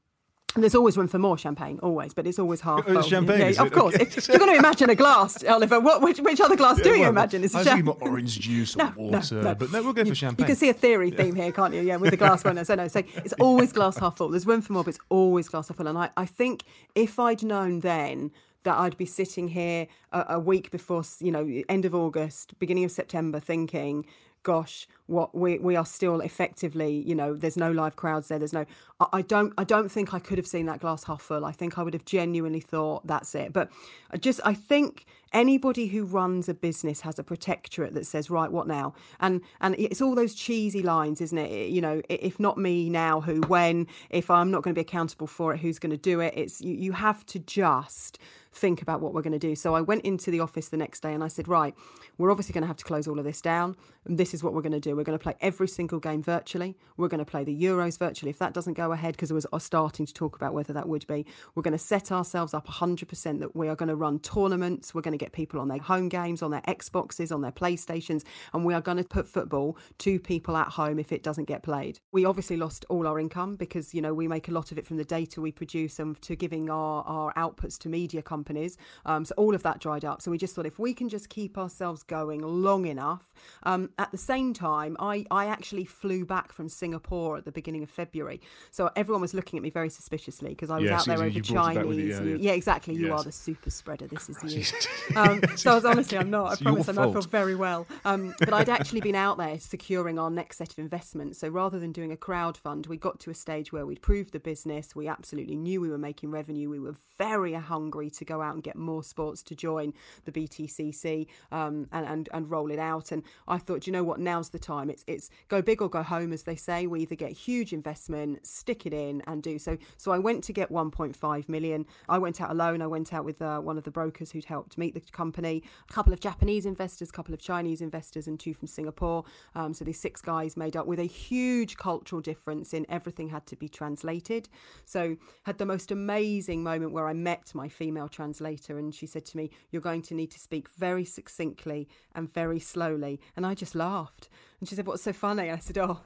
And 0.56 0.64
there's 0.64 0.74
always 0.74 0.96
room 0.96 1.06
for 1.06 1.20
more 1.20 1.38
champagne, 1.38 1.78
always, 1.80 2.12
but 2.12 2.26
it's 2.26 2.40
always 2.40 2.60
half 2.62 2.80
Oh, 2.88 2.92
full. 2.94 3.02
champagne, 3.02 3.54
Yeah, 3.54 3.62
of 3.62 3.70
course. 3.70 3.94
Okay. 3.94 4.04
If 4.16 4.26
you're 4.28 4.38
going 4.38 4.50
to 4.50 4.58
imagine 4.58 4.90
a 4.90 4.96
glass, 4.96 5.44
Oliver, 5.44 5.78
what, 5.78 6.02
which, 6.02 6.18
which 6.18 6.40
other 6.40 6.56
glass 6.56 6.80
do 6.80 6.88
you 6.88 7.06
imagine? 7.06 7.44
It's 7.44 7.54
I 7.54 7.58
a 7.58 7.60
was 7.60 7.66
thinking 7.68 7.86
champagne. 7.86 8.00
more 8.08 8.10
orange 8.14 8.40
juice 8.40 8.74
or 8.74 8.78
No, 8.78 8.88
no, 8.96 9.02
water, 9.12 9.42
no. 9.42 9.54
but 9.54 9.70
no, 9.70 9.80
we'll 9.84 9.92
go 9.92 10.02
You- 10.02 10.08
for 10.10 10.14
champagne. 10.16 10.42
You 10.42 10.46
can 10.46 10.56
see 10.56 10.68
a 10.68 10.72
theory 10.72 11.12
theme 11.12 11.36
here, 11.36 11.52
can't 11.52 11.72
you? 11.72 11.82
Yeah, 11.82 11.98
with 12.02 12.10
the 12.10 12.16
glass 12.16 12.42
winner. 12.42 12.64
So 12.64 12.74
no, 12.74 12.88
so 12.88 13.00
it's 13.24 13.32
always 13.34 13.72
glass 13.72 13.96
half 13.98 14.16
full. 14.16 14.28
There's 14.30 14.44
room 14.44 14.60
for 14.60 14.72
more, 14.72 14.82
but 14.82 14.90
it's 14.96 15.04
always 15.08 15.48
glass 15.48 15.68
half 15.68 15.76
full. 15.76 15.86
And 15.86 15.96
I, 15.96 16.10
I 16.16 16.26
think 16.26 16.64
if 16.96 17.20
I'd 17.20 17.44
known 17.44 17.78
then 17.80 18.32
that 18.64 18.78
I'd 18.78 18.96
be 18.96 19.06
sitting 19.06 19.48
here 19.48 19.86
a, 20.12 20.24
a 20.30 20.40
week 20.40 20.70
before, 20.70 21.02
you 21.20 21.32
know, 21.32 21.62
end 21.68 21.84
of 21.84 21.94
August, 21.94 22.58
beginning 22.58 22.84
of 22.84 22.92
September, 22.92 23.40
thinking, 23.40 24.04
gosh, 24.42 24.88
what 25.06 25.34
we 25.34 25.58
we 25.58 25.76
are 25.76 25.84
still 25.84 26.20
effectively, 26.20 27.02
you 27.06 27.14
know, 27.14 27.34
there's 27.34 27.56
no 27.56 27.70
live 27.70 27.96
crowds 27.96 28.28
there. 28.28 28.38
There's 28.38 28.52
no. 28.52 28.64
I, 29.00 29.06
I 29.14 29.22
don't. 29.22 29.52
I 29.58 29.64
don't 29.64 29.90
think 29.90 30.14
I 30.14 30.18
could 30.18 30.38
have 30.38 30.46
seen 30.46 30.66
that 30.66 30.80
glass 30.80 31.04
half 31.04 31.22
full. 31.22 31.44
I 31.44 31.52
think 31.52 31.78
I 31.78 31.82
would 31.82 31.94
have 31.94 32.04
genuinely 32.04 32.60
thought 32.60 33.06
that's 33.06 33.34
it. 33.34 33.52
But 33.52 33.70
I 34.10 34.16
just, 34.16 34.40
I 34.44 34.54
think 34.54 35.04
anybody 35.32 35.88
who 35.88 36.04
runs 36.04 36.48
a 36.48 36.54
business 36.54 37.02
has 37.02 37.18
a 37.18 37.24
protectorate 37.24 37.94
that 37.94 38.06
says, 38.06 38.30
right, 38.30 38.50
what 38.50 38.66
now? 38.66 38.94
And 39.18 39.40
and 39.60 39.74
it's 39.78 40.00
all 40.00 40.14
those 40.14 40.34
cheesy 40.34 40.82
lines, 40.82 41.20
isn't 41.20 41.38
it? 41.38 41.70
You 41.70 41.80
know, 41.80 42.02
if 42.08 42.38
not 42.38 42.56
me 42.56 42.88
now, 42.88 43.20
who? 43.20 43.40
When? 43.42 43.88
If 44.10 44.30
I'm 44.30 44.50
not 44.50 44.62
going 44.62 44.74
to 44.74 44.78
be 44.78 44.82
accountable 44.82 45.26
for 45.26 45.54
it, 45.54 45.58
who's 45.60 45.78
going 45.78 45.90
to 45.90 45.96
do 45.96 46.20
it? 46.20 46.34
It's 46.36 46.60
you, 46.60 46.74
you 46.74 46.92
have 46.92 47.26
to 47.26 47.38
just 47.38 48.18
think 48.52 48.82
about 48.82 49.00
what 49.00 49.14
we're 49.14 49.22
going 49.22 49.32
to 49.32 49.38
do. 49.38 49.54
So 49.54 49.74
I 49.74 49.80
went 49.80 50.02
into 50.02 50.30
the 50.30 50.40
office 50.40 50.68
the 50.68 50.76
next 50.76 51.00
day 51.00 51.12
and 51.14 51.22
I 51.22 51.28
said, 51.28 51.48
right, 51.48 51.74
we're 52.18 52.30
obviously 52.30 52.52
going 52.52 52.62
to 52.62 52.68
have 52.68 52.76
to 52.78 52.84
close 52.84 53.06
all 53.06 53.18
of 53.18 53.24
this 53.24 53.40
down. 53.40 53.76
This 54.06 54.32
is 54.32 54.42
what 54.42 54.54
we're 54.54 54.62
going 54.62 54.72
to 54.72 54.80
do. 54.80 54.96
We're 54.96 55.04
going 55.04 55.18
to 55.18 55.22
play 55.22 55.36
every 55.42 55.68
single 55.68 55.98
game 56.00 56.22
virtually. 56.22 56.76
We're 56.96 57.08
going 57.08 57.18
to 57.18 57.30
play 57.30 57.44
the 57.44 57.62
Euros 57.62 57.98
virtually. 57.98 58.30
If 58.30 58.38
that 58.38 58.54
doesn't 58.54 58.72
go 58.74 58.92
ahead, 58.92 59.12
because 59.12 59.30
I 59.30 59.34
was 59.34 59.46
starting 59.62 60.06
to 60.06 60.14
talk 60.14 60.36
about 60.36 60.54
whether 60.54 60.72
that 60.72 60.88
would 60.88 61.06
be, 61.06 61.26
we're 61.54 61.62
going 61.62 61.72
to 61.72 61.78
set 61.78 62.10
ourselves 62.10 62.54
up 62.54 62.66
100% 62.66 63.40
that 63.40 63.54
we 63.54 63.68
are 63.68 63.76
going 63.76 63.90
to 63.90 63.96
run 63.96 64.18
tournaments. 64.18 64.94
We're 64.94 65.02
going 65.02 65.12
to 65.12 65.18
get 65.18 65.32
people 65.32 65.60
on 65.60 65.68
their 65.68 65.78
home 65.78 66.08
games, 66.08 66.40
on 66.40 66.50
their 66.50 66.62
Xboxes, 66.62 67.30
on 67.30 67.42
their 67.42 67.52
PlayStations, 67.52 68.24
and 68.54 68.64
we 68.64 68.72
are 68.72 68.80
going 68.80 68.96
to 68.96 69.04
put 69.04 69.28
football 69.28 69.76
to 69.98 70.18
people 70.18 70.56
at 70.56 70.68
home 70.68 70.98
if 70.98 71.12
it 71.12 71.22
doesn't 71.22 71.44
get 71.44 71.62
played. 71.62 72.00
We 72.10 72.24
obviously 72.24 72.56
lost 72.56 72.86
all 72.88 73.06
our 73.06 73.20
income 73.20 73.56
because, 73.56 73.94
you 73.94 74.00
know, 74.00 74.14
we 74.14 74.28
make 74.28 74.48
a 74.48 74.52
lot 74.52 74.72
of 74.72 74.78
it 74.78 74.86
from 74.86 74.96
the 74.96 75.04
data 75.04 75.42
we 75.42 75.52
produce 75.52 75.98
and 75.98 76.20
to 76.22 76.36
giving 76.36 76.70
our, 76.70 77.04
our 77.04 77.34
outputs 77.34 77.78
to 77.80 77.90
media 77.90 78.22
companies. 78.22 78.78
Um, 79.04 79.26
so 79.26 79.34
all 79.36 79.54
of 79.54 79.62
that 79.62 79.78
dried 79.78 80.06
up. 80.06 80.22
So 80.22 80.30
we 80.30 80.38
just 80.38 80.54
thought 80.54 80.66
if 80.66 80.78
we 80.78 80.94
can 80.94 81.10
just 81.10 81.28
keep 81.28 81.58
ourselves 81.58 82.02
going 82.02 82.40
long 82.40 82.86
enough. 82.86 83.34
Um, 83.64 83.89
at 83.98 84.10
the 84.10 84.18
same 84.18 84.52
time, 84.54 84.96
I, 84.98 85.26
I 85.30 85.46
actually 85.46 85.84
flew 85.84 86.24
back 86.24 86.52
from 86.52 86.68
Singapore 86.68 87.36
at 87.36 87.44
the 87.44 87.52
beginning 87.52 87.82
of 87.82 87.90
February. 87.90 88.40
So 88.70 88.90
everyone 88.96 89.20
was 89.20 89.34
looking 89.34 89.58
at 89.58 89.62
me 89.62 89.70
very 89.70 89.90
suspiciously 89.90 90.50
because 90.50 90.70
I 90.70 90.76
was 90.78 90.84
yeah, 90.84 90.98
out 90.98 91.06
there 91.06 91.22
over 91.22 91.40
Chinese. 91.40 92.20
Yeah, 92.40 92.52
exactly. 92.52 92.94
You 92.94 93.12
are 93.12 93.22
the 93.22 93.32
super 93.32 93.70
spreader. 93.70 94.06
This 94.06 94.28
is 94.28 94.42
you. 94.42 95.16
um, 95.16 95.42
so 95.56 95.72
I 95.72 95.74
was 95.74 95.84
honestly, 95.84 96.18
I'm 96.18 96.30
not. 96.30 96.48
I 96.48 96.52
it's 96.52 96.62
promise. 96.62 96.88
I 96.88 96.92
know 96.92 97.10
I 97.10 97.12
feel 97.12 97.22
very 97.22 97.54
well. 97.54 97.86
Um, 98.04 98.34
but 98.38 98.52
I'd 98.52 98.68
actually 98.68 99.00
been 99.00 99.14
out 99.14 99.38
there 99.38 99.58
securing 99.58 100.18
our 100.18 100.30
next 100.30 100.58
set 100.58 100.72
of 100.72 100.78
investments. 100.78 101.38
So 101.38 101.48
rather 101.48 101.78
than 101.78 101.92
doing 101.92 102.12
a 102.12 102.16
crowd 102.16 102.56
fund, 102.56 102.86
we 102.86 102.96
got 102.96 103.20
to 103.20 103.30
a 103.30 103.34
stage 103.34 103.72
where 103.72 103.86
we'd 103.86 104.02
proved 104.02 104.32
the 104.32 104.40
business. 104.40 104.94
We 104.94 105.08
absolutely 105.08 105.56
knew 105.56 105.80
we 105.80 105.90
were 105.90 105.98
making 105.98 106.30
revenue. 106.30 106.68
We 106.70 106.80
were 106.80 106.96
very 107.18 107.54
hungry 107.54 108.10
to 108.10 108.24
go 108.24 108.42
out 108.42 108.54
and 108.54 108.62
get 108.62 108.76
more 108.76 109.02
sports 109.02 109.42
to 109.44 109.54
join 109.54 109.92
the 110.24 110.32
BTCC 110.32 111.26
um, 111.52 111.86
and, 111.92 112.06
and 112.06 112.28
and 112.32 112.50
roll 112.50 112.70
it 112.70 112.78
out. 112.78 113.12
And 113.12 113.22
I 113.46 113.58
thought, 113.58 113.79
you 113.86 113.92
know 113.92 114.04
what, 114.04 114.20
now's 114.20 114.50
the 114.50 114.58
time. 114.58 114.90
It's 114.90 115.04
it's 115.06 115.30
go 115.48 115.62
big 115.62 115.82
or 115.82 115.88
go 115.88 116.02
home, 116.02 116.32
as 116.32 116.44
they 116.44 116.56
say. 116.56 116.86
We 116.86 117.00
either 117.00 117.14
get 117.14 117.32
huge 117.32 117.72
investment, 117.72 118.46
stick 118.46 118.86
it 118.86 118.92
in, 118.92 119.22
and 119.26 119.42
do 119.42 119.58
so. 119.58 119.78
So 119.96 120.12
I 120.12 120.18
went 120.18 120.44
to 120.44 120.52
get 120.52 120.70
1.5 120.70 121.48
million. 121.48 121.86
I 122.08 122.18
went 122.18 122.40
out 122.40 122.50
alone. 122.50 122.82
I 122.82 122.86
went 122.86 123.12
out 123.12 123.24
with 123.24 123.40
uh, 123.42 123.60
one 123.60 123.78
of 123.78 123.84
the 123.84 123.90
brokers 123.90 124.32
who'd 124.32 124.44
helped 124.44 124.78
meet 124.78 124.94
the 124.94 125.00
company, 125.00 125.62
a 125.88 125.92
couple 125.92 126.12
of 126.12 126.20
Japanese 126.20 126.66
investors, 126.66 127.10
a 127.10 127.12
couple 127.12 127.34
of 127.34 127.40
Chinese 127.40 127.80
investors, 127.80 128.26
and 128.26 128.38
two 128.38 128.54
from 128.54 128.68
Singapore. 128.68 129.24
Um, 129.54 129.74
so 129.74 129.84
these 129.84 130.00
six 130.00 130.20
guys 130.20 130.56
made 130.56 130.76
up 130.76 130.86
with 130.86 130.98
a 130.98 131.04
huge 131.04 131.76
cultural 131.76 132.20
difference 132.20 132.72
in 132.72 132.86
everything 132.88 133.28
had 133.28 133.46
to 133.46 133.56
be 133.56 133.68
translated. 133.68 134.48
So 134.84 135.16
had 135.44 135.58
the 135.58 135.66
most 135.66 135.90
amazing 135.90 136.62
moment 136.62 136.92
where 136.92 137.08
I 137.08 137.12
met 137.12 137.54
my 137.54 137.68
female 137.68 138.08
translator, 138.08 138.78
and 138.78 138.94
she 138.94 139.06
said 139.06 139.24
to 139.26 139.36
me, 139.36 139.50
"You're 139.70 139.82
going 139.82 140.02
to 140.02 140.14
need 140.14 140.30
to 140.32 140.40
speak 140.40 140.68
very 140.68 141.04
succinctly 141.04 141.88
and 142.14 142.32
very 142.32 142.60
slowly." 142.60 143.20
And 143.36 143.46
I 143.46 143.54
just 143.54 143.69
laughed. 143.74 144.28
And 144.58 144.68
she 144.68 144.74
said, 144.74 144.86
What's 144.86 145.02
so 145.02 145.12
funny? 145.12 145.48
And 145.48 145.56
I 145.56 145.60
said, 145.60 145.78
Oh, 145.78 146.00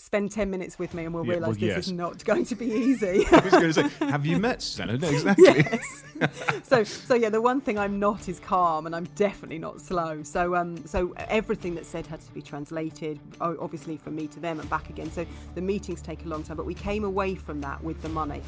spend 0.00 0.30
10 0.30 0.50
minutes 0.50 0.78
with 0.78 0.94
me 0.94 1.04
and 1.04 1.14
we'll 1.14 1.26
yeah, 1.26 1.32
realise 1.32 1.48
well, 1.48 1.54
this 1.54 1.76
yes. 1.76 1.86
is 1.86 1.92
not 1.92 2.24
going 2.24 2.44
to 2.46 2.54
be 2.54 2.66
easy. 2.66 3.26
I 3.32 3.38
was 3.40 3.52
going 3.52 3.72
to 3.72 3.72
say, 3.74 4.06
have 4.06 4.24
you 4.24 4.38
met 4.38 4.62
Susanna? 4.62 4.96
No, 4.96 5.08
exactly. 5.08 5.44
Yes. 5.70 6.04
so, 6.64 6.84
so 6.84 7.14
yeah, 7.14 7.30
the 7.30 7.40
one 7.40 7.60
thing 7.60 7.78
I'm 7.78 7.98
not 7.98 8.28
is 8.28 8.40
calm 8.40 8.86
and 8.86 8.94
I'm 8.94 9.04
definitely 9.14 9.58
not 9.58 9.80
slow. 9.80 10.22
So, 10.22 10.54
um, 10.54 10.86
so 10.86 11.14
everything 11.16 11.74
that's 11.74 11.88
said 11.88 12.06
had 12.06 12.20
to 12.20 12.32
be 12.32 12.42
translated, 12.42 13.18
obviously 13.40 13.96
from 13.96 14.16
me 14.16 14.26
to 14.28 14.40
them 14.40 14.60
and 14.60 14.68
back 14.68 14.90
again. 14.90 15.10
So 15.10 15.26
the 15.54 15.60
meetings 15.60 16.02
take 16.02 16.24
a 16.24 16.28
long 16.28 16.42
time, 16.42 16.56
but 16.56 16.66
we 16.66 16.74
came 16.74 17.04
away 17.04 17.34
from 17.34 17.60
that 17.60 17.82
with 17.82 18.00
the 18.02 18.08
money. 18.08 18.42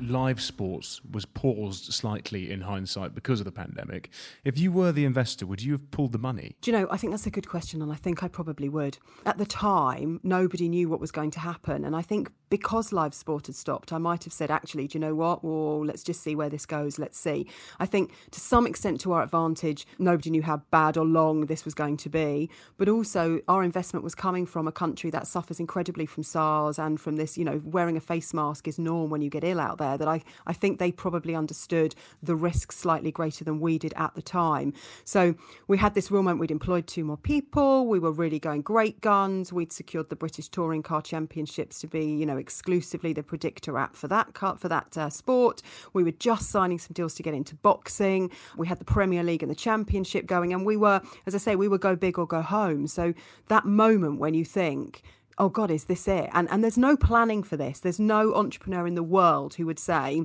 Live 0.00 0.40
sports 0.40 1.00
was 1.10 1.24
paused 1.24 1.92
slightly 1.92 2.50
in 2.50 2.62
hindsight 2.62 3.14
because 3.14 3.40
of 3.40 3.44
the 3.44 3.52
pandemic. 3.52 4.10
If 4.44 4.58
you 4.58 4.72
were 4.72 4.92
the 4.92 5.04
investor, 5.04 5.46
would 5.46 5.62
you 5.62 5.72
have 5.72 5.90
pulled 5.90 6.12
the 6.12 6.18
money? 6.18 6.56
Do 6.60 6.70
you 6.70 6.76
know, 6.76 6.88
I 6.90 6.96
think 6.96 7.12
that's 7.12 7.26
a 7.26 7.30
good 7.30 7.48
question, 7.48 7.82
and 7.82 7.92
I 7.92 7.96
think 7.96 8.22
I 8.22 8.28
probably 8.28 8.68
would. 8.68 8.98
At 9.26 9.38
the 9.38 9.46
time, 9.46 10.20
nobody 10.22 10.68
knew 10.68 10.88
what 10.88 11.00
was 11.00 11.10
going 11.10 11.30
to 11.32 11.40
happen, 11.40 11.84
and 11.84 11.94
I 11.94 12.02
think 12.02 12.30
because 12.50 12.92
live 12.92 13.14
sport 13.14 13.46
had 13.46 13.56
stopped, 13.56 13.92
I 13.92 13.98
might 13.98 14.24
have 14.24 14.32
said, 14.32 14.50
actually, 14.50 14.88
do 14.88 14.98
you 14.98 15.00
know 15.00 15.14
what? 15.14 15.44
Well, 15.44 15.84
let's 15.84 16.02
just 16.02 16.22
see 16.22 16.34
where 16.34 16.48
this 16.48 16.66
goes. 16.66 16.98
Let's 16.98 17.18
see. 17.18 17.46
I 17.78 17.86
think 17.86 18.12
to 18.30 18.40
some 18.40 18.66
extent, 18.66 19.00
to 19.02 19.12
our 19.12 19.22
advantage, 19.22 19.86
nobody 19.98 20.30
knew 20.30 20.42
how 20.42 20.62
bad 20.70 20.96
or 20.96 21.04
long 21.04 21.46
this 21.46 21.64
was 21.64 21.74
going 21.74 21.96
to 21.98 22.08
be, 22.08 22.50
but 22.76 22.88
also 22.88 23.40
our 23.48 23.62
investment 23.62 24.04
was 24.04 24.14
coming 24.14 24.46
from 24.46 24.66
a 24.66 24.72
country 24.72 25.10
that 25.10 25.26
suffers 25.26 25.60
incredibly 25.60 26.06
from 26.06 26.22
SARS 26.22 26.78
and 26.78 27.00
from 27.00 27.16
this, 27.16 27.36
you 27.36 27.44
know, 27.44 27.60
wearing 27.64 27.96
a 27.96 28.00
face 28.00 28.32
mask 28.32 28.66
is 28.66 28.78
norm 28.78 29.10
when 29.10 29.22
you 29.22 29.30
get 29.30 29.44
ill 29.44 29.60
out 29.60 29.78
there 29.78 29.98
that 29.98 30.08
I, 30.08 30.22
I 30.46 30.52
think 30.52 30.78
they 30.78 30.90
probably 30.90 31.34
understood 31.34 31.94
the 32.22 32.36
risk 32.36 32.72
slightly 32.72 33.12
greater 33.12 33.44
than 33.44 33.60
we 33.60 33.78
did 33.78 33.92
at 33.96 34.14
the 34.14 34.22
time. 34.22 34.72
So 35.04 35.34
we 35.66 35.78
had 35.78 35.94
this 35.94 36.10
real 36.10 36.22
moment. 36.22 36.40
We'd 36.40 36.50
employed 36.50 36.86
two 36.86 37.04
more 37.04 37.16
people. 37.16 37.86
We 37.86 37.98
were 37.98 38.12
really 38.12 38.38
going 38.38 38.62
great 38.62 39.00
guns. 39.00 39.52
We'd 39.52 39.72
secured 39.72 40.08
the 40.08 40.16
British 40.16 40.48
Touring 40.48 40.82
Car 40.82 41.02
Championships 41.02 41.80
to 41.80 41.86
be, 41.86 42.04
you 42.04 42.26
know, 42.26 42.37
exclusively 42.38 43.12
the 43.12 43.22
predictor 43.22 43.78
app 43.78 43.94
for 43.96 44.08
that 44.08 44.36
for 44.58 44.68
that 44.68 44.96
uh, 44.96 45.10
sport. 45.10 45.62
We 45.92 46.02
were 46.02 46.12
just 46.12 46.50
signing 46.50 46.78
some 46.78 46.92
deals 46.94 47.14
to 47.14 47.22
get 47.22 47.34
into 47.34 47.54
boxing. 47.54 48.30
We 48.56 48.66
had 48.66 48.78
the 48.78 48.84
Premier 48.84 49.22
League 49.22 49.42
and 49.42 49.50
the 49.50 49.56
Championship 49.56 50.26
going, 50.26 50.52
and 50.52 50.64
we 50.64 50.76
were, 50.76 51.00
as 51.26 51.34
I 51.34 51.38
say, 51.38 51.56
we 51.56 51.68
were 51.68 51.78
go 51.78 51.96
big 51.96 52.18
or 52.18 52.26
go 52.26 52.42
home. 52.42 52.86
So 52.86 53.14
that 53.48 53.64
moment 53.64 54.18
when 54.18 54.34
you 54.34 54.44
think 54.44 55.02
oh 55.40 55.48
God, 55.48 55.70
is 55.70 55.84
this 55.84 56.08
it? 56.08 56.28
And 56.32 56.50
and 56.50 56.62
there's 56.62 56.78
no 56.78 56.96
planning 56.96 57.42
for 57.42 57.56
this. 57.56 57.80
There's 57.80 58.00
no 58.00 58.34
entrepreneur 58.34 58.86
in 58.86 58.94
the 58.94 59.02
world 59.02 59.54
who 59.54 59.66
would 59.66 59.78
say, 59.78 60.24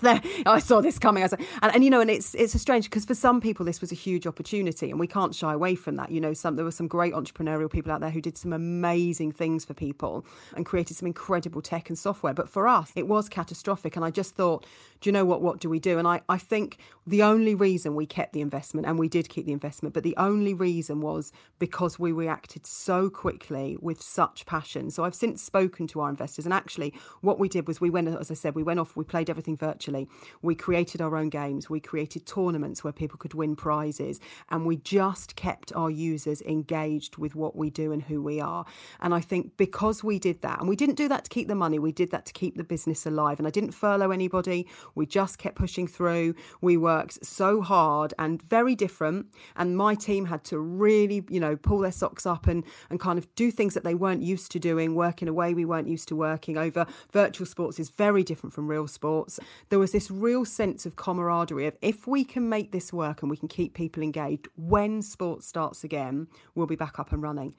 there, 0.00 0.20
I 0.46 0.58
saw 0.58 0.80
this 0.80 0.98
coming. 0.98 1.22
I 1.22 1.26
said, 1.26 1.40
and, 1.62 1.74
and 1.74 1.84
you 1.84 1.90
know, 1.90 2.00
and 2.00 2.10
it's 2.10 2.34
it's 2.34 2.54
a 2.54 2.58
strange 2.58 2.84
because 2.84 3.04
for 3.04 3.14
some 3.14 3.40
people 3.40 3.64
this 3.64 3.80
was 3.80 3.92
a 3.92 3.94
huge 3.94 4.26
opportunity, 4.26 4.90
and 4.90 4.98
we 4.98 5.06
can't 5.06 5.34
shy 5.34 5.52
away 5.52 5.74
from 5.74 5.96
that. 5.96 6.10
You 6.10 6.20
know, 6.20 6.32
some 6.32 6.56
there 6.56 6.64
were 6.64 6.70
some 6.70 6.88
great 6.88 7.14
entrepreneurial 7.14 7.70
people 7.70 7.92
out 7.92 8.00
there 8.00 8.10
who 8.10 8.20
did 8.20 8.36
some 8.36 8.52
amazing 8.52 9.32
things 9.32 9.64
for 9.64 9.74
people 9.74 10.24
and 10.56 10.66
created 10.66 10.96
some 10.96 11.06
incredible 11.06 11.62
tech 11.62 11.88
and 11.88 11.98
software. 11.98 12.34
But 12.34 12.48
for 12.48 12.66
us, 12.66 12.92
it 12.96 13.06
was 13.06 13.28
catastrophic, 13.28 13.96
and 13.96 14.04
I 14.04 14.10
just 14.10 14.34
thought, 14.34 14.66
do 15.00 15.08
you 15.08 15.12
know 15.12 15.24
what? 15.24 15.42
What 15.42 15.60
do 15.60 15.68
we 15.68 15.78
do? 15.78 15.98
And 15.98 16.08
I 16.08 16.22
I 16.28 16.38
think 16.38 16.78
the 17.06 17.22
only 17.22 17.54
reason 17.54 17.94
we 17.94 18.06
kept 18.06 18.32
the 18.32 18.40
investment, 18.40 18.86
and 18.86 18.98
we 18.98 19.08
did 19.08 19.28
keep 19.28 19.46
the 19.46 19.52
investment, 19.52 19.94
but 19.94 20.02
the 20.02 20.16
only 20.16 20.54
reason 20.54 21.00
was 21.00 21.32
because 21.58 21.98
we 21.98 22.12
reacted 22.12 22.66
so 22.66 23.10
quickly 23.10 23.76
with 23.80 24.00
such 24.00 24.46
passion. 24.46 24.90
So 24.90 25.04
I've 25.04 25.14
since 25.14 25.42
spoken 25.42 25.86
to 25.88 26.00
our 26.00 26.10
investors, 26.10 26.44
and 26.44 26.54
actually, 26.54 26.94
what 27.20 27.38
we 27.38 27.48
did 27.48 27.66
was 27.66 27.80
we 27.80 27.90
went, 27.90 28.08
as 28.08 28.30
I 28.30 28.34
said, 28.34 28.54
we 28.54 28.62
went 28.62 28.80
off, 28.80 28.96
we 28.96 29.04
played 29.04 29.28
everything 29.28 29.56
virtually 29.56 29.89
actually. 29.90 30.08
We 30.42 30.54
created 30.54 31.00
our 31.00 31.16
own 31.16 31.28
games, 31.28 31.68
we 31.68 31.80
created 31.80 32.26
tournaments 32.26 32.82
where 32.82 32.92
people 32.92 33.18
could 33.18 33.34
win 33.34 33.56
prizes, 33.56 34.20
and 34.48 34.66
we 34.66 34.76
just 34.76 35.36
kept 35.36 35.72
our 35.74 35.90
users 35.90 36.42
engaged 36.42 37.16
with 37.16 37.34
what 37.34 37.56
we 37.56 37.70
do 37.70 37.92
and 37.92 38.02
who 38.02 38.22
we 38.22 38.40
are. 38.40 38.64
And 39.00 39.14
I 39.14 39.20
think 39.20 39.56
because 39.56 40.02
we 40.04 40.18
did 40.18 40.42
that, 40.42 40.60
and 40.60 40.68
we 40.68 40.76
didn't 40.76 40.96
do 40.96 41.08
that 41.08 41.24
to 41.24 41.30
keep 41.30 41.48
the 41.48 41.54
money, 41.54 41.78
we 41.78 41.92
did 41.92 42.10
that 42.10 42.26
to 42.26 42.32
keep 42.32 42.56
the 42.56 42.64
business 42.64 43.06
alive. 43.06 43.38
And 43.38 43.46
I 43.46 43.50
didn't 43.50 43.72
furlough 43.72 44.10
anybody, 44.10 44.66
we 44.94 45.06
just 45.06 45.38
kept 45.38 45.56
pushing 45.56 45.86
through. 45.86 46.34
We 46.60 46.76
worked 46.76 47.24
so 47.24 47.60
hard 47.60 48.14
and 48.18 48.40
very 48.42 48.74
different. 48.74 49.26
And 49.56 49.76
my 49.76 49.94
team 49.94 50.26
had 50.26 50.44
to 50.44 50.58
really, 50.58 51.24
you 51.28 51.40
know, 51.40 51.56
pull 51.56 51.78
their 51.78 51.92
socks 51.92 52.26
up 52.26 52.46
and, 52.46 52.64
and 52.88 53.00
kind 53.00 53.18
of 53.18 53.32
do 53.34 53.50
things 53.50 53.74
that 53.74 53.84
they 53.84 53.94
weren't 53.94 54.22
used 54.22 54.50
to 54.52 54.58
doing, 54.58 54.94
work 54.94 55.22
in 55.22 55.28
a 55.28 55.32
way 55.32 55.54
we 55.54 55.64
weren't 55.64 55.88
used 55.88 56.08
to 56.08 56.16
working 56.16 56.56
over. 56.56 56.86
Virtual 57.12 57.46
sports 57.46 57.78
is 57.78 57.90
very 57.90 58.22
different 58.22 58.52
from 58.52 58.68
real 58.68 58.86
sports. 58.86 59.40
There 59.70 59.78
was 59.78 59.92
this 59.92 60.10
real 60.10 60.44
sense 60.44 60.84
of 60.84 60.96
camaraderie 60.96 61.68
of 61.68 61.76
if 61.80 62.04
we 62.04 62.24
can 62.24 62.48
make 62.48 62.72
this 62.72 62.92
work 62.92 63.22
and 63.22 63.30
we 63.30 63.36
can 63.36 63.46
keep 63.46 63.72
people 63.72 64.02
engaged, 64.02 64.48
when 64.56 65.00
sports 65.00 65.46
starts 65.46 65.84
again, 65.84 66.26
we'll 66.56 66.66
be 66.66 66.74
back 66.74 66.98
up 66.98 67.12
and 67.12 67.22
running. 67.22 67.54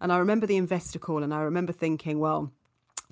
And 0.00 0.12
I 0.12 0.18
remember 0.18 0.44
the 0.44 0.56
investor 0.56 0.98
call 0.98 1.22
and 1.22 1.32
I 1.32 1.42
remember 1.42 1.72
thinking, 1.72 2.18
well, 2.18 2.52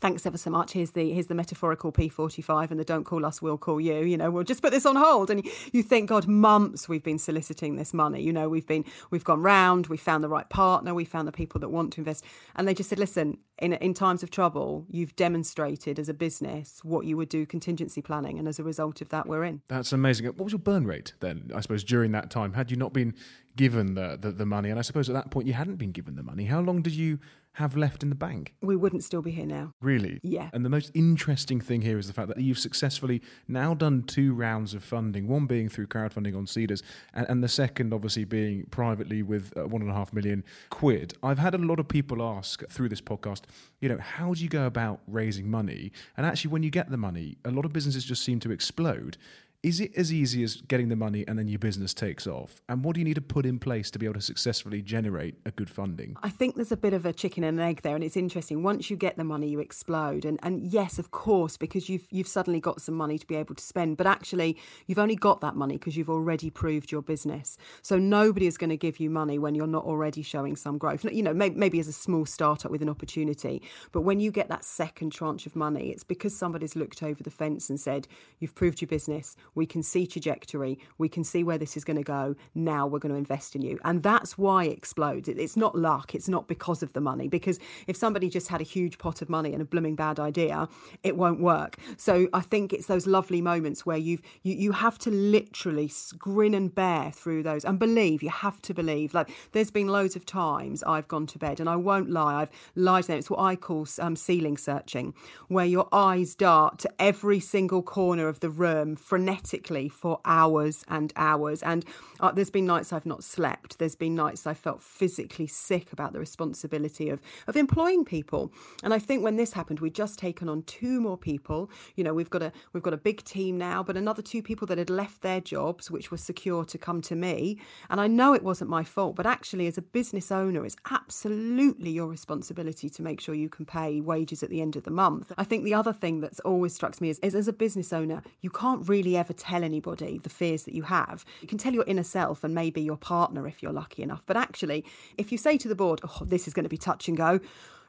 thanks 0.01 0.27
ever 0.27 0.39
so 0.39 0.51
much. 0.51 0.73
Here's 0.73 0.93
the 0.93 1.13
here's 1.13 1.27
the 1.27 1.35
metaphorical 1.35 1.93
P45 1.93 2.71
and 2.71 2.81
the 2.81 2.85
don't 2.85 3.05
call 3.05 3.25
us, 3.25 3.41
we'll 3.41 3.59
call 3.59 3.81
you. 3.81 4.03
You 4.03 4.17
know, 4.17 4.31
we'll 4.31 4.45
just 4.45 4.63
put 4.63 4.73
this 4.73 4.87
on 4.87 4.97
hold. 4.97 5.31
And 5.31 5.47
you 5.73 5.83
think, 5.83 6.09
God, 6.09 6.27
months 6.27 6.89
we've 6.89 7.03
been 7.03 7.19
soliciting 7.19 7.77
this 7.77 7.93
money. 7.93 8.23
You 8.23 8.33
know, 8.33 8.49
we've 8.49 8.67
been 8.67 8.85
we've 9.11 9.25
gone 9.25 9.43
round, 9.43 9.87
we 9.89 9.97
found 9.97 10.25
the 10.25 10.29
right 10.29 10.49
partner, 10.49 10.95
we 10.95 11.05
found 11.05 11.29
the 11.29 11.33
people 11.33 11.61
that 11.61 11.69
want 11.69 11.93
to 11.95 12.01
invest, 12.01 12.25
and 12.57 12.67
they 12.67 12.75
just 12.75 12.89
said, 12.89 12.99
listen, 12.99 13.39
in 13.59 13.75
in 13.75 13.95
times 13.95 14.23
of 14.23 14.31
trouble, 14.31 14.87
you've 14.89 15.15
demonstrated 15.17 15.99
as 15.99 16.09
a 16.09 16.15
business 16.15 16.81
what 16.83 17.05
you 17.05 17.17
would 17.17 17.29
do 17.29 17.47
contingency 17.47 18.03
planning, 18.03 18.39
and 18.39 18.49
as 18.49 18.59
a 18.59 18.65
result 18.65 19.01
of 19.01 19.11
that, 19.11 19.27
we're 19.27 19.45
in. 19.45 19.63
That's 19.69 19.93
amazing. 19.93 20.27
What 20.27 20.39
was 20.39 20.53
your 20.53 20.59
burn 20.59 20.87
rate 20.87 21.15
then? 21.21 21.51
I 21.55 21.61
suppose 21.61 21.85
during 21.85 22.13
that 22.13 22.31
time, 22.31 22.55
had 22.55 22.71
you 22.71 22.77
not 22.77 22.93
been 22.93 23.15
given 23.57 23.95
the, 23.95 24.17
the, 24.21 24.31
the 24.31 24.47
money, 24.47 24.71
and 24.71 24.79
I 24.79 24.83
suppose 24.83 25.09
at 25.09 25.15
that 25.15 25.31
point 25.31 25.47
you 25.47 25.53
hadn't 25.53 25.77
been 25.77 25.93
given 25.93 26.17
the 26.17 26.23
money. 26.23 26.45
How 26.45 26.61
long 26.61 26.83
did 26.83 26.95
you 26.95 27.19
have 27.55 27.77
left 27.77 28.03
in 28.03 28.09
the 28.09 28.15
bank? 28.15 28.55
We 28.63 28.77
wouldn't 28.77 29.05
still 29.05 29.23
be 29.23 29.33
here 29.33 29.47
now. 29.47 29.73
Really? 29.81 30.21
Yeah. 30.23 30.51
And 30.53 30.65
the 30.65 30.69
most 30.69 30.91
interesting 30.95 31.61
thing 31.61 31.83
here 31.83 31.99
is 31.99 32.07
the 32.07 32.13
fact 32.13 32.29
that 32.29 32.39
you've 32.39 32.59
successfully 32.59 33.23
now 33.49 33.75
done 33.75 34.03
two 34.03 34.35
rounds 34.35 34.73
of 34.75 34.85
funding, 34.85 35.27
one 35.29 35.47
being 35.47 35.69
through 35.69 35.89
crowdfunding 35.89 36.37
on 36.37 36.47
Seedrs, 36.47 36.83
and, 37.13 37.27
and 37.29 37.45
the 37.45 37.49
second 37.49 37.93
obviously 37.93 38.25
being 38.25 38.67
privately 38.71 39.23
with 39.23 39.53
uh, 39.57 39.67
one 39.67 39.83
and 39.83 39.91
a 39.91 39.95
half 39.95 40.13
million 40.13 40.45
quid. 40.71 41.15
I've 41.23 41.39
had 41.39 41.55
a 41.55 41.59
lot 41.59 41.81
of 41.81 41.89
people 41.89 42.23
ask 42.23 42.67
through 42.69 42.89
this 42.89 43.01
podcast, 43.01 43.43
you 43.81 43.89
know, 43.89 43.99
how 43.99 44.35
do 44.35 44.43
you 44.43 44.49
go 44.49 44.67
about 44.67 45.01
raising 45.07 45.51
money? 45.51 45.93
And 46.17 46.27
actually, 46.27 46.51
when 46.51 46.63
you 46.63 46.71
get 46.71 46.91
the 46.91 46.97
money, 46.97 47.39
a 47.45 47.51
lot 47.51 47.65
of 47.65 47.73
businesses 47.73 48.05
just 48.05 48.25
seem 48.25 48.41
to 48.41 48.51
explode. 48.51 49.17
Is 49.63 49.79
it 49.79 49.95
as 49.95 50.11
easy 50.11 50.43
as 50.43 50.57
getting 50.57 50.89
the 50.89 50.97
money 50.97 51.23
and 51.29 51.39
then 51.39 51.47
your 51.47 51.59
business 51.59 51.93
takes 51.93 52.27
off? 52.27 52.63
And 52.71 52.83
what 52.83 52.95
do 52.95 53.01
you 53.01 53.05
need 53.05 53.17
to 53.17 53.21
put 53.21 53.45
in 53.45 53.59
place 53.59 53.91
to 53.91 53.99
be 53.99 54.07
able 54.07 54.15
to 54.15 54.23
successfully 54.23 54.81
generate 54.81 55.35
a 55.45 55.51
good 55.51 55.69
funding? 55.69 56.17
I 56.23 56.31
think 56.31 56.55
there's 56.55 56.73
a 56.73 56.79
bit 56.79 56.95
of 56.95 57.05
a 57.05 57.13
chicken 57.13 57.45
and 57.45 57.61
an 57.61 57.67
egg 57.67 57.83
there, 57.83 57.95
and 57.95 58.03
it's 58.03 58.17
interesting. 58.17 58.63
Once 58.63 58.89
you 58.89 58.97
get 58.97 59.19
the 59.19 59.25
money, 59.25 59.49
you 59.49 59.61
explode. 59.61 60.25
And 60.25 60.41
and 60.43 60.63
yes, 60.63 60.99
of 60.99 61.11
course, 61.11 61.59
because 61.59 61.91
you've 61.91 62.07
you've 62.11 62.27
suddenly 62.27 62.59
got 62.59 62.81
some 62.81 62.95
money 62.95 63.19
to 63.19 63.27
be 63.27 63.37
able 63.37 63.55
to 63.55 63.63
spend. 63.63 63.99
But 63.99 64.07
actually, 64.07 64.57
you've 64.87 64.99
only 64.99 65.15
got 65.15 65.43
that 65.43 65.57
money 65.57 65.75
because 65.75 65.95
you've 65.95 66.09
already 66.09 66.49
proved 66.49 66.91
your 66.91 67.03
business. 67.03 67.59
So 67.83 67.99
nobody 67.99 68.47
is 68.47 68.57
going 68.57 68.71
to 68.71 68.79
give 68.79 68.99
you 68.99 69.11
money 69.11 69.39
when 69.39 69.55
you're 69.55 69.67
not 69.67 69.85
already 69.85 70.23
showing 70.23 70.57
some 70.57 70.79
growth. 70.79 71.05
You 71.05 71.23
know, 71.23 71.35
maybe, 71.35 71.57
maybe 71.57 71.81
as 71.81 71.89
a 71.89 71.93
small 71.93 72.25
startup 72.25 72.71
with 72.71 72.81
an 72.81 72.89
opportunity. 72.89 73.61
But 73.93 74.03
when 74.03 74.21
you 74.21 74.31
get 74.31 74.49
that 74.49 74.65
second 74.65 75.13
tranche 75.13 75.45
of 75.45 75.55
money, 75.55 75.91
it's 75.91 76.05
because 76.05 76.35
somebody's 76.35 76.77
looked 76.77 77.03
over 77.03 77.23
the 77.23 77.31
fence 77.31 77.69
and 77.69 77.79
said, 77.79 78.09
"You've 78.39 78.55
proved 78.55 78.81
your 78.81 78.89
business." 78.89 79.37
We 79.55 79.67
can 79.67 79.83
see 79.83 80.07
trajectory. 80.07 80.79
We 80.99 81.09
can 81.09 81.25
see 81.25 81.43
where 81.45 81.59
this 81.59 81.77
is 81.77 81.85
going 81.85 81.97
to 81.97 82.03
go. 82.03 82.37
Now 82.55 82.87
we're 82.87 82.99
going 82.99 83.13
to 83.13 83.19
invest 83.19 83.55
in 83.55 83.63
you. 83.63 83.79
And 83.85 84.03
that's 84.03 84.39
why 84.39 84.65
it 84.65 84.77
explodes. 84.77 85.29
It's 85.29 85.57
not 85.57 85.77
luck. 85.77 86.15
It's 86.15 86.29
not 86.29 86.49
because 86.49 86.83
of 86.83 86.93
the 86.93 87.01
money. 87.01 87.29
Because 87.29 87.59
if 87.87 87.97
somebody 87.97 88.29
just 88.29 88.49
had 88.49 88.61
a 88.61 88.65
huge 88.65 88.99
pot 88.99 89.23
of 89.23 89.29
money 89.29 89.53
and 89.53 89.63
a 89.63 89.65
blooming 89.65 89.97
bad 89.97 90.21
idea, 90.21 90.69
it 91.03 91.17
won't 91.17 91.41
work. 91.41 91.77
So 91.97 92.29
I 92.33 92.41
think 92.41 92.73
it's 92.73 92.87
those 92.87 93.07
lovely 93.07 93.43
moments 93.43 93.85
where 93.85 93.97
you've 93.97 94.23
you, 94.43 94.55
you 94.55 94.73
have 94.73 94.99
to 94.99 95.11
literally 95.11 95.91
grin 96.19 96.55
and 96.55 96.75
bear 96.75 97.11
through 97.11 97.43
those 97.43 97.65
and 97.65 97.79
believe. 97.79 98.23
You 98.23 98.31
have 98.31 98.61
to 98.63 98.75
believe. 98.75 99.15
Like 99.15 99.31
there's 99.53 99.71
been 99.71 99.89
loads 99.89 100.17
of 100.17 100.27
times 100.27 100.83
I've 100.85 101.09
gone 101.09 101.27
to 101.29 101.39
bed 101.39 101.61
and 101.61 101.69
I 101.69 101.77
won't 101.77 102.11
lie. 102.11 102.43
I've 102.43 102.51
lied 102.75 103.05
to 103.05 103.09
them. 103.09 103.19
It's 103.19 103.31
what 103.31 103.41
I 103.41 103.57
call 103.57 103.87
um, 103.99 104.17
ceiling 104.17 104.57
searching, 104.57 105.15
where 105.49 105.65
your 105.65 105.89
eyes 105.93 106.35
dart 106.35 106.79
to 106.81 106.91
every 106.99 107.41
single 107.41 107.83
corner 107.83 108.29
of 108.29 108.41
the 108.41 108.51
room 108.51 108.97
frenetically 108.97 109.40
for 109.89 110.21
hours 110.25 110.85
and 110.89 111.13
hours. 111.17 111.63
And 111.63 111.85
uh, 112.21 112.33
there's 112.33 112.51
been 112.51 112.67
nights 112.67 112.93
I've 112.93 113.07
not 113.07 113.25
slept. 113.25 113.79
There's 113.79 113.97
been 113.97 114.15
nights 114.15 114.47
I 114.47 114.55
felt 114.55 114.83
physically 114.83 115.47
sick 115.47 115.93
about 115.93 116.13
the 116.13 116.21
responsibility 116.21 117.09
of, 117.11 117.21
of 117.47 117.57
employing 117.57 118.05
people. 118.05 118.53
And 118.83 118.93
I 118.93 118.99
think 118.99 119.23
when 119.23 119.37
this 119.37 119.53
happened, 119.55 119.81
we'd 119.81 119.95
just 119.95 120.19
taken 120.19 120.49
on 120.49 120.63
two 120.63 121.01
more 121.01 121.17
people. 121.17 121.71
You 121.97 122.05
know, 122.05 122.15
we've 122.15 122.31
got 122.31 122.43
a 122.43 122.53
we've 122.73 122.83
got 122.83 122.95
a 122.95 122.99
big 122.99 123.25
team 123.25 123.59
now, 123.59 123.83
but 123.83 123.97
another 123.97 124.23
two 124.23 124.43
people 124.43 124.67
that 124.69 124.79
had 124.79 124.91
left 124.91 125.23
their 125.23 125.41
jobs, 125.41 125.91
which 125.91 126.11
were 126.11 126.19
secure 126.19 126.65
to 126.65 126.79
come 126.79 127.01
to 127.03 127.17
me. 127.17 127.59
And 127.89 128.01
I 128.01 128.07
know 128.07 128.35
it 128.35 128.43
wasn't 128.43 128.71
my 128.71 128.85
fault, 128.85 129.17
but 129.17 129.27
actually, 129.27 129.67
as 129.67 129.79
a 129.79 129.83
business 129.83 130.31
owner, 130.31 130.65
it's 130.65 130.77
absolutely 130.91 131.91
your 131.91 132.09
responsibility 132.09 132.91
to 132.91 133.03
make 133.03 133.21
sure 133.21 133.35
you 133.35 133.49
can 133.49 133.65
pay 133.65 134.01
wages 134.01 134.43
at 134.43 134.51
the 134.51 134.61
end 134.61 134.77
of 134.77 134.85
the 134.85 134.91
month. 134.91 135.33
I 135.39 135.45
think 135.45 135.65
the 135.65 135.75
other 135.75 135.93
thing 135.93 136.21
that's 136.21 136.41
always 136.41 136.75
struck 136.75 136.91
me 137.01 137.11
is, 137.11 137.19
is 137.21 137.35
as 137.35 137.47
a 137.49 137.53
business 137.53 137.93
owner, 137.93 138.23
you 138.41 138.51
can't 138.51 138.89
really 138.89 139.17
ever 139.17 139.30
tell 139.35 139.65
anybody 139.65 140.19
the 140.19 140.29
fears 140.29 140.65
that 140.65 140.75
you 140.75 140.85
have. 140.85 141.25
You 141.41 141.49
can 141.49 141.59
tell 141.59 141.73
your 141.73 141.85
inner 141.87 142.03
self 142.03 142.45
and 142.45 142.55
maybe 142.55 142.81
your 142.81 142.97
partner 142.97 143.47
if 143.47 143.63
you're 143.63 143.73
lucky 143.73 144.03
enough. 144.03 144.23
But 144.27 144.37
actually, 144.37 144.85
if 145.19 145.33
you 145.33 145.39
say 145.39 145.57
to 145.59 145.69
the 145.69 145.75
board, 145.75 146.01
oh, 146.05 146.25
this 146.25 146.47
is 146.47 146.55
going 146.55 146.65
to 146.65 146.71
be 146.71 146.79
touch 146.79 147.09
and 147.09 147.17
go, 147.17 147.41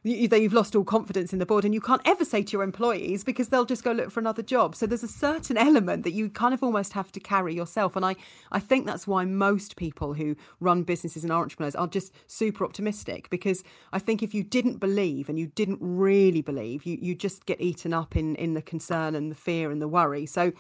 you've 0.04 0.54
lost 0.54 0.76
all 0.76 0.84
confidence 0.84 1.34
in 1.34 1.40
the 1.40 1.46
board 1.46 1.66
and 1.66 1.74
you 1.74 1.82
can't 1.82 2.02
ever 2.06 2.26
say 2.26 2.44
to 2.44 2.52
your 2.54 2.64
employees 2.64 3.24
because 3.24 3.50
they'll 3.50 3.66
just 3.66 3.84
go 3.84 3.92
look 3.92 4.12
for 4.12 4.20
another 4.20 4.42
job. 4.42 4.76
So 4.76 4.86
there's 4.86 5.04
a 5.04 5.08
certain 5.08 5.58
element 5.58 6.04
that 6.04 6.12
you 6.12 6.30
kind 6.30 6.54
of 6.54 6.64
almost 6.64 6.94
have 6.94 7.12
to 7.12 7.20
carry 7.20 7.56
yourself. 7.56 7.96
And 7.96 8.06
i 8.06 8.16
i 8.52 8.60
think 8.60 8.86
that's 8.86 9.08
why 9.08 9.26
most 9.26 9.76
people 9.76 10.14
who 10.14 10.36
run 10.60 10.84
businesses 10.84 11.24
and 11.24 11.32
are 11.32 11.42
entrepreneurs 11.42 11.76
are 11.76 11.88
just 11.88 12.14
super 12.28 12.66
optimistic 12.66 13.30
because 13.30 13.64
i 13.94 14.00
think 14.00 14.22
if 14.22 14.34
you 14.34 14.44
didn't 14.44 14.78
believe 14.78 15.30
and 15.30 15.40
you 15.40 15.48
didn't 15.48 15.80
really 15.82 16.42
believe 16.42 16.86
you 16.86 16.98
you 17.02 17.16
just 17.16 17.46
get 17.46 17.60
eaten 17.62 17.94
up 17.94 18.16
in 18.16 18.36
in 18.36 18.54
the 18.54 18.62
concern 18.62 19.16
and 19.16 19.32
the 19.32 19.36
fear 19.36 19.72
and 19.72 19.82
the 19.82 19.88
worry. 19.88 20.26
So 20.26 20.52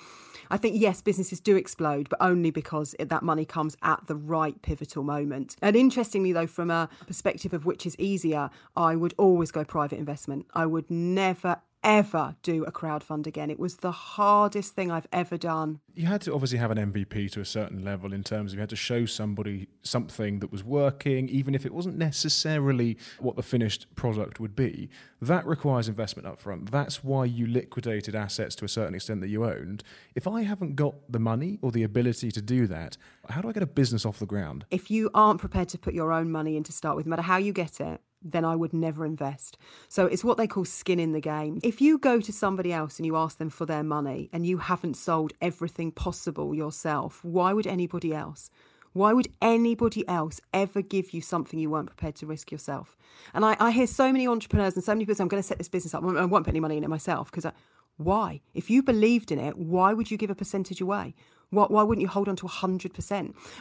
I 0.49 0.57
think, 0.57 0.79
yes, 0.79 1.01
businesses 1.01 1.39
do 1.39 1.55
explode, 1.55 2.09
but 2.09 2.21
only 2.21 2.51
because 2.51 2.93
that 2.99 3.23
money 3.23 3.45
comes 3.45 3.77
at 3.81 4.07
the 4.07 4.15
right 4.15 4.61
pivotal 4.61 5.03
moment. 5.03 5.55
And 5.61 5.75
interestingly, 5.75 6.33
though, 6.33 6.47
from 6.47 6.69
a 6.69 6.89
perspective 7.07 7.53
of 7.53 7.65
which 7.65 7.85
is 7.85 7.95
easier, 7.97 8.49
I 8.75 8.95
would 8.95 9.13
always 9.17 9.30
go 9.51 9.63
private 9.63 9.97
investment. 9.99 10.45
I 10.53 10.65
would 10.65 10.89
never, 10.89 11.61
ever 11.83 12.35
do 12.43 12.63
a 12.63 12.71
crowdfund 12.71 13.25
again. 13.25 13.49
It 13.49 13.59
was 13.59 13.77
the 13.77 13.91
hardest 13.91 14.75
thing 14.75 14.91
I've 14.91 15.07
ever 15.11 15.37
done. 15.37 15.79
You 15.93 16.05
had 16.05 16.21
to 16.21 16.33
obviously 16.33 16.57
have 16.59 16.71
an 16.71 16.77
MVP 16.91 17.31
to 17.31 17.41
a 17.41 17.45
certain 17.45 17.83
level 17.83 18.13
in 18.13 18.23
terms 18.23 18.51
of 18.51 18.57
you 18.57 18.59
had 18.61 18.69
to 18.69 18.75
show 18.75 19.05
somebody 19.05 19.67
something 19.81 20.39
that 20.39 20.51
was 20.51 20.63
working, 20.63 21.27
even 21.29 21.55
if 21.55 21.65
it 21.65 21.73
wasn't 21.73 21.97
necessarily 21.97 22.97
what 23.19 23.35
the 23.35 23.43
finished 23.43 23.93
product 23.95 24.39
would 24.39 24.55
be. 24.55 24.89
That 25.21 25.45
requires 25.45 25.87
investment 25.87 26.27
up 26.27 26.39
front. 26.39 26.71
That's 26.71 27.03
why 27.03 27.25
you 27.25 27.47
liquidated 27.47 28.15
assets 28.15 28.55
to 28.55 28.65
a 28.65 28.69
certain 28.69 28.95
extent 28.95 29.21
that 29.21 29.29
you 29.29 29.45
owned. 29.45 29.83
If 30.15 30.27
I 30.27 30.43
haven't 30.43 30.75
got 30.75 30.95
the 31.09 31.19
money 31.19 31.59
or 31.61 31.71
the 31.71 31.83
ability 31.83 32.31
to 32.31 32.41
do 32.41 32.67
that, 32.67 32.97
how 33.29 33.41
do 33.41 33.49
I 33.49 33.51
get 33.51 33.63
a 33.63 33.67
business 33.67 34.05
off 34.05 34.19
the 34.19 34.25
ground? 34.25 34.65
If 34.71 34.89
you 34.89 35.09
aren't 35.13 35.39
prepared 35.39 35.69
to 35.69 35.77
put 35.77 35.93
your 35.93 36.11
own 36.11 36.31
money 36.31 36.57
in 36.57 36.63
to 36.63 36.71
start 36.71 36.95
with, 36.95 37.05
no 37.05 37.11
matter 37.11 37.21
how 37.23 37.37
you 37.37 37.53
get 37.53 37.79
it, 37.81 38.01
then 38.21 38.45
I 38.45 38.55
would 38.55 38.73
never 38.73 39.05
invest. 39.05 39.57
So 39.89 40.05
it's 40.05 40.23
what 40.23 40.37
they 40.37 40.47
call 40.47 40.65
skin 40.65 40.99
in 40.99 41.11
the 41.11 41.21
game. 41.21 41.59
If 41.63 41.81
you 41.81 41.97
go 41.97 42.19
to 42.19 42.31
somebody 42.31 42.71
else 42.71 42.97
and 42.97 43.05
you 43.05 43.15
ask 43.15 43.37
them 43.37 43.49
for 43.49 43.65
their 43.65 43.83
money 43.83 44.29
and 44.31 44.45
you 44.45 44.59
haven't 44.59 44.95
sold 44.95 45.33
everything 45.41 45.91
possible 45.91 46.53
yourself, 46.53 47.23
why 47.23 47.53
would 47.53 47.67
anybody 47.67 48.13
else? 48.13 48.49
Why 48.93 49.13
would 49.13 49.29
anybody 49.41 50.05
else 50.07 50.41
ever 50.53 50.81
give 50.81 51.13
you 51.13 51.21
something 51.21 51.57
you 51.57 51.69
weren't 51.69 51.87
prepared 51.87 52.15
to 52.15 52.25
risk 52.25 52.51
yourself? 52.51 52.97
And 53.33 53.45
I, 53.45 53.55
I 53.59 53.71
hear 53.71 53.87
so 53.87 54.11
many 54.11 54.27
entrepreneurs 54.27 54.75
and 54.75 54.83
so 54.83 54.91
many 54.91 55.05
people 55.05 55.15
say, 55.15 55.23
I'm 55.23 55.29
going 55.29 55.41
to 55.41 55.47
set 55.47 55.57
this 55.57 55.69
business 55.69 55.93
up. 55.93 56.03
I 56.03 56.25
won't 56.25 56.45
put 56.45 56.51
any 56.51 56.59
money 56.59 56.77
in 56.77 56.83
it 56.83 56.89
myself 56.89 57.31
because 57.31 57.49
why? 57.97 58.41
If 58.53 58.69
you 58.69 58.83
believed 58.83 59.31
in 59.31 59.39
it, 59.39 59.57
why 59.57 59.93
would 59.93 60.11
you 60.11 60.17
give 60.17 60.29
a 60.29 60.35
percentage 60.35 60.81
away? 60.81 61.15
Why, 61.51 61.65
why 61.65 61.83
wouldn't 61.83 62.01
you 62.01 62.07
hold 62.07 62.27
on 62.27 62.35
to 62.37 62.45
100%? 62.45 63.11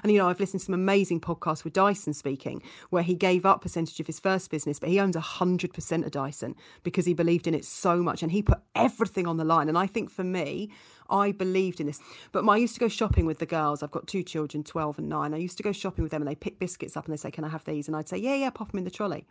And, 0.03 0.13
you 0.13 0.19
know, 0.19 0.29
I've 0.29 0.41
listened 0.41 0.61
to 0.61 0.67
some 0.67 0.75
amazing 0.75 1.21
podcasts 1.21 1.65
with 1.65 1.73
Dyson 1.73 2.15
speaking, 2.15 2.63
where 2.89 3.03
he 3.03 3.15
gave 3.15 3.45
up 3.45 3.61
percentage 3.61 4.01
of 4.01 4.07
his 4.07 4.21
first 4.21 4.51
business, 4.51 4.79
but 4.79 4.89
he 4.89 4.99
owns 4.99 5.17
100% 5.17 6.05
of 6.05 6.11
Dyson 6.11 6.55
because 6.83 7.05
he 7.05 7.15
believed 7.15 7.47
in 7.47 7.55
it 7.55 7.65
so 7.65 8.03
much 8.03 8.23
and 8.23 8.33
he 8.33 8.43
put 8.43 8.61
everything 8.75 9.27
on 9.27 9.37
the 9.37 9.45
line. 9.45 9.69
And 9.69 9.77
I 9.77 9.87
think 9.87 10.11
for 10.11 10.25
me, 10.25 10.71
I 11.11 11.33
believed 11.33 11.81
in 11.81 11.87
this. 11.87 12.01
But 12.33 12.49
I 12.49 12.57
used 12.57 12.75
to 12.75 12.81
go 12.81 12.89
shopping 12.89 13.27
with 13.27 13.39
the 13.39 13.47
girls. 13.47 13.83
I've 13.83 13.91
got 13.91 14.07
two 14.07 14.23
children, 14.23 14.63
12 14.63 15.01
and 15.01 15.09
9. 15.09 15.35
I 15.35 15.37
used 15.37 15.57
to 15.57 15.63
go 15.63 15.73
shopping 15.73 16.03
with 16.03 16.13
them 16.13 16.23
and 16.23 16.31
they 16.31 16.37
pick 16.37 16.59
biscuits 16.59 16.97
up 16.97 17.07
and 17.07 17.13
they 17.13 17.17
say, 17.17 17.31
Can 17.31 17.45
I 17.45 17.49
have 17.49 17.65
these? 17.65 17.89
And 17.89 17.97
I'd 17.97 18.09
say, 18.09 18.19
Yeah, 18.19 18.35
yeah, 18.37 18.51
pop 18.51 18.71
them 18.71 18.79
in 18.79 18.85
the 18.85 18.91
trolley. 18.91 19.27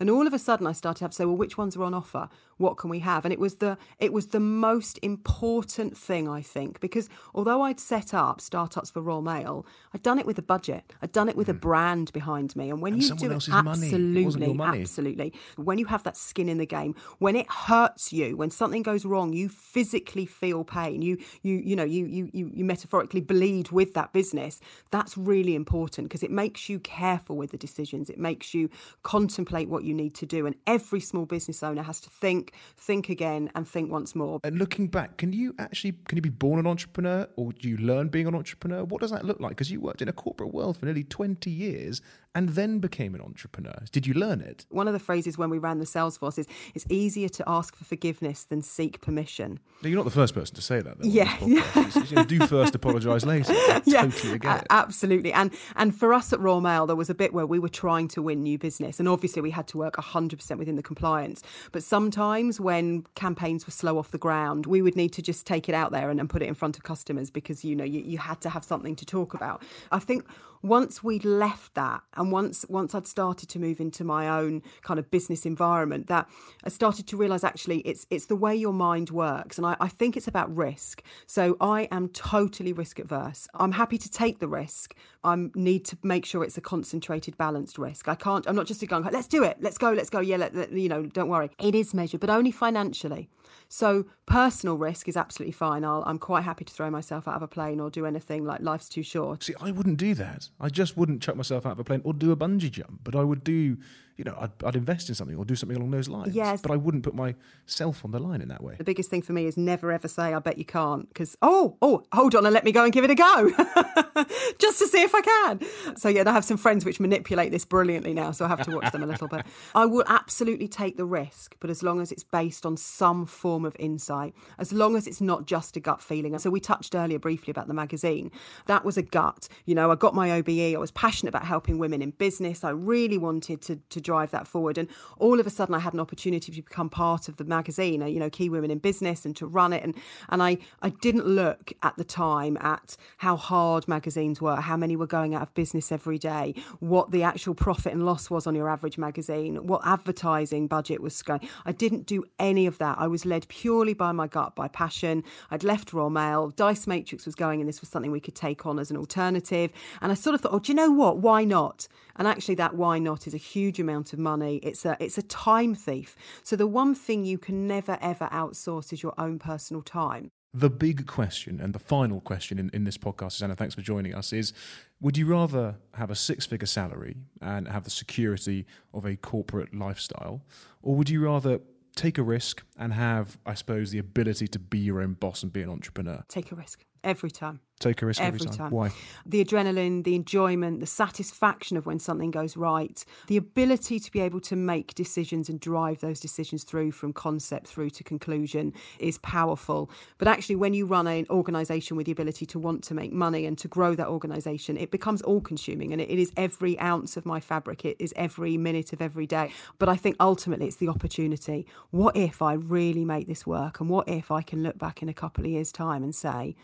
And 0.00 0.10
all 0.10 0.26
of 0.26 0.32
a 0.32 0.38
sudden 0.38 0.66
I 0.66 0.72
started 0.72 0.98
to 0.98 1.04
have 1.04 1.10
to 1.12 1.16
say, 1.16 1.24
Well, 1.24 1.36
which 1.36 1.56
ones 1.56 1.76
are 1.76 1.84
on 1.84 1.94
offer? 1.94 2.28
What 2.56 2.76
can 2.76 2.90
we 2.90 3.00
have? 3.00 3.24
And 3.24 3.32
it 3.32 3.38
was 3.38 3.56
the 3.56 3.78
it 3.98 4.12
was 4.12 4.28
the 4.28 4.40
most 4.40 4.98
important 5.02 5.96
thing, 5.96 6.28
I 6.28 6.42
think, 6.42 6.80
because 6.80 7.08
although 7.34 7.62
I'd 7.62 7.80
set 7.80 8.12
up 8.14 8.40
startups 8.40 8.90
for 8.90 9.00
Royal 9.00 9.22
Mail, 9.22 9.66
I'd 9.94 10.02
done 10.02 10.18
it 10.18 10.26
with 10.26 10.38
a 10.38 10.42
budget. 10.42 10.92
I'd 11.00 11.12
done 11.12 11.28
it 11.28 11.36
with 11.36 11.46
mm. 11.46 11.52
a 11.52 11.54
brand 11.54 12.12
behind 12.12 12.56
me. 12.56 12.70
And 12.70 12.80
when 12.80 12.94
and 12.94 13.02
you 13.02 13.14
do 13.14 13.30
it 13.30 13.48
absolutely, 13.48 14.46
absolutely. 14.80 15.32
When 15.56 15.78
you 15.78 15.86
have 15.86 16.02
that 16.04 16.16
skin 16.16 16.48
in 16.48 16.58
the 16.58 16.66
game, 16.66 16.94
when 17.18 17.36
it 17.36 17.50
hurts 17.50 18.12
you, 18.12 18.36
when 18.36 18.50
something 18.50 18.82
goes 18.82 19.04
wrong, 19.04 19.32
you 19.32 19.48
physically 19.48 20.26
feel 20.26 20.64
pain. 20.64 21.02
You 21.02 21.18
you 21.42 21.52
you 21.52 21.62
you 21.72 21.76
know 21.76 21.84
you 21.84 22.06
you 22.06 22.30
you, 22.32 22.50
you 22.54 22.64
metaphorically 22.64 23.20
bleed 23.20 23.70
with 23.70 23.94
that 23.94 24.12
business 24.12 24.60
that's 24.90 25.16
really 25.16 25.54
important 25.54 26.08
because 26.08 26.22
it 26.22 26.30
makes 26.30 26.68
you 26.68 26.78
careful 26.80 27.36
with 27.36 27.50
the 27.50 27.56
decisions 27.56 28.10
it 28.10 28.18
makes 28.18 28.54
you 28.54 28.68
contemplate 29.02 29.61
what 29.68 29.84
you 29.84 29.94
need 29.94 30.14
to 30.16 30.26
do 30.26 30.46
and 30.46 30.54
every 30.66 31.00
small 31.00 31.26
business 31.26 31.62
owner 31.62 31.82
has 31.82 32.00
to 32.00 32.10
think 32.10 32.52
think 32.76 33.08
again 33.08 33.50
and 33.54 33.66
think 33.66 33.90
once 33.90 34.14
more. 34.14 34.40
And 34.44 34.58
looking 34.58 34.88
back 34.88 35.16
can 35.16 35.32
you 35.32 35.54
actually 35.58 35.92
can 36.06 36.16
you 36.16 36.22
be 36.22 36.30
born 36.30 36.58
an 36.58 36.66
entrepreneur 36.66 37.28
or 37.36 37.52
do 37.52 37.68
you 37.68 37.76
learn 37.76 38.08
being 38.08 38.26
an 38.26 38.34
entrepreneur? 38.34 38.84
What 38.84 39.00
does 39.00 39.10
that 39.10 39.24
look 39.24 39.40
like? 39.40 39.50
Because 39.50 39.70
you 39.70 39.80
worked 39.80 40.02
in 40.02 40.08
a 40.08 40.12
corporate 40.12 40.52
world 40.52 40.76
for 40.76 40.86
nearly 40.86 41.04
20 41.04 41.50
years 41.50 42.00
and 42.34 42.50
then 42.50 42.78
became 42.78 43.14
an 43.14 43.20
entrepreneur? 43.20 43.76
Did 43.90 44.06
you 44.06 44.14
learn 44.14 44.40
it? 44.40 44.66
One 44.70 44.86
of 44.86 44.94
the 44.94 44.98
phrases 44.98 45.36
when 45.36 45.50
we 45.50 45.58
ran 45.58 45.78
the 45.78 45.84
Salesforce 45.84 46.38
is 46.38 46.46
it's 46.74 46.86
easier 46.88 47.28
to 47.28 47.44
ask 47.46 47.76
for 47.76 47.84
forgiveness 47.84 48.44
than 48.44 48.62
seek 48.62 49.00
permission. 49.00 49.60
No, 49.82 49.88
you're 49.88 49.96
not 49.96 50.04
the 50.04 50.10
first 50.10 50.34
person 50.34 50.54
to 50.54 50.62
say 50.62 50.80
that. 50.80 50.98
Though, 50.98 51.08
yeah, 51.08 51.36
yeah. 51.44 52.24
do 52.24 52.46
first, 52.46 52.74
apologise 52.74 53.24
later. 53.24 53.52
I 53.56 53.82
yeah, 53.84 54.02
totally 54.02 54.40
absolutely. 54.70 55.32
And 55.32 55.50
and 55.76 55.94
for 55.94 56.14
us 56.14 56.32
at 56.32 56.40
Royal 56.40 56.60
Mail, 56.60 56.86
there 56.86 56.96
was 56.96 57.10
a 57.10 57.14
bit 57.14 57.32
where 57.32 57.46
we 57.46 57.58
were 57.58 57.68
trying 57.68 58.08
to 58.08 58.22
win 58.22 58.42
new 58.42 58.58
business, 58.58 58.98
and 58.98 59.08
obviously 59.08 59.42
we 59.42 59.50
had 59.50 59.66
to 59.68 59.78
work 59.78 59.96
100% 59.96 60.58
within 60.58 60.76
the 60.76 60.82
compliance. 60.82 61.42
But 61.70 61.82
sometimes 61.82 62.60
when 62.60 63.04
campaigns 63.14 63.66
were 63.66 63.72
slow 63.72 63.98
off 63.98 64.10
the 64.10 64.18
ground, 64.18 64.66
we 64.66 64.80
would 64.80 64.96
need 64.96 65.12
to 65.14 65.22
just 65.22 65.46
take 65.46 65.68
it 65.68 65.74
out 65.74 65.92
there 65.92 66.10
and, 66.10 66.20
and 66.20 66.30
put 66.30 66.42
it 66.42 66.46
in 66.46 66.54
front 66.54 66.76
of 66.76 66.82
customers 66.82 67.30
because 67.30 67.64
you 67.64 67.76
know 67.76 67.84
you, 67.84 68.00
you 68.00 68.18
had 68.18 68.40
to 68.42 68.50
have 68.50 68.64
something 68.64 68.96
to 68.96 69.04
talk 69.04 69.34
about. 69.34 69.62
I 69.90 69.98
think 69.98 70.24
once 70.62 71.02
we'd 71.02 71.24
left 71.24 71.74
that 71.74 72.02
and 72.22 72.32
once 72.32 72.64
once 72.68 72.94
I'd 72.94 73.06
started 73.06 73.48
to 73.50 73.58
move 73.58 73.80
into 73.80 74.04
my 74.04 74.28
own 74.28 74.62
kind 74.82 74.98
of 74.98 75.10
business 75.10 75.44
environment 75.44 76.06
that 76.06 76.28
I 76.64 76.68
started 76.68 77.06
to 77.08 77.16
realize 77.16 77.44
actually 77.44 77.80
it's 77.80 78.06
it's 78.10 78.26
the 78.26 78.36
way 78.36 78.54
your 78.54 78.72
mind 78.72 79.10
works. 79.10 79.58
And 79.58 79.66
I, 79.66 79.76
I 79.80 79.88
think 79.88 80.16
it's 80.16 80.28
about 80.28 80.54
risk. 80.56 81.02
So 81.26 81.56
I 81.60 81.88
am 81.90 82.08
totally 82.08 82.72
risk 82.72 82.98
adverse 82.98 83.48
I'm 83.54 83.72
happy 83.72 83.98
to 83.98 84.10
take 84.10 84.38
the 84.38 84.48
risk. 84.48 84.94
I 85.24 85.48
need 85.54 85.84
to 85.86 85.98
make 86.02 86.24
sure 86.24 86.44
it's 86.44 86.56
a 86.56 86.60
concentrated 86.60 87.36
balanced 87.36 87.76
risk. 87.76 88.08
I 88.08 88.14
can't 88.14 88.46
I'm 88.48 88.56
not 88.56 88.66
just 88.66 88.82
a 88.82 88.86
going 88.86 89.02
let's 89.04 89.26
do 89.26 89.42
it. 89.42 89.58
Let's 89.60 89.78
go. 89.78 89.92
Let's 89.92 90.10
go. 90.10 90.20
Yeah 90.20 90.36
let, 90.36 90.54
let, 90.54 90.72
you 90.72 90.88
know 90.88 91.02
don't 91.04 91.28
worry. 91.28 91.50
It 91.58 91.74
is 91.74 91.92
measured 91.92 92.20
but 92.20 92.30
only 92.30 92.52
financially 92.52 93.28
so 93.68 94.06
personal 94.26 94.76
risk 94.76 95.08
is 95.08 95.16
absolutely 95.16 95.52
fine. 95.52 95.84
i 95.84 96.08
am 96.08 96.18
quite 96.18 96.42
happy 96.42 96.64
to 96.64 96.72
throw 96.72 96.90
myself 96.90 97.26
out 97.26 97.36
of 97.36 97.42
a 97.42 97.48
plane 97.48 97.80
or 97.80 97.90
do 97.90 98.06
anything 98.06 98.44
like 98.44 98.60
life's 98.60 98.88
too 98.88 99.02
short. 99.02 99.44
See, 99.44 99.54
I 99.60 99.70
wouldn't 99.70 99.98
do 99.98 100.14
that. 100.14 100.48
I 100.60 100.68
just 100.68 100.96
wouldn't 100.96 101.22
chuck 101.22 101.36
myself 101.36 101.66
out 101.66 101.72
of 101.72 101.78
a 101.80 101.84
plane 101.84 102.02
or 102.04 102.14
do 102.14 102.32
a 102.32 102.36
bungee 102.36 102.70
jump. 102.70 103.00
But 103.02 103.14
I 103.14 103.22
would 103.22 103.44
do 103.44 103.78
you 104.16 104.24
know, 104.24 104.36
I'd, 104.38 104.50
I'd, 104.64 104.76
invest 104.76 105.08
in 105.08 105.14
something 105.14 105.36
or 105.36 105.44
do 105.44 105.54
something 105.54 105.76
along 105.76 105.90
those 105.90 106.08
lines. 106.08 106.34
Yes. 106.34 106.60
But 106.60 106.70
I 106.70 106.76
wouldn't 106.76 107.02
put 107.02 107.14
myself 107.14 108.04
on 108.04 108.10
the 108.10 108.18
line 108.18 108.42
in 108.42 108.48
that 108.48 108.62
way. 108.62 108.74
The 108.76 108.84
biggest 108.84 109.08
thing 109.10 109.22
for 109.22 109.32
me 109.32 109.46
is 109.46 109.56
never 109.56 109.90
ever 109.90 110.08
say, 110.08 110.34
I 110.34 110.38
bet 110.38 110.58
you 110.58 110.64
can't, 110.64 111.08
because, 111.08 111.36
oh, 111.40 111.76
oh, 111.80 112.04
hold 112.12 112.34
on 112.34 112.44
and 112.44 112.52
let 112.52 112.64
me 112.64 112.72
go 112.72 112.84
and 112.84 112.92
give 112.92 113.04
it 113.04 113.10
a 113.10 113.14
go, 113.14 113.50
just 114.58 114.78
to 114.80 114.86
see 114.86 115.02
if 115.02 115.14
I 115.14 115.20
can. 115.22 115.96
So, 115.96 116.08
yeah, 116.08 116.24
I 116.26 116.32
have 116.32 116.44
some 116.44 116.56
friends 116.56 116.84
which 116.84 117.00
manipulate 117.00 117.52
this 117.52 117.64
brilliantly 117.64 118.12
now, 118.12 118.32
so 118.32 118.44
I 118.44 118.48
have 118.48 118.62
to 118.64 118.74
watch 118.74 118.92
them 118.92 119.02
a 119.02 119.06
little 119.06 119.28
bit. 119.28 119.46
I 119.74 119.86
will 119.86 120.04
absolutely 120.06 120.68
take 120.68 120.96
the 120.96 121.06
risk, 121.06 121.56
but 121.58 121.70
as 121.70 121.82
long 121.82 122.00
as 122.00 122.12
it's 122.12 122.24
based 122.24 122.66
on 122.66 122.76
some 122.76 123.24
form 123.24 123.64
of 123.64 123.74
insight, 123.78 124.34
as 124.58 124.72
long 124.72 124.96
as 124.96 125.06
it's 125.06 125.20
not 125.20 125.46
just 125.46 125.76
a 125.76 125.80
gut 125.80 126.02
feeling. 126.02 126.38
So, 126.38 126.50
we 126.50 126.60
touched 126.60 126.94
earlier 126.94 127.18
briefly 127.18 127.50
about 127.50 127.66
the 127.66 127.74
magazine. 127.74 128.30
That 128.66 128.84
was 128.84 128.96
a 128.96 129.02
gut. 129.02 129.48
You 129.64 129.74
know, 129.74 129.90
I 129.90 129.94
got 129.94 130.14
my 130.14 130.30
OBE, 130.32 130.74
I 130.74 130.78
was 130.78 130.90
passionate 130.90 131.30
about 131.30 131.44
helping 131.44 131.78
women 131.78 132.02
in 132.02 132.10
business. 132.10 132.62
I 132.62 132.70
really 132.70 133.16
wanted 133.16 133.62
to, 133.62 133.76
to 133.76 134.01
drive 134.02 134.30
that 134.32 134.46
forward. 134.46 134.78
And 134.78 134.88
all 135.18 135.40
of 135.40 135.46
a 135.46 135.50
sudden, 135.50 135.74
I 135.74 135.78
had 135.78 135.94
an 135.94 136.00
opportunity 136.00 136.52
to 136.52 136.62
become 136.62 136.88
part 136.88 137.28
of 137.28 137.36
the 137.36 137.44
magazine, 137.44 138.02
uh, 138.02 138.06
you 138.06 138.18
know, 138.18 138.30
Key 138.30 138.48
Women 138.48 138.70
in 138.70 138.78
Business, 138.78 139.24
and 139.24 139.36
to 139.36 139.46
run 139.46 139.72
it. 139.72 139.82
And 139.82 139.94
and 140.28 140.42
I 140.42 140.58
I 140.80 140.90
didn't 140.90 141.26
look 141.26 141.72
at 141.82 141.96
the 141.96 142.04
time 142.04 142.56
at 142.60 142.96
how 143.18 143.36
hard 143.36 143.88
magazines 143.88 144.40
were, 144.40 144.56
how 144.56 144.76
many 144.76 144.96
were 144.96 145.06
going 145.06 145.34
out 145.34 145.42
of 145.42 145.54
business 145.54 145.92
every 145.92 146.18
day, 146.18 146.54
what 146.80 147.10
the 147.10 147.22
actual 147.22 147.54
profit 147.54 147.92
and 147.92 148.04
loss 148.04 148.30
was 148.30 148.46
on 148.46 148.54
your 148.54 148.68
average 148.68 148.98
magazine, 148.98 149.66
what 149.66 149.80
advertising 149.86 150.66
budget 150.66 151.00
was 151.00 151.20
going. 151.22 151.48
I 151.64 151.72
didn't 151.72 152.06
do 152.06 152.24
any 152.38 152.66
of 152.66 152.78
that. 152.78 152.96
I 152.98 153.06
was 153.06 153.24
led 153.24 153.48
purely 153.48 153.94
by 153.94 154.12
my 154.12 154.26
gut, 154.26 154.56
by 154.56 154.68
passion. 154.68 155.24
I'd 155.50 155.64
left 155.64 155.92
Royal 155.92 156.10
Mail, 156.10 156.50
Dice 156.50 156.86
Matrix 156.86 157.26
was 157.26 157.34
going, 157.34 157.60
and 157.60 157.68
this 157.68 157.80
was 157.80 157.88
something 157.88 158.10
we 158.10 158.20
could 158.20 158.34
take 158.34 158.66
on 158.66 158.78
as 158.78 158.90
an 158.90 158.96
alternative. 158.96 159.72
And 160.00 160.10
I 160.10 160.14
sort 160.14 160.34
of 160.34 160.40
thought, 160.40 160.52
oh, 160.52 160.58
do 160.58 160.72
you 160.72 160.76
know 160.76 160.90
what? 160.90 161.18
Why 161.18 161.44
not? 161.44 161.88
And 162.16 162.28
actually, 162.28 162.56
that 162.56 162.74
why 162.74 162.98
not 162.98 163.26
is 163.26 163.34
a 163.34 163.38
huge 163.38 163.80
amount 163.80 163.91
of 163.92 164.18
money. 164.18 164.56
It's 164.56 164.84
a 164.84 164.96
it's 164.98 165.18
a 165.18 165.22
time 165.22 165.74
thief. 165.74 166.16
So 166.42 166.56
the 166.56 166.66
one 166.66 166.94
thing 166.94 167.24
you 167.24 167.38
can 167.38 167.66
never 167.66 167.98
ever 168.00 168.28
outsource 168.32 168.92
is 168.92 169.02
your 169.02 169.14
own 169.18 169.38
personal 169.38 169.82
time. 169.82 170.30
The 170.54 170.68
big 170.68 171.06
question 171.06 171.60
and 171.60 171.74
the 171.74 171.78
final 171.78 172.20
question 172.20 172.58
in, 172.58 172.70
in 172.74 172.84
this 172.84 172.98
podcast, 172.98 173.32
Susanna, 173.32 173.54
thanks 173.54 173.74
for 173.74 173.80
joining 173.80 174.14
us, 174.14 174.32
is 174.34 174.52
would 175.00 175.16
you 175.16 175.26
rather 175.26 175.76
have 175.94 176.10
a 176.10 176.14
six 176.14 176.44
figure 176.44 176.66
salary 176.66 177.16
and 177.40 177.68
have 177.68 177.84
the 177.84 177.90
security 177.90 178.66
of 178.92 179.06
a 179.06 179.16
corporate 179.16 179.74
lifestyle, 179.74 180.42
or 180.82 180.94
would 180.94 181.08
you 181.08 181.24
rather 181.24 181.60
take 181.96 182.18
a 182.18 182.22
risk 182.22 182.62
and 182.78 182.92
have, 182.92 183.38
I 183.46 183.54
suppose, 183.54 183.90
the 183.90 183.98
ability 183.98 184.48
to 184.48 184.58
be 184.58 184.78
your 184.78 185.00
own 185.00 185.14
boss 185.14 185.42
and 185.42 185.52
be 185.52 185.62
an 185.62 185.70
entrepreneur? 185.70 186.22
Take 186.28 186.52
a 186.52 186.54
risk 186.54 186.84
every 187.04 187.30
time. 187.30 187.60
Take 187.82 188.00
a 188.00 188.06
risk 188.06 188.20
every, 188.20 188.38
every 188.38 188.46
time. 188.46 188.56
time. 188.56 188.70
Why? 188.70 188.92
The 189.26 189.44
adrenaline, 189.44 190.04
the 190.04 190.14
enjoyment, 190.14 190.78
the 190.78 190.86
satisfaction 190.86 191.76
of 191.76 191.84
when 191.84 191.98
something 191.98 192.30
goes 192.30 192.56
right, 192.56 193.04
the 193.26 193.36
ability 193.36 193.98
to 193.98 194.12
be 194.12 194.20
able 194.20 194.40
to 194.42 194.54
make 194.54 194.94
decisions 194.94 195.48
and 195.48 195.58
drive 195.58 196.00
those 196.00 196.20
decisions 196.20 196.62
through 196.62 196.92
from 196.92 197.12
concept 197.12 197.66
through 197.66 197.90
to 197.90 198.04
conclusion 198.04 198.72
is 199.00 199.18
powerful. 199.18 199.90
But 200.18 200.28
actually, 200.28 200.56
when 200.56 200.74
you 200.74 200.86
run 200.86 201.08
an 201.08 201.26
organisation 201.28 201.96
with 201.96 202.06
the 202.06 202.12
ability 202.12 202.46
to 202.46 202.58
want 202.60 202.84
to 202.84 202.94
make 202.94 203.12
money 203.12 203.46
and 203.46 203.58
to 203.58 203.66
grow 203.66 203.96
that 203.96 204.06
organisation, 204.06 204.76
it 204.76 204.92
becomes 204.92 205.20
all 205.20 205.40
consuming 205.40 205.92
and 205.92 206.00
it 206.00 206.08
is 206.08 206.30
every 206.36 206.78
ounce 206.78 207.16
of 207.16 207.26
my 207.26 207.40
fabric. 207.40 207.84
It 207.84 207.96
is 207.98 208.12
every 208.14 208.56
minute 208.56 208.92
of 208.92 209.02
every 209.02 209.26
day. 209.26 209.52
But 209.80 209.88
I 209.88 209.96
think 209.96 210.14
ultimately 210.20 210.68
it's 210.68 210.76
the 210.76 210.88
opportunity. 210.88 211.66
What 211.90 212.16
if 212.16 212.42
I 212.42 212.52
really 212.52 213.04
make 213.04 213.26
this 213.26 213.44
work? 213.44 213.80
And 213.80 213.90
what 213.90 214.08
if 214.08 214.30
I 214.30 214.42
can 214.42 214.62
look 214.62 214.78
back 214.78 215.02
in 215.02 215.08
a 215.08 215.14
couple 215.14 215.44
of 215.44 215.50
years' 215.50 215.72
time 215.72 216.04
and 216.04 216.14
say, 216.14 216.54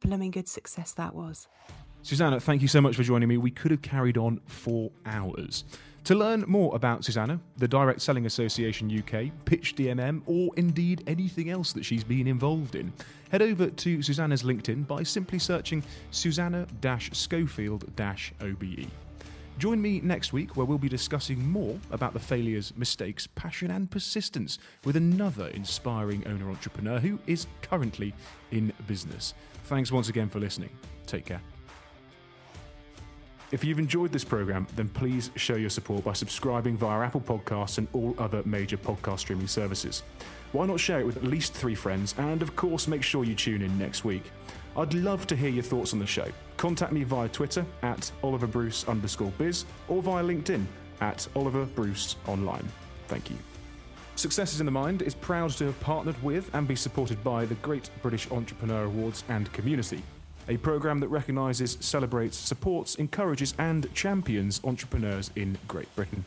blooming 0.00 0.30
good 0.30 0.48
success 0.48 0.92
that 0.92 1.14
was. 1.14 1.48
Susanna, 2.02 2.38
thank 2.38 2.60
you 2.60 2.68
so 2.68 2.80
much 2.80 2.96
for 2.96 3.02
joining 3.02 3.28
me. 3.28 3.38
We 3.38 3.50
could 3.50 3.70
have 3.70 3.82
carried 3.82 4.18
on 4.18 4.40
for 4.46 4.90
hours. 5.06 5.64
To 6.04 6.14
learn 6.14 6.44
more 6.46 6.76
about 6.76 7.02
Susanna, 7.02 7.40
the 7.56 7.66
Direct 7.66 7.98
Selling 8.02 8.26
Association 8.26 8.90
UK, 8.90 9.32
Pitch 9.46 9.74
DMM, 9.74 10.20
or 10.26 10.50
indeed 10.58 11.02
anything 11.06 11.48
else 11.48 11.72
that 11.72 11.82
she's 11.82 12.04
been 12.04 12.26
involved 12.26 12.74
in, 12.74 12.92
head 13.30 13.40
over 13.40 13.70
to 13.70 14.02
Susanna's 14.02 14.42
LinkedIn 14.42 14.86
by 14.86 15.02
simply 15.02 15.38
searching 15.38 15.82
Susanna 16.10 16.66
Schofield 17.12 17.90
OBE. 18.42 18.86
Join 19.56 19.80
me 19.80 20.00
next 20.02 20.34
week 20.34 20.56
where 20.56 20.66
we'll 20.66 20.76
be 20.76 20.90
discussing 20.90 21.48
more 21.48 21.78
about 21.90 22.12
the 22.12 22.20
failures, 22.20 22.74
mistakes, 22.76 23.26
passion, 23.26 23.70
and 23.70 23.90
persistence 23.90 24.58
with 24.84 24.96
another 24.96 25.46
inspiring 25.48 26.22
owner 26.26 26.50
entrepreneur 26.50 26.98
who 26.98 27.18
is 27.26 27.46
currently 27.62 28.12
in 28.50 28.74
business. 28.86 29.32
Thanks 29.64 29.90
once 29.90 30.08
again 30.08 30.28
for 30.28 30.40
listening. 30.40 30.70
Take 31.06 31.24
care. 31.26 31.40
If 33.50 33.62
you've 33.62 33.78
enjoyed 33.78 34.10
this 34.10 34.24
program, 34.24 34.66
then 34.74 34.88
please 34.88 35.30
show 35.36 35.54
your 35.54 35.70
support 35.70 36.02
by 36.04 36.12
subscribing 36.12 36.76
via 36.76 37.00
Apple 37.06 37.20
Podcasts 37.20 37.78
and 37.78 37.86
all 37.92 38.14
other 38.18 38.42
major 38.44 38.76
podcast 38.76 39.20
streaming 39.20 39.46
services. 39.46 40.02
Why 40.52 40.66
not 40.66 40.80
share 40.80 41.00
it 41.00 41.06
with 41.06 41.16
at 41.16 41.24
least 41.24 41.54
three 41.54 41.74
friends? 41.74 42.14
And 42.18 42.42
of 42.42 42.56
course, 42.56 42.88
make 42.88 43.02
sure 43.02 43.24
you 43.24 43.34
tune 43.34 43.62
in 43.62 43.78
next 43.78 44.04
week. 44.04 44.24
I'd 44.76 44.94
love 44.94 45.26
to 45.28 45.36
hear 45.36 45.50
your 45.50 45.62
thoughts 45.62 45.92
on 45.92 45.98
the 45.98 46.06
show. 46.06 46.26
Contact 46.56 46.92
me 46.92 47.04
via 47.04 47.28
Twitter 47.28 47.64
at 47.82 48.10
Oliver 48.22 48.46
Bruce 48.46 48.88
underscore 48.88 49.32
biz 49.38 49.66
or 49.88 50.02
via 50.02 50.24
LinkedIn 50.24 50.64
at 51.00 51.26
Oliver 51.36 51.64
Bruce 51.64 52.16
Online. 52.26 52.66
Thank 53.06 53.30
you. 53.30 53.36
Success 54.16 54.54
is 54.54 54.60
in 54.60 54.66
the 54.66 54.72
Mind 54.72 55.02
is 55.02 55.14
proud 55.14 55.50
to 55.50 55.64
have 55.64 55.80
partnered 55.80 56.20
with 56.22 56.48
and 56.54 56.68
be 56.68 56.76
supported 56.76 57.22
by 57.24 57.44
the 57.44 57.56
Great 57.56 57.90
British 58.00 58.30
Entrepreneur 58.30 58.84
Awards 58.84 59.24
and 59.28 59.52
Community, 59.52 60.02
a 60.48 60.56
programme 60.56 61.00
that 61.00 61.08
recognises, 61.08 61.76
celebrates, 61.80 62.36
supports, 62.36 62.94
encourages, 62.94 63.54
and 63.58 63.92
champions 63.92 64.60
entrepreneurs 64.62 65.32
in 65.34 65.58
Great 65.66 65.94
Britain. 65.96 66.24